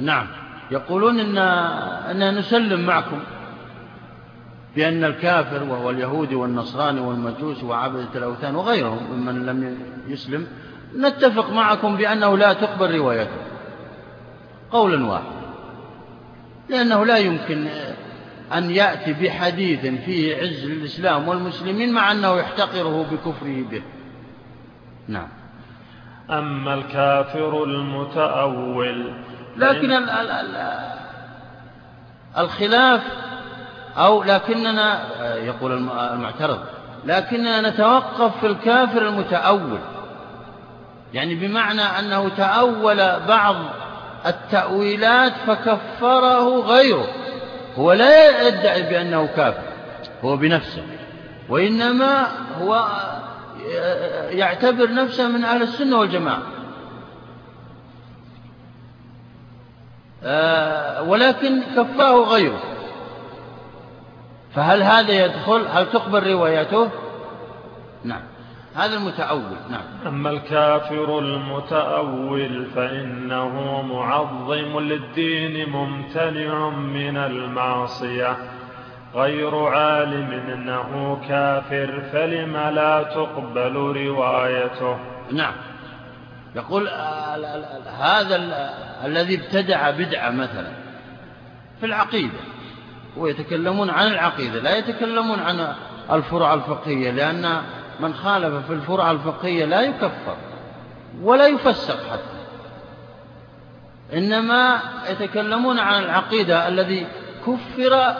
نعم. 0.00 0.26
يقولون 0.70 1.20
إن 1.20 1.38
أننا 1.38 2.30
نسلم 2.30 2.86
معكم 2.86 3.18
بأن 4.76 5.04
الكافر 5.04 5.62
وهو 5.62 5.90
اليهودي 5.90 6.34
والنصراني 6.34 7.00
والمجوس 7.00 7.64
وعبدة 7.64 8.08
الأوثان 8.14 8.54
وغيرهم 8.54 9.12
ممن 9.12 9.46
لم 9.46 9.78
يسلم 10.08 10.46
نتفق 10.96 11.50
معكم 11.50 11.96
بأنه 11.96 12.38
لا 12.38 12.52
تقبل 12.52 12.94
روايته. 12.96 13.44
قولا 14.70 15.06
واحدا. 15.06 15.44
لأنه 16.68 17.06
لا 17.06 17.16
يمكن 17.16 17.66
أن 18.52 18.70
يأتي 18.70 19.12
بحديث 19.12 19.80
فيه 19.80 20.36
عز 20.36 20.64
للإسلام 20.64 21.28
والمسلمين 21.28 21.92
مع 21.92 22.12
أنه 22.12 22.38
يحتقره 22.38 23.06
بكفره 23.10 23.64
به. 23.70 23.82
نعم. 25.08 25.28
أما 26.30 26.74
الكافر 26.74 27.64
المتأول 27.64 29.14
لكن 29.56 29.92
ال 29.92 30.10
ال 30.10 30.30
ال 30.30 30.80
الخلاف 32.38 33.02
أو 33.96 34.22
لكننا 34.22 35.08
يقول 35.36 35.72
المعترض 35.72 36.60
لكننا 37.04 37.70
نتوقف 37.70 38.40
في 38.40 38.46
الكافر 38.46 39.08
المتأول. 39.08 39.78
يعني 41.14 41.34
بمعنى 41.34 41.82
أنه 41.82 42.28
تأول 42.28 43.20
بعض 43.28 43.56
التأويلات 44.26 45.32
فكفره 45.46 46.60
غيره. 46.60 47.06
هو 47.78 47.92
لا 47.92 48.48
يدعي 48.48 48.82
بأنه 48.82 49.26
كافر 49.26 49.62
هو 50.24 50.36
بنفسه 50.36 50.82
وإنما 51.48 52.26
هو 52.60 52.86
يعتبر 54.30 54.94
نفسه 54.94 55.28
من 55.28 55.44
أهل 55.44 55.62
السنة 55.62 55.98
والجماعة. 55.98 56.42
آه، 60.24 61.02
ولكن 61.02 61.62
كفاه 61.76 62.24
غيره. 62.24 62.62
فهل 64.54 64.82
هذا 64.82 65.24
يدخل 65.24 65.66
هل 65.72 65.90
تقبل 65.90 66.32
روايته؟ 66.32 66.90
نعم. 68.04 68.22
هذا 68.74 68.94
المتأول 68.94 69.56
نعم. 69.70 69.82
أما 70.06 70.30
الكافر 70.30 71.18
المتأول 71.18 72.66
فإنه 72.74 73.82
معظم 73.82 74.78
للدين 74.78 75.68
ممتنع 75.68 76.68
من 76.68 77.16
المعصية. 77.16 78.36
غير 79.14 79.56
عالم 79.56 80.30
أنه 80.30 81.20
كافر 81.28 82.02
فلم 82.12 82.56
لا 82.56 83.02
تقبل 83.02 83.76
روايته. 83.76 84.98
نعم. 85.32 85.54
يقول 86.56 86.88
هذا 88.00 88.36
الذي 89.04 89.34
ابتدع 89.34 89.90
بدعة 89.90 90.30
مثلا 90.30 90.70
في 91.80 91.86
العقيدة 91.86 92.38
ويتكلمون 93.16 93.90
عن 93.90 94.06
العقيدة 94.06 94.60
لا 94.60 94.76
يتكلمون 94.76 95.38
عن 95.40 95.74
الفروع 96.10 96.54
الفقهية 96.54 97.10
لأن 97.10 97.62
من 98.00 98.14
خالف 98.14 98.66
في 98.66 98.72
الفروع 98.72 99.10
الفقهية 99.10 99.64
لا 99.64 99.80
يكفر 99.80 100.36
ولا 101.22 101.46
يفسق 101.46 101.98
حتى. 102.10 102.34
إنما 104.12 104.80
يتكلمون 105.10 105.78
عن 105.78 106.02
العقيدة 106.02 106.68
الذي 106.68 107.06
كفر 107.46 108.14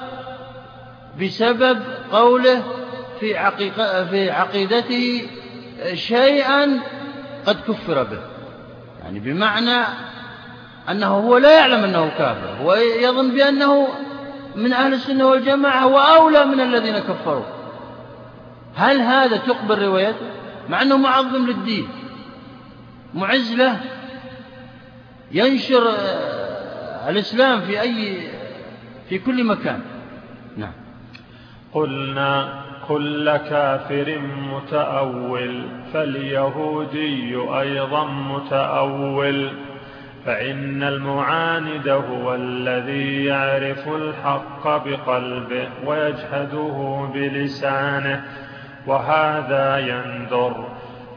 بسبب 1.22 1.82
قوله 2.12 2.62
في, 3.20 3.36
عقيقة 3.38 4.04
في 4.04 4.30
عقيدته 4.30 5.28
شيئا 5.94 6.80
قد 7.46 7.56
كفر 7.68 8.02
به. 8.02 8.20
يعني 9.04 9.20
بمعنى 9.20 9.84
أنه 10.90 11.06
هو 11.06 11.38
لا 11.38 11.58
يعلم 11.58 11.84
أنه 11.84 12.10
كافر 12.18 12.56
هو 12.62 12.74
يظن 12.74 13.30
بأنه 13.30 13.88
من 14.54 14.72
أهل 14.72 14.94
السنة 14.94 15.26
والجماعة 15.26 15.86
وأولى 15.86 16.44
من 16.44 16.60
الذين 16.60 16.98
كفروا. 16.98 17.63
هل 18.76 19.00
هذا 19.00 19.36
تقبل 19.36 19.82
روايته؟ 19.82 20.26
مع 20.68 20.82
أنه 20.82 20.96
معظم 20.96 21.46
للدين. 21.46 21.88
معز 23.14 23.52
له 23.52 23.80
ينشر 25.32 25.88
آه، 25.88 27.10
الإسلام 27.10 27.60
في 27.60 27.80
أي 27.80 28.28
في 29.08 29.18
كل 29.18 29.44
مكان. 29.44 29.80
نعم. 30.56 30.72
قلنا 31.72 32.64
كل 32.88 33.36
كافر 33.36 34.18
متأول 34.52 35.62
فاليهودي 35.92 37.36
أيضا 37.36 38.04
متأول. 38.04 39.50
فإن 40.26 40.82
المعاند 40.82 41.88
هو 41.88 42.34
الذي 42.34 43.24
يعرف 43.24 43.88
الحق 43.88 44.64
بقلبه 44.64 45.68
ويجحده 45.86 47.08
بلسانه. 47.14 48.24
وهذا 48.86 49.78
يندر 49.78 50.68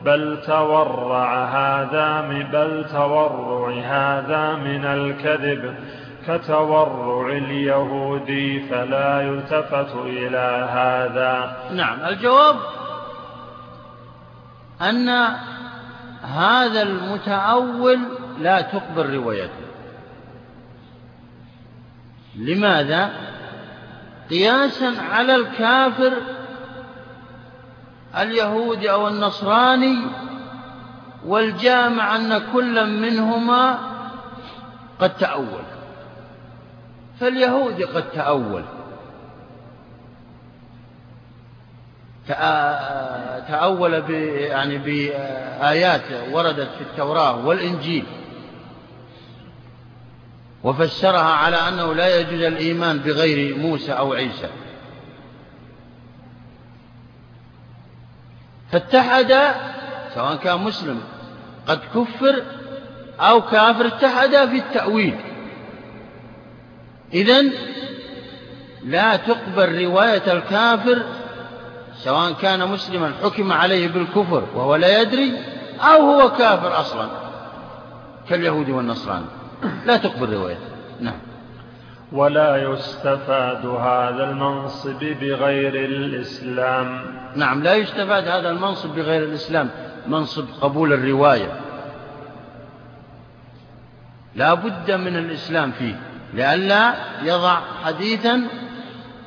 بل 0.06 0.42
تورع 0.46 1.46
هذا 1.46 2.22
من 2.22 2.44
بل 2.44 2.86
تورع 2.92 3.70
هذا 3.70 4.56
من 4.56 4.86
الكذب. 4.86 5.76
كتورع 6.28 7.38
اليهودي 7.38 8.70
فلا 8.70 9.22
يلتفت 9.22 9.96
إلى 9.96 10.68
هذا. 10.72 11.58
نعم 11.72 12.00
الجواب 12.10 12.56
أن 14.82 15.10
هذا 16.22 16.82
المتأول 16.82 18.00
لا 18.40 18.62
تقبل 18.62 19.14
روايته. 19.16 19.68
لماذا؟ 22.36 23.10
قياسا 24.30 24.94
على 25.12 25.36
الكافر 25.36 26.14
اليهودي 28.22 28.92
أو 28.92 29.08
النصراني 29.08 29.98
والجامع 31.26 32.16
أن 32.16 32.42
كل 32.54 32.90
منهما 32.90 33.80
قد 35.00 35.18
تأول. 35.18 35.64
فاليهودي 37.20 37.84
قد 37.84 38.12
تأول. 38.12 38.64
تأول 43.48 43.94
يعني 44.12 44.78
بآيات 44.78 46.32
وردت 46.32 46.70
في 46.78 46.82
التوراة 46.82 47.46
والإنجيل. 47.46 48.06
وفسرها 50.64 51.34
على 51.34 51.56
أنه 51.56 51.94
لا 51.94 52.20
يجوز 52.20 52.42
الإيمان 52.42 52.98
بغير 52.98 53.58
موسى 53.58 53.92
أو 53.92 54.14
عيسى. 54.14 54.50
فاتحد 58.72 59.34
سواء 60.16 60.36
كان 60.36 60.60
مسلم 60.60 61.02
قد 61.68 61.80
كفر 61.96 62.44
أو 63.20 63.42
كافر 63.42 63.88
اتحد 63.88 64.30
في 64.30 64.58
التأويل. 64.58 65.16
إذن 67.14 67.52
لا 68.84 69.16
تقبل 69.16 69.86
رواية 69.86 70.34
الكافر 70.34 71.04
سواء 71.98 72.34
كان 72.34 72.68
مسلما 72.68 73.14
حكم 73.24 73.52
عليه 73.52 73.88
بالكفر 73.88 74.44
وهو 74.56 74.76
لا 74.76 75.02
يدري 75.02 75.34
أو 75.80 76.12
هو 76.12 76.30
كافر 76.30 76.80
أصلا 76.80 77.10
كاليهود 78.30 78.70
والنصراني. 78.70 79.26
لا 79.86 79.98
تقبل 79.98 80.34
روايته. 80.34 80.62
نعم. 81.02 81.20
ولا 82.12 82.58
يستفاد 82.58 83.66
هذا 83.66 84.30
المنصب 84.30 85.00
بغير 85.00 85.76
الإسلام. 85.76 87.02
نعم 87.36 87.64
لا 87.64 87.76
يستفاد 87.76 88.28
هذا 88.28 88.50
المنصب 88.50 88.96
بغير 88.96 89.24
الإسلام. 89.24 89.70
منصب 90.08 90.46
قبول 90.62 90.94
الرواية. 90.94 91.60
لا 94.36 94.54
بد 94.54 94.92
من 94.92 95.18
الإسلام 95.18 95.72
فيه 95.72 95.96
لئلا 96.34 96.94
يضع 97.24 97.60
حديثا 97.84 98.48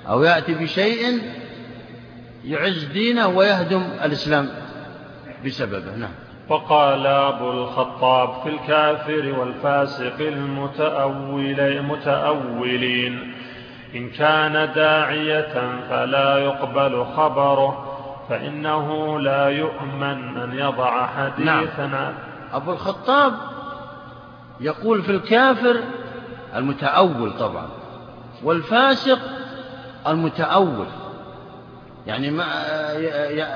أو 0.08 0.22
يأتي 0.24 0.54
بشيء 0.54 1.22
يعز 2.44 2.84
دينه 2.84 3.28
ويهدم 3.28 3.82
الإسلام 4.04 4.48
بسببه. 5.46 5.96
نعم. 5.96 6.29
وقال 6.50 7.06
أبو 7.06 7.50
الخطاب 7.50 8.42
في 8.42 8.48
الكافر 8.48 9.34
والفاسق 9.38 10.14
المتأولين 11.58 13.34
إن 13.94 14.10
كان 14.10 14.72
داعية 14.74 15.80
فلا 15.90 16.38
يقبل 16.38 17.04
خبره 17.16 17.86
فإنه 18.28 19.20
لا 19.20 19.48
يؤمن 19.48 20.38
أن 20.38 20.58
يضع 20.58 21.06
حديثا 21.06 21.86
نعم. 21.86 22.12
أبو 22.52 22.72
الخطاب 22.72 23.32
يقول 24.60 25.02
في 25.02 25.12
الكافر 25.12 25.76
المتأول 26.56 27.32
طبعا 27.38 27.66
والفاسق 28.44 29.18
المتأول 30.06 30.86
يعني 32.06 32.30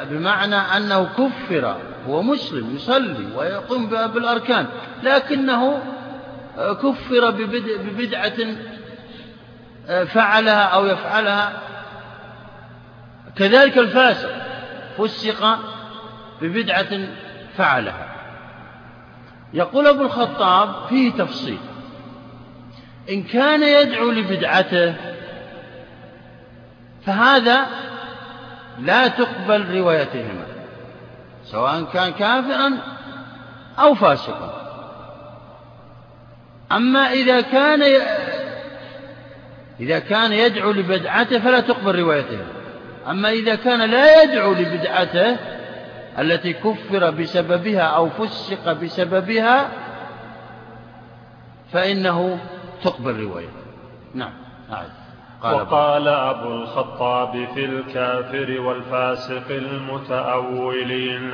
بمعنى 0.05 0.57
أنه 0.57 1.05
كفر 1.05 1.77
هو 2.09 2.23
مسلم 2.23 2.77
يصلي 2.77 3.37
ويقوم 3.37 3.87
بالأركان 3.87 4.67
لكنه 5.03 5.83
كفر 6.57 7.31
ببدعة 7.31 8.57
فعلها 10.05 10.63
أو 10.63 10.87
يفعلها. 10.87 11.53
كذلك 13.37 13.79
الفاسق 13.79 14.31
فسق 14.99 15.59
ببدعة 16.43 17.09
فعلها. 17.57 18.09
يقول 19.55 19.87
أبو 19.87 20.03
الخطاب 20.03 20.87
فيه 20.89 21.13
تفصيل. 21.13 21.59
إن 23.11 23.23
كان 23.23 23.63
يدعو 23.63 24.11
لبدعته 24.11 24.95
فهذا 27.07 27.67
لا 28.79 29.09
تقبل 29.09 29.79
روايتهما 29.79 30.47
سواء 31.45 31.85
كان 31.85 32.13
كافرا 32.13 32.79
أو 33.79 33.95
فاسقا. 33.95 34.61
أما 36.73 37.01
إذا 37.13 37.41
كان. 37.41 37.83
إذا 39.81 39.99
كان 39.99 40.33
يدعو 40.33 40.71
لبدعته 40.71 41.39
فلا 41.39 41.61
تقبل 41.61 41.99
روايته 41.99 42.39
أما 43.11 43.31
إذا 43.31 43.55
كان 43.55 43.91
لا 43.91 44.23
يدعو 44.23 44.53
لبدعته 44.53 45.37
التي 46.19 46.53
كفر 46.53 47.11
بسببها 47.11 47.83
أو 47.83 48.11
فسق 48.11 48.73
بسببها 48.73 49.69
فإنه 51.73 52.39
تقبل 52.85 53.21
روايته. 53.21 53.51
نعم 54.15 54.33
أعد. 54.73 55.04
قال 55.45 55.55
وقال 55.55 56.09
أبو 56.09 56.53
الخطاب 56.53 57.49
في 57.55 57.65
الكافر 57.65 58.61
والفاسق 58.61 59.51
المتأولين 59.51 61.31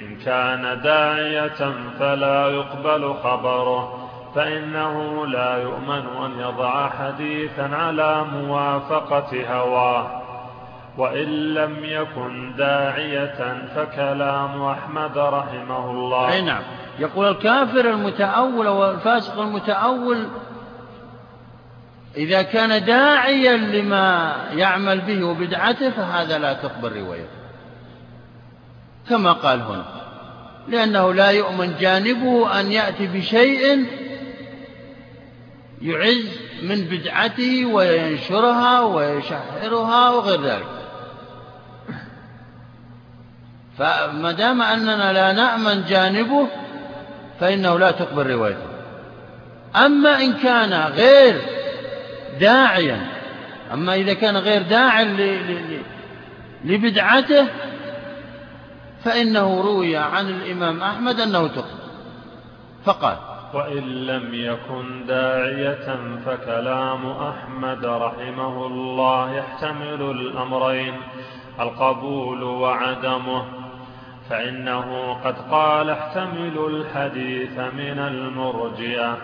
إن 0.00 0.16
كان 0.16 0.80
داعية 0.82 1.74
فلا 1.98 2.48
يقبل 2.48 3.14
خبره 3.14 4.08
فإنه 4.34 5.26
لا 5.26 5.56
يؤمن 5.56 6.02
أن 6.24 6.40
يضع 6.40 6.88
حديثا 6.88 7.70
على 7.72 8.24
موافقة 8.32 9.54
هواه. 9.54 10.20
وإن 10.98 11.54
لم 11.54 11.76
يكن 11.82 12.56
داعية 12.56 13.68
فكلام 13.76 14.62
أحمد 14.62 15.18
رحمه 15.18 15.90
الله. 15.90 16.32
أي 16.32 16.42
نعم. 16.42 16.62
يقول 16.98 17.28
الكافر 17.28 17.80
المتأول 17.80 18.68
والفاسق 18.68 19.40
المتأول 19.40 20.26
إذا 22.16 22.42
كان 22.42 22.84
داعيا 22.84 23.56
لما 23.56 24.36
يعمل 24.52 25.00
به 25.00 25.24
وبدعته 25.24 25.90
فهذا 25.90 26.38
لا 26.38 26.52
تقبل 26.52 26.92
روايته 26.92 27.40
كما 29.08 29.32
قال 29.32 29.60
هنا 29.60 29.84
لأنه 30.68 31.14
لا 31.14 31.30
يؤمن 31.30 31.74
جانبه 31.80 32.60
أن 32.60 32.72
يأتي 32.72 33.06
بشيء 33.06 33.86
يعز 35.82 36.28
من 36.62 36.80
بدعته 36.80 37.66
وينشرها 37.66 38.80
ويشهرها 38.80 40.10
وغير 40.10 40.42
ذلك. 40.42 40.66
فما 43.78 44.32
دام 44.32 44.62
أننا 44.62 45.12
لا 45.12 45.32
نأمن 45.32 45.84
جانبه 45.84 46.46
فإنه 47.40 47.78
لا 47.78 47.90
تقبل 47.90 48.30
روايته. 48.30 48.70
أما 49.76 50.18
إن 50.18 50.32
كان 50.32 50.72
غير 50.72 51.59
داعيا. 52.40 53.06
أما 53.72 53.94
إذا 53.94 54.14
كان 54.14 54.36
غير 54.36 54.62
داع 54.62 55.02
لبدعته 56.64 57.46
فإنه 59.04 59.60
روي 59.60 59.96
عن 59.96 60.28
الإمام 60.28 60.82
أحمد 60.82 61.20
أنه 61.20 61.46
تقبل 61.46 61.80
فقال 62.84 63.16
وإن 63.54 64.06
لم 64.06 64.34
يكن 64.34 65.06
داعية 65.06 65.98
فكلام 66.26 67.06
أحمد 67.06 67.84
رحمه 67.84 68.66
الله 68.66 69.34
يحتمل 69.34 70.02
الأمرين 70.02 70.94
القبول 71.60 72.42
وعدمه 72.42 73.44
فإنه 74.30 75.14
قد 75.24 75.34
قال 75.50 75.90
احتمل 75.90 76.58
الحديث 76.58 77.58
من 77.58 77.98
المرجئة. 77.98 79.18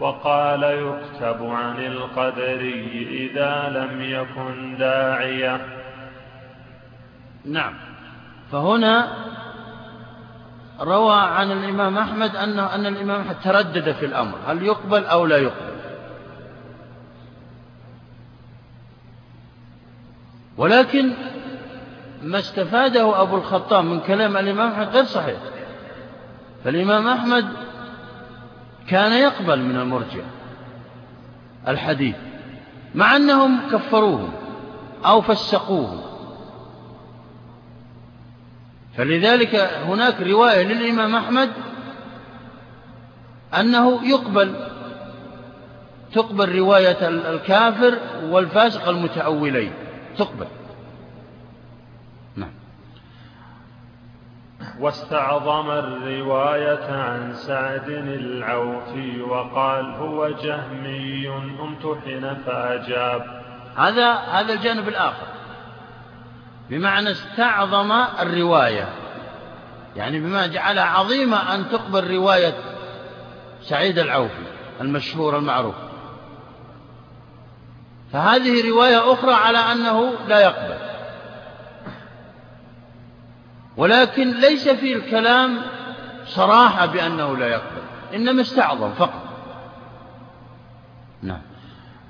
وقال 0.00 0.62
يكتب 0.62 1.46
عن 1.46 1.86
القدري 1.86 3.28
إذا 3.30 3.68
لم 3.68 4.00
يكن 4.00 4.76
داعية. 4.78 5.60
نعم. 7.44 7.74
فهنا 8.52 9.12
روى 10.80 11.20
عن 11.20 11.52
الإمام 11.52 11.98
أحمد 11.98 12.36
أنه 12.36 12.74
أن 12.74 12.86
الإمام 12.86 13.20
أحمد 13.20 13.36
تردد 13.44 13.92
في 13.92 14.06
الأمر 14.06 14.38
هل 14.46 14.62
يقبل 14.62 15.04
أو 15.04 15.26
لا 15.26 15.36
يقبل؟ 15.36 15.70
ولكن 20.56 21.12
ما 22.22 22.38
استفاده 22.38 23.22
أبو 23.22 23.36
الخطاب 23.36 23.84
من 23.84 24.00
كلام 24.00 24.36
الإمام 24.36 24.72
أحمد 24.72 24.88
غير 24.88 25.04
صحيح. 25.04 25.38
فالإمام 26.64 27.08
أحمد 27.08 27.69
كان 28.90 29.12
يقبل 29.12 29.60
من 29.62 29.76
المرجع 29.76 30.22
الحديث 31.68 32.16
مع 32.94 33.16
أنهم 33.16 33.70
كفروه 33.72 34.28
أو 35.06 35.22
فسقوه. 35.22 36.04
فلذلك 38.96 39.54
هناك 39.86 40.20
رواية 40.20 40.62
للإمام 40.62 41.14
أحمد 41.14 41.50
أنه 43.60 44.08
يقبل 44.08 44.54
تقبل 46.14 46.58
رواية 46.58 47.08
الكافر 47.08 47.98
والفاسق 48.24 48.88
المتأولين 48.88 49.72
تقبل. 50.18 50.46
واستعظم 54.80 55.70
الرواية 55.70 56.92
عن 56.92 57.34
سعد 57.34 57.88
العوفي 57.88 59.22
وقال 59.22 59.84
هو 59.94 60.28
جهمي 60.28 61.28
امتحن 61.60 62.36
فأجاب. 62.46 63.42
هذا 63.76 64.12
هذا 64.12 64.52
الجانب 64.52 64.88
الآخر. 64.88 65.26
بمعنى 66.70 67.10
استعظم 67.10 67.92
الرواية. 67.92 68.88
يعني 69.96 70.20
بما 70.20 70.46
جعلها 70.46 70.84
عظيمة 70.84 71.54
أن 71.54 71.68
تقبل 71.70 72.10
رواية 72.10 72.54
سعيد 73.62 73.98
العوفي 73.98 74.44
المشهور 74.80 75.38
المعروف. 75.38 75.74
فهذه 78.12 78.70
رواية 78.70 79.12
أخرى 79.12 79.32
على 79.32 79.58
أنه 79.58 80.12
لا 80.28 80.40
يقبل. 80.40 80.89
ولكن 83.76 84.30
ليس 84.30 84.68
في 84.68 84.92
الكلام 84.92 85.62
صراحة 86.26 86.86
بأنه 86.86 87.36
لا 87.36 87.46
يقبل 87.46 87.82
إنما 88.14 88.42
استعظم 88.42 88.92
فقط. 88.92 89.22
نعم. 91.22 91.42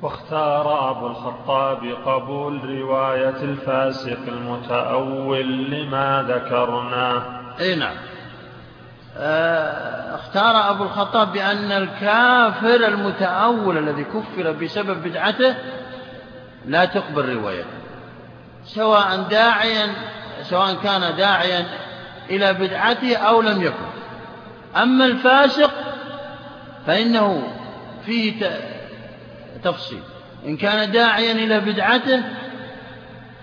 واختار 0.03 0.91
أبو 0.91 1.07
الخطاب 1.07 1.85
قبول 2.07 2.81
رواية 2.81 3.43
الفاسق 3.43 4.19
المتأول 4.29 5.71
لما 5.71 6.25
ذكرناه 6.29 7.23
أي 7.61 7.75
نعم. 7.75 7.97
آه، 9.17 10.15
اختار 10.15 10.71
أبو 10.71 10.85
الخطاب 10.85 11.33
بأن 11.33 11.73
الكافر 11.73 12.89
المتأول 12.89 13.79
الذي 13.79 14.05
كفر 14.05 14.53
بسبب 14.53 15.03
بدعته 15.03 15.55
لا 16.67 16.85
تقبل 16.85 17.35
روايته 17.35 17.81
سواء 18.65 19.17
داعيا 19.17 19.95
سواء 20.43 20.75
كان 20.75 21.17
داعيا 21.17 21.67
إلى 22.31 22.53
بدعته 22.53 23.17
أو 23.17 23.41
لم 23.43 23.63
يكن. 23.63 23.91
أما 24.77 25.05
الفاسق 25.05 25.71
فإنه 26.87 27.43
فيه 28.07 28.47
تفصيل. 29.63 30.03
إن 30.47 30.57
كان 30.57 30.93
داعيا 30.93 31.33
إلى 31.33 31.61
بدعته 31.61 32.23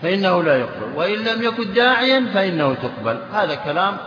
فإنه 0.01 0.43
لا 0.43 0.55
يقبل. 0.55 0.95
وإن 0.95 1.15
لم 1.15 1.43
يكن 1.43 1.73
داعيا 1.73 2.25
فإنه 2.33 2.73
تقبل. 2.73 3.17
هذا 3.33 3.55
كلام 3.55 3.97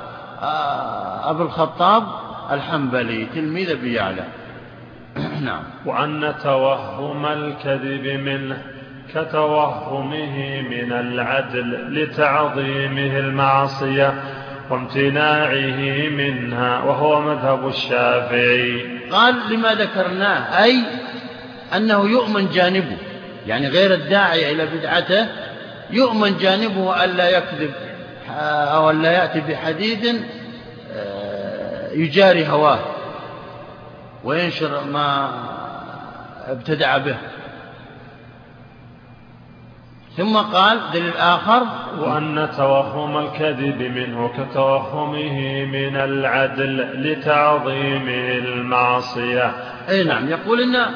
آه، 0.43 1.31
أبو 1.31 1.43
الخطاب 1.43 2.07
الحنبلي 2.51 3.27
تلميذ 3.35 3.71
أبي 3.71 3.95
يعلى. 3.95 4.25
نعم. 5.41 5.63
وأن 5.87 6.35
توهم 6.43 7.27
الكذب 7.27 8.07
منه 8.07 8.80
كتوهمه 9.15 10.61
من 10.61 10.93
العدل 10.93 11.95
لتعظيمه 11.95 13.19
المعصية 13.19 14.15
وامتناعه 14.71 16.09
منها 16.09 16.81
وهو 16.81 17.21
مذهب 17.21 17.69
الشافعي. 17.69 19.01
قال 19.11 19.35
لما 19.51 19.75
ذكرناه 19.75 20.65
أي 20.65 20.83
أنه 21.77 22.11
يؤمن 22.11 22.49
جانبه 22.49 22.97
يعني 23.47 23.69
غير 23.69 23.95
الداعي 23.95 24.53
إلى 24.53 24.67
بدعته 24.67 25.27
يؤمن 25.91 26.39
جانبه 26.39 27.05
ألا 27.05 27.29
يكذب 27.29 27.73
أو 28.49 28.91
ألا 28.91 29.13
يأتي 29.13 29.41
بحديث 29.41 30.15
آه، 30.95 31.93
يجاري 31.93 32.49
هواه 32.49 32.79
وينشر 34.25 34.85
ما 34.85 35.31
ابتدع 36.49 36.99
به. 36.99 37.17
ثم 40.21 40.37
قال 40.37 40.81
دليل 40.93 41.17
آخر 41.17 41.67
وأن 41.99 42.49
توهم 42.57 43.19
الكذب 43.19 43.83
منه 43.83 44.29
كتوهمه 44.29 45.65
من 45.65 45.97
العدل 45.97 46.89
لتعظيمه 46.95 48.39
المعصية. 48.39 49.53
أي 49.89 50.05
نعم 50.05 50.29
يقول 50.29 50.61
إن 50.61 50.87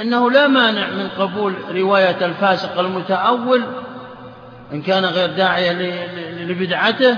إنه 0.00 0.30
لا 0.30 0.48
مانع 0.48 0.90
من 0.90 1.08
قبول 1.08 1.54
رواية 1.74 2.26
الفاسق 2.26 2.78
المتأول 2.78 3.62
إن 4.72 4.82
كان 4.82 5.04
غير 5.04 5.30
داعية 5.36 5.72
لبدعته 6.44 7.16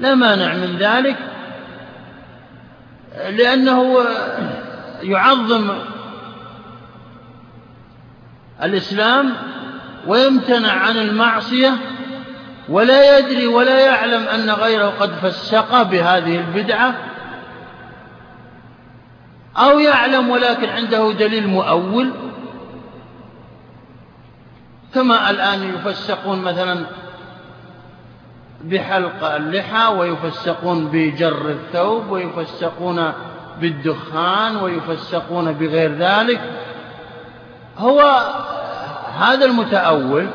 لا 0.00 0.14
مانع 0.14 0.54
من 0.54 0.76
ذلك 0.76 1.16
لأنه 3.30 3.96
يعظم 5.02 5.70
الإسلام 8.62 9.32
ويمتنع 10.06 10.72
عن 10.72 10.96
المعصية 10.96 11.74
ولا 12.68 13.18
يدري 13.18 13.46
ولا 13.46 13.86
يعلم 13.86 14.28
أن 14.28 14.50
غيره 14.50 14.92
قد 15.00 15.10
فسق 15.10 15.82
بهذه 15.82 16.38
البدعة 16.38 16.94
أو 19.56 19.78
يعلم 19.78 20.30
ولكن 20.30 20.68
عنده 20.68 21.12
دليل 21.12 21.46
مؤول. 21.48 22.10
كما 24.94 25.30
الآن 25.30 25.74
يفسقون 25.74 26.42
مثلا 26.42 26.86
بحلق 28.64 29.24
اللحى 29.24 29.86
ويفسقون 29.86 30.86
بجر 30.86 31.50
الثوب 31.50 32.10
ويفسقون 32.10 33.12
بالدخان 33.60 34.56
ويفسقون 34.56 35.52
بغير 35.52 35.92
ذلك. 35.94 36.40
هو 37.78 38.22
هذا 39.18 39.44
المتأول 39.44 40.26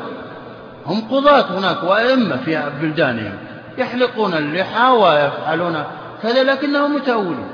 هم 0.86 1.08
قضاة 1.10 1.58
هناك 1.58 1.82
وأئمة 1.82 2.36
في 2.36 2.72
بلدانهم 2.80 3.38
يحلقون 3.78 4.34
اللحى 4.34 4.88
ويفعلون 4.88 5.84
كذا 6.22 6.44
لكنهم 6.44 6.94
متأولون. 6.94 7.48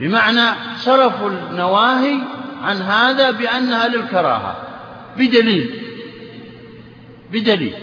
بمعنى 0.00 0.50
صرفوا 0.76 1.28
النواهي 1.28 2.18
عن 2.62 2.76
هذا 2.76 3.30
بأنها 3.30 3.88
للكراهة 3.88 4.56
بدليل 5.16 5.82
بدليل. 7.32 7.74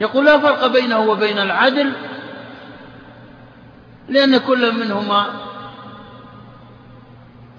يقول 0.00 0.24
لا 0.24 0.38
فرق 0.38 0.66
بينه 0.66 0.98
وبين 0.98 1.38
العدل 1.38 1.92
لأن 4.08 4.36
كل 4.36 4.74
منهما 4.74 5.26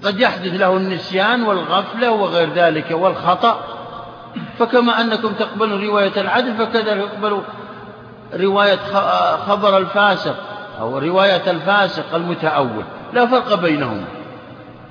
قد 0.03 0.19
يحدث 0.19 0.53
له 0.53 0.77
النسيان 0.77 1.43
والغفلة 1.43 2.11
وغير 2.11 2.53
ذلك 2.53 2.91
والخطأ 2.91 3.59
فكما 4.59 5.01
أنكم 5.01 5.33
تقبلوا 5.33 5.81
رواية 5.81 6.21
العدل 6.21 6.53
فكذا 6.53 6.95
يقبل 6.95 7.41
رواية 8.33 8.79
خبر 9.47 9.77
الفاسق 9.77 10.35
أو 10.79 10.97
رواية 10.97 11.51
الفاسق 11.51 12.15
المتأول. 12.15 12.83
لا 13.13 13.25
فرق 13.25 13.53
بينهما 13.61 14.05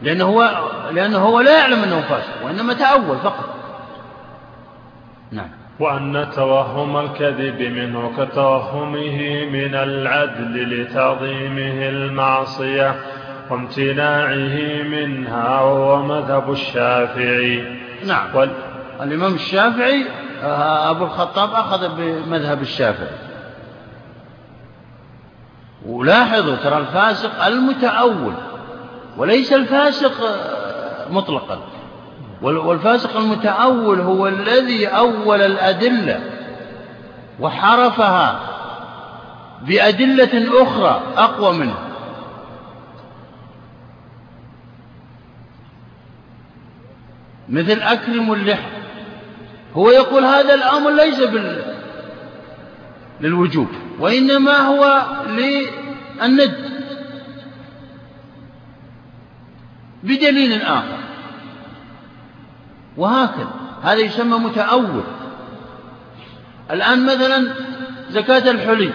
لأنه 0.03 0.25
هو, 0.25 0.61
لأنه 0.91 1.19
هو 1.19 1.41
لا 1.41 1.59
يعلم 1.59 1.83
أنه 1.83 2.01
فاسق 2.01 2.45
وإنما 2.45 2.75
تأول 2.75 3.17
فقط. 3.19 3.45
نعم. 5.33 5.49
وأن 5.81 6.27
توهم 6.35 6.97
الكذب 6.97 7.61
منه 7.61 8.13
كتوهمه 8.19 9.45
من 9.45 9.75
العدل 9.75 10.83
لتعظيمه 10.83 11.89
المعصية. 11.89 12.95
وامتناعه 13.51 14.83
منها 14.83 15.61
وهو 15.61 16.03
مذهب 16.03 16.53
الشافعي. 16.53 17.79
نعم. 18.07 18.37
وال... 18.37 18.51
الإمام 19.03 19.35
الشافعي 19.35 20.07
آه، 20.43 20.91
أبو 20.91 21.05
الخطاب 21.05 21.55
أخذ 21.55 21.97
بمذهب 21.97 22.63
الشافعي. 22.63 23.17
ولاحظوا 25.87 26.57
ترى 26.57 26.79
الفاسق 26.79 27.45
المتأول 27.45 28.33
وليس 29.17 29.53
الفاسق 29.53 30.13
مطلقا. 31.11 31.59
والفاسق 32.43 33.17
المتأول 33.17 34.01
هو 34.01 34.29
الذي 34.29 34.87
أول 34.87 35.43
الأدلة 35.43 36.21
وحرفها 37.41 38.41
بأدلة 39.63 40.63
أخرى 40.63 41.01
أقوى 41.17 41.53
منه. 41.59 41.86
مثل 47.49 47.81
أكرم 47.81 48.33
اللحى 48.33 48.71
هو 49.75 49.91
يقول 49.91 50.25
هذا 50.25 50.55
الأمر 50.55 50.91
ليس 50.91 51.21
بال... 51.21 51.75
للوجوب 53.21 53.69
وإنما 53.99 54.59
هو 54.59 55.03
للند. 55.29 56.55
بدليل 60.03 60.63
آخر. 60.63 60.99
وهكذا 62.97 63.51
هذا 63.83 64.01
يسمى 64.01 64.39
متأول. 64.39 65.03
الآن 66.71 67.07
مثلا 67.07 67.49
زكاة 68.11 68.51
الحلي. 68.51 68.91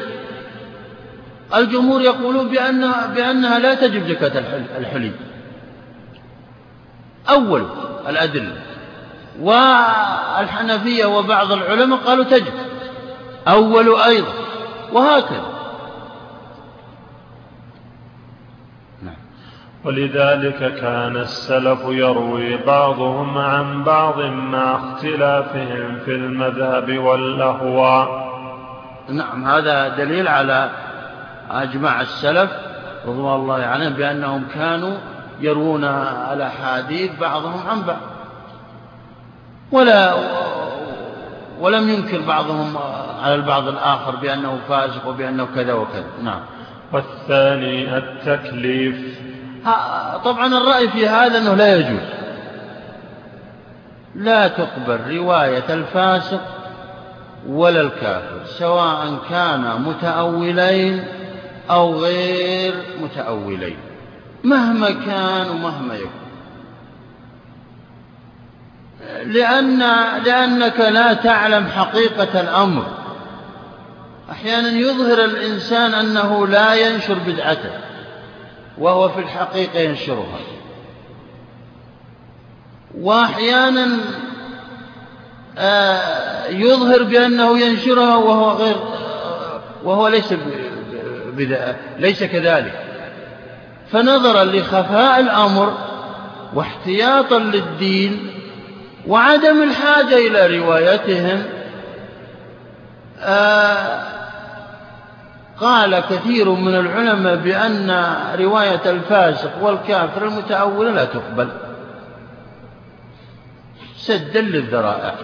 الجمهور 1.56 2.02
يقولون 2.02 2.48
بأنها, 2.48 3.08
بأنها 3.08 3.60
لا 3.60 3.74
تجب 3.74 4.08
زكاة 4.08 4.40
الحلي. 4.78 5.12
أول 7.30 7.66
الأدلة 8.10 8.54
والحنفية 9.40 11.06
وبعض 11.06 11.52
العلماء 11.52 12.00
قالوا 12.00 12.24
تجب. 12.24 12.54
أول 13.48 14.02
أيضا. 14.02 14.34
وهكذا. 14.94 15.46
نعم. 19.02 19.16
ولذلك 19.84 20.76
كان 20.76 21.18
السلف 21.18 21.80
يروي 21.86 22.58
بعضهم 22.58 23.38
عن 23.38 23.84
بعض 23.84 24.22
مع 24.22 24.76
اختلافهم 24.76 26.00
في 26.06 26.12
المذهب 26.16 26.98
والأهواء. 26.98 28.32
نعم 29.10 29.46
هذا 29.48 29.88
دليل 29.88 30.28
على 30.28 30.70
أجمع 31.52 32.02
السلف 32.02 32.52
رضوان 33.06 33.36
الله 33.36 33.64
عليهم 33.64 33.94
بأنهم 33.94 34.48
كانوا 34.54 34.98
يروون 35.42 35.84
الأحاديث 36.34 37.12
بعضهم 37.20 37.68
عن 37.68 37.82
بعض. 37.82 38.02
ولا 39.72 40.14
ولم 41.60 41.90
ينكر 41.90 42.22
بعضهم 42.22 42.78
على 43.24 43.36
البعض 43.36 43.68
الآخر 43.68 44.16
بأنه 44.16 44.60
فاسق 44.70 45.08
وبأنه 45.08 45.48
كذا 45.56 45.74
وكذا. 45.74 46.06
نعم. 46.24 46.42
والثاني 46.94 47.98
التكليف. 47.98 49.20
طبعا 50.26 50.48
الرأي 50.48 50.90
في 50.90 51.08
هذا 51.08 51.38
أنه 51.38 51.54
لا 51.54 51.76
يجوز. 51.76 52.10
لا 54.16 54.48
تقبل 54.48 55.18
رواية 55.18 55.74
الفاسق 55.74 56.42
ولا 57.48 57.82
الكافر 57.82 58.46
سواء 58.46 59.18
كان 59.30 59.82
متأولين 59.82 61.04
أو 61.70 61.96
غير 61.96 62.74
متأولين. 63.02 63.78
مهما 64.44 64.92
كان 64.92 65.50
ومهما 65.50 65.96
يكون 65.96 66.22
لأن 69.26 69.80
لأنك 70.26 70.80
لا 70.80 71.14
تعلم 71.14 71.68
حقيقة 71.68 72.42
الأمر. 72.42 72.86
أحيانا 74.32 74.70
يظهر 74.70 75.26
الإنسان 75.26 75.94
أنه 75.94 76.48
لا 76.48 76.74
ينشر 76.74 77.14
بدعته 77.14 77.72
وهو 78.78 79.10
في 79.10 79.20
الحقيقة 79.20 79.80
ينشرها. 79.80 80.40
وأحيانا 82.98 83.98
آه، 85.58 86.48
يظهر 86.48 87.04
بأنه 87.04 87.60
ينشرها 87.60 88.16
وهو 88.16 88.52
غير 88.52 88.76
وهو 89.84 90.08
ليس 90.08 90.34
ليس 92.00 92.24
كذلك. 92.24 92.91
فنظرا 93.92 94.44
لخفاء 94.44 95.20
الأمر 95.20 95.78
واحتياطا 96.54 97.40
للدين 97.40 98.28
وعدم 99.08 99.64
الحاجة 99.64 100.28
إلى 100.28 100.58
روايتهم 100.60 101.44
آه 103.20 104.12
قال 105.62 106.00
كثير 106.00 106.50
من 106.50 106.76
العلماء 106.76 107.36
بأن 107.36 108.16
رواية 108.40 108.82
الفاسق 108.86 109.64
والكافر 109.64 110.28
المتأول 110.28 110.96
لا 110.96 111.06
تقبل. 111.06 111.50
سدا 113.98 114.42
للذرائع 114.42 115.16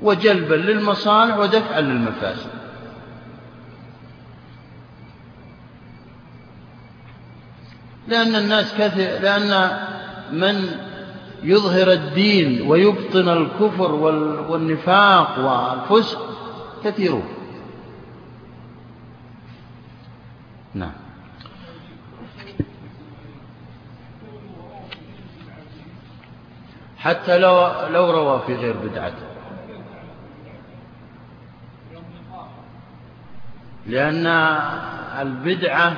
وجلبا 0.00 0.54
للمصالح 0.54 1.38
ودفعا 1.38 1.80
للمفاسد. 1.80 2.55
لأن 8.08 8.34
الناس 8.34 8.74
كثير 8.74 9.20
لأن 9.20 9.78
من 10.32 10.68
يظهر 11.42 11.92
الدين 11.92 12.62
ويبطن 12.68 13.28
الكفر 13.28 13.94
والنفاق 14.48 15.38
والفسق 15.38 16.18
كثيرون. 16.84 17.24
نعم. 20.74 20.92
حتى 26.98 27.38
لو 27.38 27.70
لو 27.88 28.10
روى 28.10 28.42
في 28.46 28.54
غير 28.54 28.76
بدعته 28.76 29.26
لأن 33.86 34.26
البدعة 35.20 35.96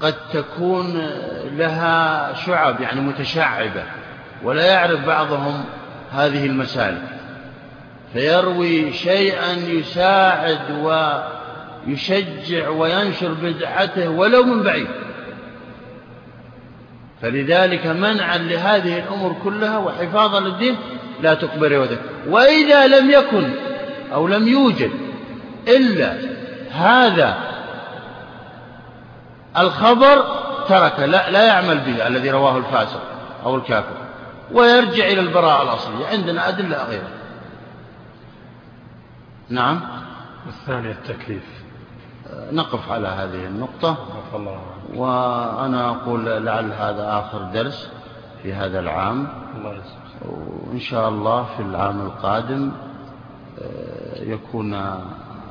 قد 0.00 0.14
تكون 0.32 1.10
لها 1.52 2.32
شعب 2.34 2.80
يعني 2.80 3.00
متشعبة 3.00 3.82
ولا 4.42 4.66
يعرف 4.66 5.06
بعضهم 5.06 5.64
هذه 6.12 6.46
المسالك. 6.46 7.08
فيروي 8.12 8.92
شيئا 8.92 9.52
يساعد 9.52 10.58
ويشجع 11.86 12.68
وينشر 12.68 13.32
بدعته 13.32 14.08
ولو 14.08 14.44
من 14.44 14.62
بعيد. 14.62 14.88
فلذلك 17.22 17.86
منعا 17.86 18.38
لهذه 18.38 18.98
الأمور 18.98 19.36
كلها 19.44 19.78
وحفاظا 19.78 20.40
للدين 20.40 20.76
لا 21.22 21.34
تقبل 21.34 21.72
روايته 21.72 21.96
وإذا 22.28 22.86
لم 22.86 23.10
يكن 23.10 23.50
أو 24.12 24.28
لم 24.28 24.48
يوجد 24.48 24.90
إلا 25.68 26.14
هذا 26.72 27.36
الخبر 29.58 30.24
ترك 30.68 31.00
لا, 31.00 31.30
لا 31.30 31.46
يعمل 31.46 31.78
به 31.78 32.06
الذي 32.06 32.30
رواه 32.30 32.56
الفاسق 32.56 33.02
أو 33.44 33.56
الكافر 33.56 33.96
ويرجع 34.52 35.04
إلى 35.06 35.20
البراءة 35.20 35.62
الأصلية. 35.62 36.06
عندنا 36.06 36.48
أدلة 36.48 36.84
غيره. 36.84 37.08
نعم. 39.48 39.80
الثاني 40.46 40.90
التكليف. 40.90 41.44
نقف 42.52 42.92
على 42.92 43.08
هذه 43.08 43.46
النقطة. 43.46 43.96
وأنا 44.94 45.90
أقول 45.90 46.24
لعل 46.44 46.72
هذا 46.72 47.18
آخر 47.18 47.42
درس 47.42 47.90
في 48.42 48.54
هذا 48.54 48.80
العام. 48.80 49.28
الله 49.56 49.82
وإن 50.22 50.80
شاء 50.80 51.08
الله 51.08 51.46
في 51.56 51.62
العام 51.62 52.06
القادم 52.06 52.72
آه، 53.62 54.22
يكون 54.22 54.74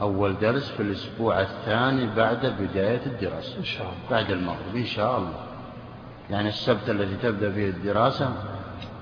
أول 0.02 0.40
درس 0.40 0.72
في 0.72 0.80
الأسبوع 0.80 1.42
الثاني 1.42 2.16
بعد 2.16 2.46
بداية 2.60 3.06
الدراسة. 3.06 3.58
إن 3.58 3.64
شاء 3.64 3.82
الله. 3.82 4.10
بعد 4.12 4.32
المغرب 4.32 4.76
إن 4.76 4.86
شاء 4.86 5.18
الله. 5.18 5.40
يعني 6.30 6.50
السبت 6.50 6.90
الذي 6.90 7.16
تبدأ 7.16 7.50
به 7.50 7.70
الدراسة 7.70 8.34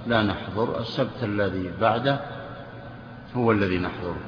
لا 0.07 0.23
نحضر. 0.23 0.79
السبت 0.79 1.23
الذي 1.23 1.71
بعده 1.81 2.19
هو 3.35 3.51
الذي 3.51 3.77
نحضره. 3.77 4.21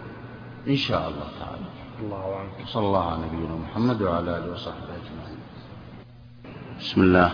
إن 0.68 0.76
شاء 0.76 1.10
الله 1.10 1.28
تعالى. 1.40 1.66
الله 2.02 2.34
أعلم. 2.34 2.66
صلى 2.66 2.86
الله 2.86 3.12
على 3.12 3.20
نبينا 3.26 3.56
محمد 3.56 4.02
وعلى 4.02 4.38
آله 4.38 4.52
وصحبه 4.52 4.76
أجمعين. 4.76 5.40
بسم 6.80 7.02
الله 7.02 7.32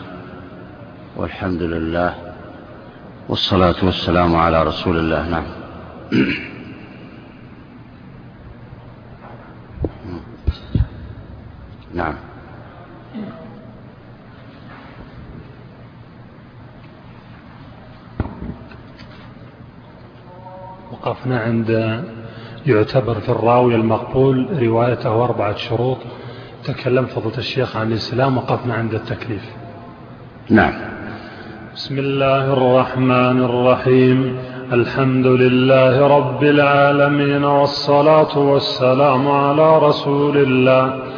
والحمد 1.16 1.62
لله 1.62 2.34
والصلاة 3.30 3.86
والسلام 3.86 4.36
على 4.36 4.64
رسول 4.64 4.98
الله. 4.98 5.30
نعم. 5.30 5.46
نعم. 11.94 12.14
وقفنا 20.92 21.40
عند 21.40 22.04
يعتبر 22.66 23.14
في 23.14 23.30
الراوي 23.30 23.76
المقبول 23.76 24.64
روايته 24.64 25.24
أربعة 25.24 25.56
شروط. 25.56 25.98
تكلم 26.64 27.06
فضلة 27.06 27.38
الشيخ 27.38 27.78
عن 27.78 27.88
الإسلام 27.88 28.38
وقفنا 28.38 28.74
عند 28.74 28.94
التكليف. 28.94 29.50
نعم. 30.50 30.74
بسم 31.76 32.00
الله 32.00 32.54
الرحمن 32.54 33.42
الرحيم. 33.42 34.38
الحمد 34.72 35.28
لله 35.28 36.08
رب 36.18 36.44
العالمين 36.44 37.44
والصلاة 37.44 38.38
والسلام 38.38 39.28
على 39.28 39.78
رسول 39.78 40.38
الله. 40.38 41.11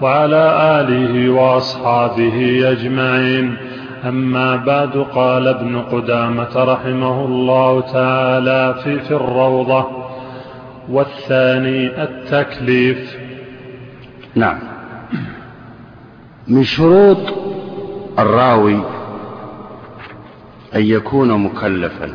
وعلى 0.00 0.80
آله 0.80 1.30
وأصحابه 1.30 2.60
أجمعين. 2.64 3.56
أما 4.04 4.56
بعد 4.56 5.06
قال 5.14 5.48
ابن 5.48 5.80
قدامة 5.80 6.56
رحمه 6.56 7.24
الله 7.24 7.80
تعالى 7.80 8.74
في, 8.84 9.00
في 9.00 9.10
الروضة. 9.10 9.86
والثاني 10.88 12.02
التكليف. 12.02 13.16
نعم. 14.34 14.58
من 16.48 16.64
شروط 16.64 17.18
الراوي 18.18 18.74
أن 20.74 20.82
يكون 20.82 21.42
مكلفا. 21.44 22.12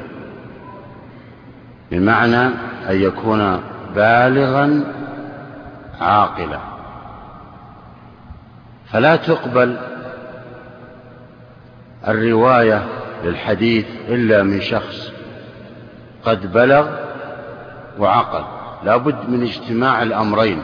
بمعنى 1.91 2.45
أن 2.89 3.01
يكون 3.01 3.59
بالغا 3.95 4.83
عاقلا. 6.01 6.70
فلا 8.91 9.15
تقبل 9.15 9.77
الرواية 12.07 12.83
للحديث 13.23 13.85
إلا 14.07 14.43
من 14.43 14.61
شخص 14.61 15.11
قد 16.25 16.53
بلغ 16.53 16.89
وعقل. 17.99 18.43
لا 18.83 18.97
بد 18.97 19.29
من 19.29 19.43
اجتماع 19.43 20.03
الأمرين. 20.03 20.63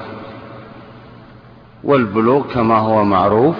والبلوغ 1.84 2.54
كما 2.54 2.78
هو 2.78 3.04
معروف 3.04 3.56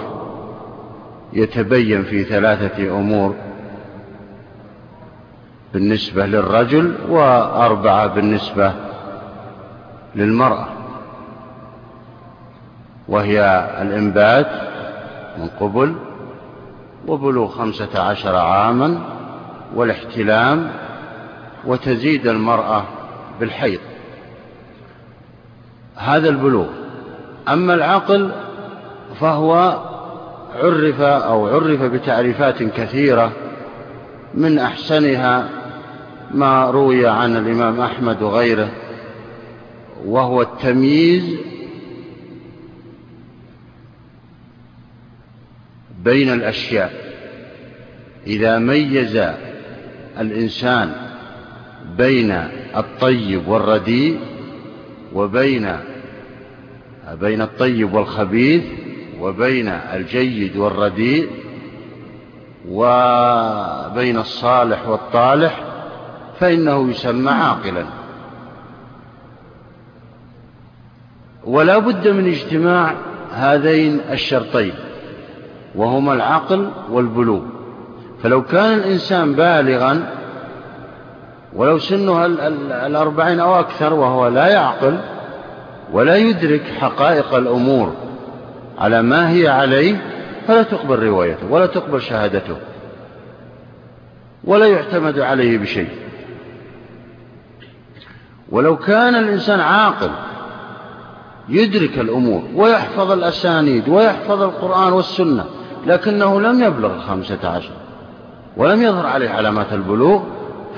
يتبين 1.32 2.04
في 2.04 2.24
ثلاثة 2.24 2.90
أمور 2.90 3.34
بالنسبة 5.74 6.26
للرجل 6.26 6.94
وأربعة 7.08 8.06
بالنسبة 8.06 8.72
للمرأة. 10.14 10.77
وهي 13.08 13.68
الإنبات 13.82 14.50
من 15.38 15.48
قبل 15.60 15.94
وبلوغ 17.06 17.48
خمسة 17.48 18.00
عشر 18.00 18.36
عاما 18.36 18.98
والاحتلام 19.74 20.70
وتزيد 21.66 22.26
المرأة 22.26 22.84
بالحيض. 23.40 23.80
هذا 25.96 26.28
البلوغ. 26.28 26.66
أما 27.48 27.74
العقل 27.74 28.30
فهو 29.20 29.78
عرف 30.54 31.00
أو 31.00 31.46
عرف 31.46 31.82
بتعريفات 31.82 32.62
كثيرة 32.62 33.32
من 34.34 34.58
أحسنها 34.58 35.48
ما 36.34 36.70
روي 36.70 37.06
عن 37.06 37.36
الإمام 37.36 37.80
أحمد 37.80 38.22
وغيره 38.22 38.68
وهو 40.04 40.42
التمييز 40.42 41.36
بين 46.08 46.32
الأشياء. 46.32 46.92
إذا 48.26 48.58
ميز 48.58 49.16
الإنسان 50.20 50.92
بين 51.96 52.30
الطيب 52.76 53.48
والرديء 53.48 54.18
وبين 55.14 55.76
بين 57.20 57.42
الطيب 57.42 57.94
والخبيث 57.94 58.64
وبين 59.20 59.68
الجيد 59.68 60.56
والرديء 60.56 61.30
وبين 62.68 64.18
الصالح 64.18 64.88
والطالح 64.88 65.64
فإنه 66.40 66.90
يسمى 66.90 67.30
عاقلا. 67.30 67.84
ولا 71.44 71.78
بد 71.78 72.08
من 72.08 72.26
اجتماع 72.28 72.94
هذين 73.32 74.00
الشرطين. 74.10 74.87
وهما 75.78 76.12
العقل 76.12 76.70
والبلوغ. 76.90 77.40
فلو 78.22 78.42
كان 78.42 78.78
الإنسان 78.78 79.32
بالغا 79.32 80.14
ولو 81.56 81.78
سنه 81.78 82.26
الأربعين 82.86 83.40
أو 83.40 83.60
أكثر 83.60 83.94
وهو 83.94 84.28
لا 84.28 84.48
يعقل 84.48 84.98
ولا 85.92 86.16
يدرك 86.16 86.62
حقائق 86.80 87.34
الأمور 87.34 87.92
على 88.78 89.02
ما 89.02 89.30
هي 89.30 89.48
عليه 89.48 89.96
فلا 90.46 90.62
تقبل 90.62 90.98
روايته 90.98 91.46
ولا 91.50 91.66
تقبل 91.66 92.02
شهادته 92.02 92.56
ولا 94.44 94.66
يعتمد 94.66 95.18
عليه 95.18 95.58
بشيء. 95.58 95.88
ولو 98.50 98.76
كان 98.76 99.14
الإنسان 99.14 99.60
عاقل 99.60 100.10
يدرك 101.48 101.98
الأمور 101.98 102.42
ويحفظ 102.54 103.10
الأسانيد 103.10 103.88
ويحفظ 103.88 104.42
القرآن 104.42 104.92
والسنة 104.92 105.44
لكنه 105.88 106.40
لم 106.40 106.62
يبلغ 106.62 106.94
الخمسة 106.94 107.48
عشر 107.48 107.70
ولم 108.56 108.82
يظهر 108.82 109.06
عليه 109.06 109.30
علامات 109.30 109.72
البلوغ 109.72 110.22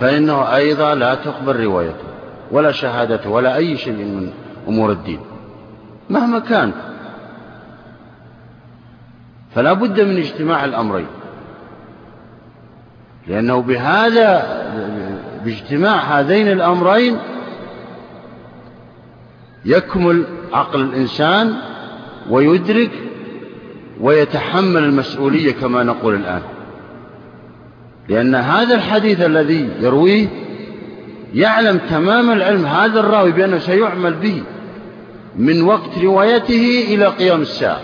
فإنه 0.01 0.57
أيضا 0.57 0.95
لا 0.95 1.15
تقبل 1.15 1.65
روايته 1.65 2.05
ولا 2.51 2.73
شهادته 2.73 3.31
ولا 3.31 3.57
أي 3.57 3.77
شيء 3.77 3.93
من 3.93 4.33
أمور 4.69 4.93
الدين 4.93 5.21
مهما 6.11 6.39
كان. 6.39 6.73
فلا 9.55 9.73
بد 9.73 10.01
من 10.01 10.17
اجتماع 10.17 10.65
الأمرين 10.65 11.07
لأنه 13.27 13.63
بهذا 13.63 14.43
باجتماع 15.45 15.97
هذين 15.97 16.49
الأمرين 16.49 17.19
يكمل 19.65 20.25
عقل 20.53 20.81
الإنسان 20.81 21.55
ويدرك 22.31 23.10
ويتحمل 24.01 24.85
المسؤولية 24.85 25.53
كما 25.53 25.83
نقول 25.83 26.15
الآن. 26.15 26.43
لأن 28.09 28.35
هذا 28.35 28.75
الحديث 28.75 29.21
الذي 29.21 29.69
يرويه 29.81 30.27
يعلم 31.35 31.79
تمام 31.91 32.31
العلم 32.31 32.67
هذا 32.67 33.01
الراوي 33.01 33.33
بأنه 33.33 33.59
سيعمل 33.59 34.15
به 34.15 34.43
من 35.37 35.63
وقت 35.63 35.99
روايته 36.03 36.85
إلى 36.89 37.07
قيام 37.07 37.41
الساعة. 37.41 37.81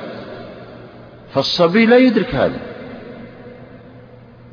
فالصبي 1.35 1.87
لا 1.87 1.97
يدرك 1.97 2.35
هذا. 2.35 2.59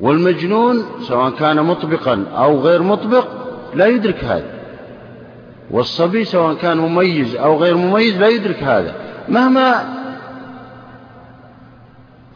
والمجنون 0.00 0.84
سواء 1.00 1.30
كان 1.30 1.62
مطبقا 1.62 2.24
أو 2.36 2.60
غير 2.60 2.82
مطبق 2.82 3.26
لا 3.74 3.86
يدرك 3.86 4.24
هذا. 4.24 4.50
والصبي 5.70 6.24
سواء 6.24 6.54
كان 6.54 6.76
مميز 6.76 7.36
أو 7.36 7.56
غير 7.56 7.76
مميز 7.76 8.16
لا 8.16 8.28
يدرك 8.28 8.62
هذا. 8.62 8.94
مهما 9.28 10.03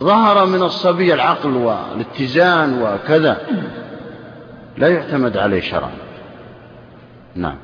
ظهر 0.03 0.47
من 0.47 0.62
الصبي 0.62 1.15
العقل 1.15 1.57
والاتزان 1.57 2.83
وكذا. 2.83 3.41
لا 4.79 4.89
يعتمد 4.89 5.37
عليه 5.37 5.61
شرعا. 5.61 5.91
نعم. 7.35 7.57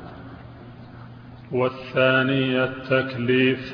والثاني 1.51 2.63
التكليف 2.63 3.73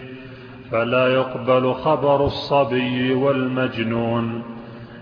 فلا 0.72 1.08
يقبل 1.08 1.74
خبر 1.74 2.26
الصبي 2.26 3.14
والمجنون 3.14 4.44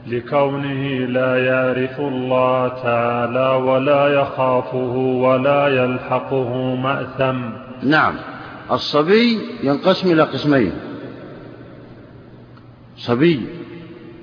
لكونه 0.07 1.05
لا 1.05 1.45
يعرف 1.45 1.99
الله 1.99 2.67
تعالى 2.67 3.63
ولا 3.63 4.07
يخافه 4.07 4.95
ولا 4.97 5.67
يلحقه 5.67 6.75
مأثم. 6.75 7.41
نعم. 7.83 8.13
الصبي 8.71 9.39
ينقسم 9.63 10.11
إلى 10.11 10.23
قسمين. 10.23 10.88
صبي. 12.99 13.41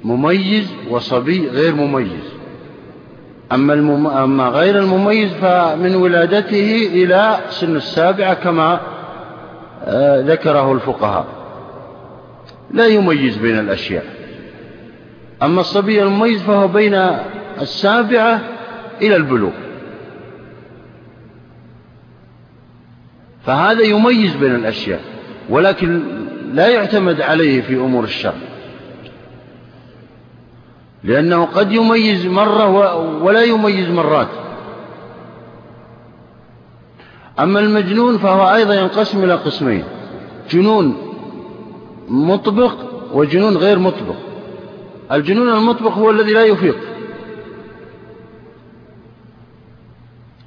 مميز 0.04 0.72
وصبي 0.90 1.48
غير 1.48 1.74
مميز. 1.74 2.36
أما, 3.52 3.74
المم... 3.74 4.06
أما 4.06 4.48
غير 4.48 4.78
المميز 4.78 5.32
فمن 5.32 5.94
ولادته 5.94 6.88
إلى 6.92 7.38
سن 7.50 7.76
السابعة 7.76 8.34
كما 8.34 8.80
آه، 9.84 10.20
ذكره 10.20 10.72
الفقهاء. 10.72 11.26
لا 12.70 12.86
يميز 12.86 13.36
بين 13.36 13.58
الأشياء. 13.58 14.04
أما 15.42 15.60
الصبي 15.60 16.02
المميز 16.02 16.42
فهو 16.42 16.68
بين 16.68 16.94
السابعة 17.60 18.40
إلى 19.02 19.16
البلوغ. 19.16 19.52
فهذا 23.46 23.82
يميز 23.82 24.36
بين 24.36 24.54
الأشياء 24.54 25.00
ولكن 25.48 26.02
لا 26.52 26.68
يعتمد 26.68 27.20
عليه 27.20 27.60
في 27.60 27.74
أمور 27.74 28.04
الشر 28.04 28.34
لأنه 31.06 31.44
قد 31.44 31.72
يميز 31.72 32.26
مرة 32.26 32.96
ولا 33.22 33.42
يميز 33.42 33.90
مرات. 33.90 34.28
أما 37.40 37.60
المجنون 37.60 38.18
فهو 38.18 38.54
أيضا 38.54 38.74
ينقسم 38.74 39.24
إلى 39.24 39.34
قسمين 39.34 39.84
جنون 40.50 40.96
مطبق 42.08 42.72
وجنون 43.12 43.56
غير 43.56 43.78
مطبق. 43.78 44.16
الجنون 45.12 45.48
المطبق 45.48 45.92
هو 45.92 46.10
الذي 46.10 46.32
لا 46.32 46.44
يفيق. 46.44 46.76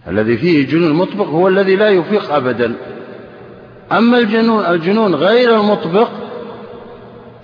الذي 0.07 0.37
فيه 0.37 0.67
جنون 0.67 0.93
مطبق 0.93 1.27
هو 1.27 1.47
الذي 1.47 1.75
لا 1.75 1.89
يفيق 1.89 2.33
أبدا. 2.33 2.75
أما 3.91 4.17
الجنون, 4.17 4.65
الجنون 4.65 5.15
غير 5.15 5.55
المطبق 5.59 6.09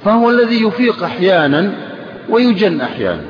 فهو 0.03 0.29
الذي 0.29 0.63
يفيق 0.63 1.03
أحيانا. 1.03 1.94
ويجن 2.29 2.81
أحيانا. 2.81 3.25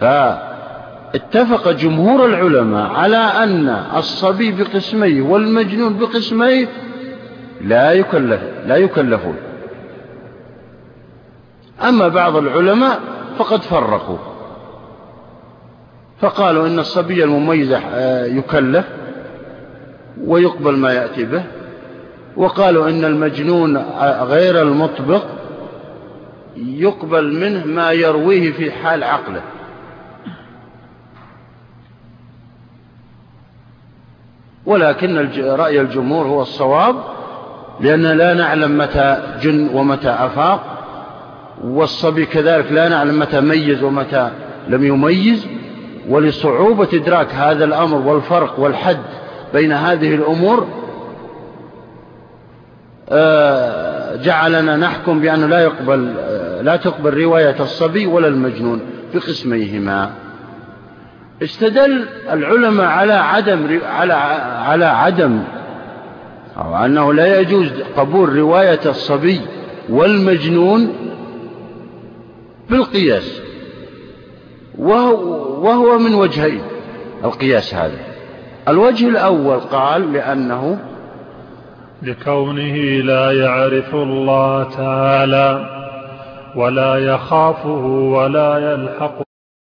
فاتفق 0.00 1.70
جمهور 1.70 2.26
العلماء 2.26 2.90
على 2.90 3.16
أن 3.16 3.68
الصبي 3.96 4.52
بقسميه 4.52 5.22
والمجنون 5.22 5.98
بقسميه 5.98 6.68
لا 7.60 7.92
يكلف 7.92 8.40
لا 8.66 8.76
يكلفون. 8.76 9.36
أما 11.82 12.08
بعض 12.08 12.36
العلماء 12.36 13.00
فقد 13.38 13.62
فرقوا. 13.62 14.18
فقالوا 16.20 16.66
إن 16.66 16.78
الصبي 16.78 17.24
المميز 17.24 17.72
آه، 17.72 18.24
يكلف 18.26 18.84
ويقبل 20.26 20.76
ما 20.76 20.92
يأتي 20.92 21.24
به. 21.24 21.42
وقالوا 22.36 22.88
إن 22.88 23.04
المجنون 23.04 23.76
آه، 23.76 24.24
غير 24.24 24.62
المطبق 24.62 25.22
يقبل 26.56 27.34
منه 27.40 27.64
ما 27.64 27.92
يرويه 27.92 28.52
في 28.52 28.72
حال 28.72 29.04
عقله. 29.04 29.42
ولكن 34.66 35.28
رأي 35.44 35.80
الجمهور 35.80 36.26
هو 36.26 36.42
الصواب 36.42 36.96
لأن 37.80 38.02
لا 38.02 38.34
نعلم 38.34 38.78
متى 38.78 39.22
جن 39.42 39.68
ومتى 39.74 40.08
أفاق 40.08 40.74
والصبي 41.64 42.26
كذلك 42.26 42.72
لا 42.72 42.88
نعلم 42.88 43.18
متى 43.18 43.40
ميز 43.40 43.82
ومتى 43.82 44.30
لم 44.68 44.84
يميز 44.84 45.46
ولصعوبة 46.08 46.88
إدراك 46.94 47.34
هذا 47.34 47.64
الأمر 47.64 47.96
والفرق 47.96 48.60
والحد 48.60 49.02
بين 49.54 49.72
هذه 49.72 50.14
الأمور 50.14 50.66
آه، 53.10 53.93
جعلنا 54.22 54.76
نحكم 54.76 55.20
بأنه 55.20 55.46
لا 55.46 55.60
يقبل 55.60 56.14
لا 56.64 56.76
تقبل 56.76 57.22
رواية 57.22 57.56
الصبي 57.60 58.06
ولا 58.06 58.28
المجنون 58.28 58.80
في 59.12 59.18
قسميهما. 59.18 60.10
استدل 61.42 62.06
العلماء 62.30 62.86
على 62.86 63.12
عدم 63.12 63.80
على 63.86 64.12
على 64.64 64.84
عدم 64.84 65.42
أو 66.56 66.76
أنه 66.76 67.12
لا 67.12 67.40
يجوز 67.40 67.68
قبول 67.96 68.36
رواية 68.36 68.80
الصبي 68.86 69.40
والمجنون 69.88 70.92
بالقياس. 72.70 73.40
وهو, 74.78 75.14
وهو 75.64 75.98
من 75.98 76.14
وجهين 76.14 76.62
القياس 77.24 77.74
هذا. 77.74 77.98
الوجه 78.68 79.08
الأول 79.08 79.60
قال 79.60 80.12
لأنه 80.12 80.78
لكونه 82.04 82.76
لا 83.04 83.32
يعرف 83.32 83.94
الله 83.94 84.64
تعالى 84.64 85.70
ولا 86.56 86.94
يخافه 86.96 87.86
ولا 88.16 88.72
يلحق 88.72 89.22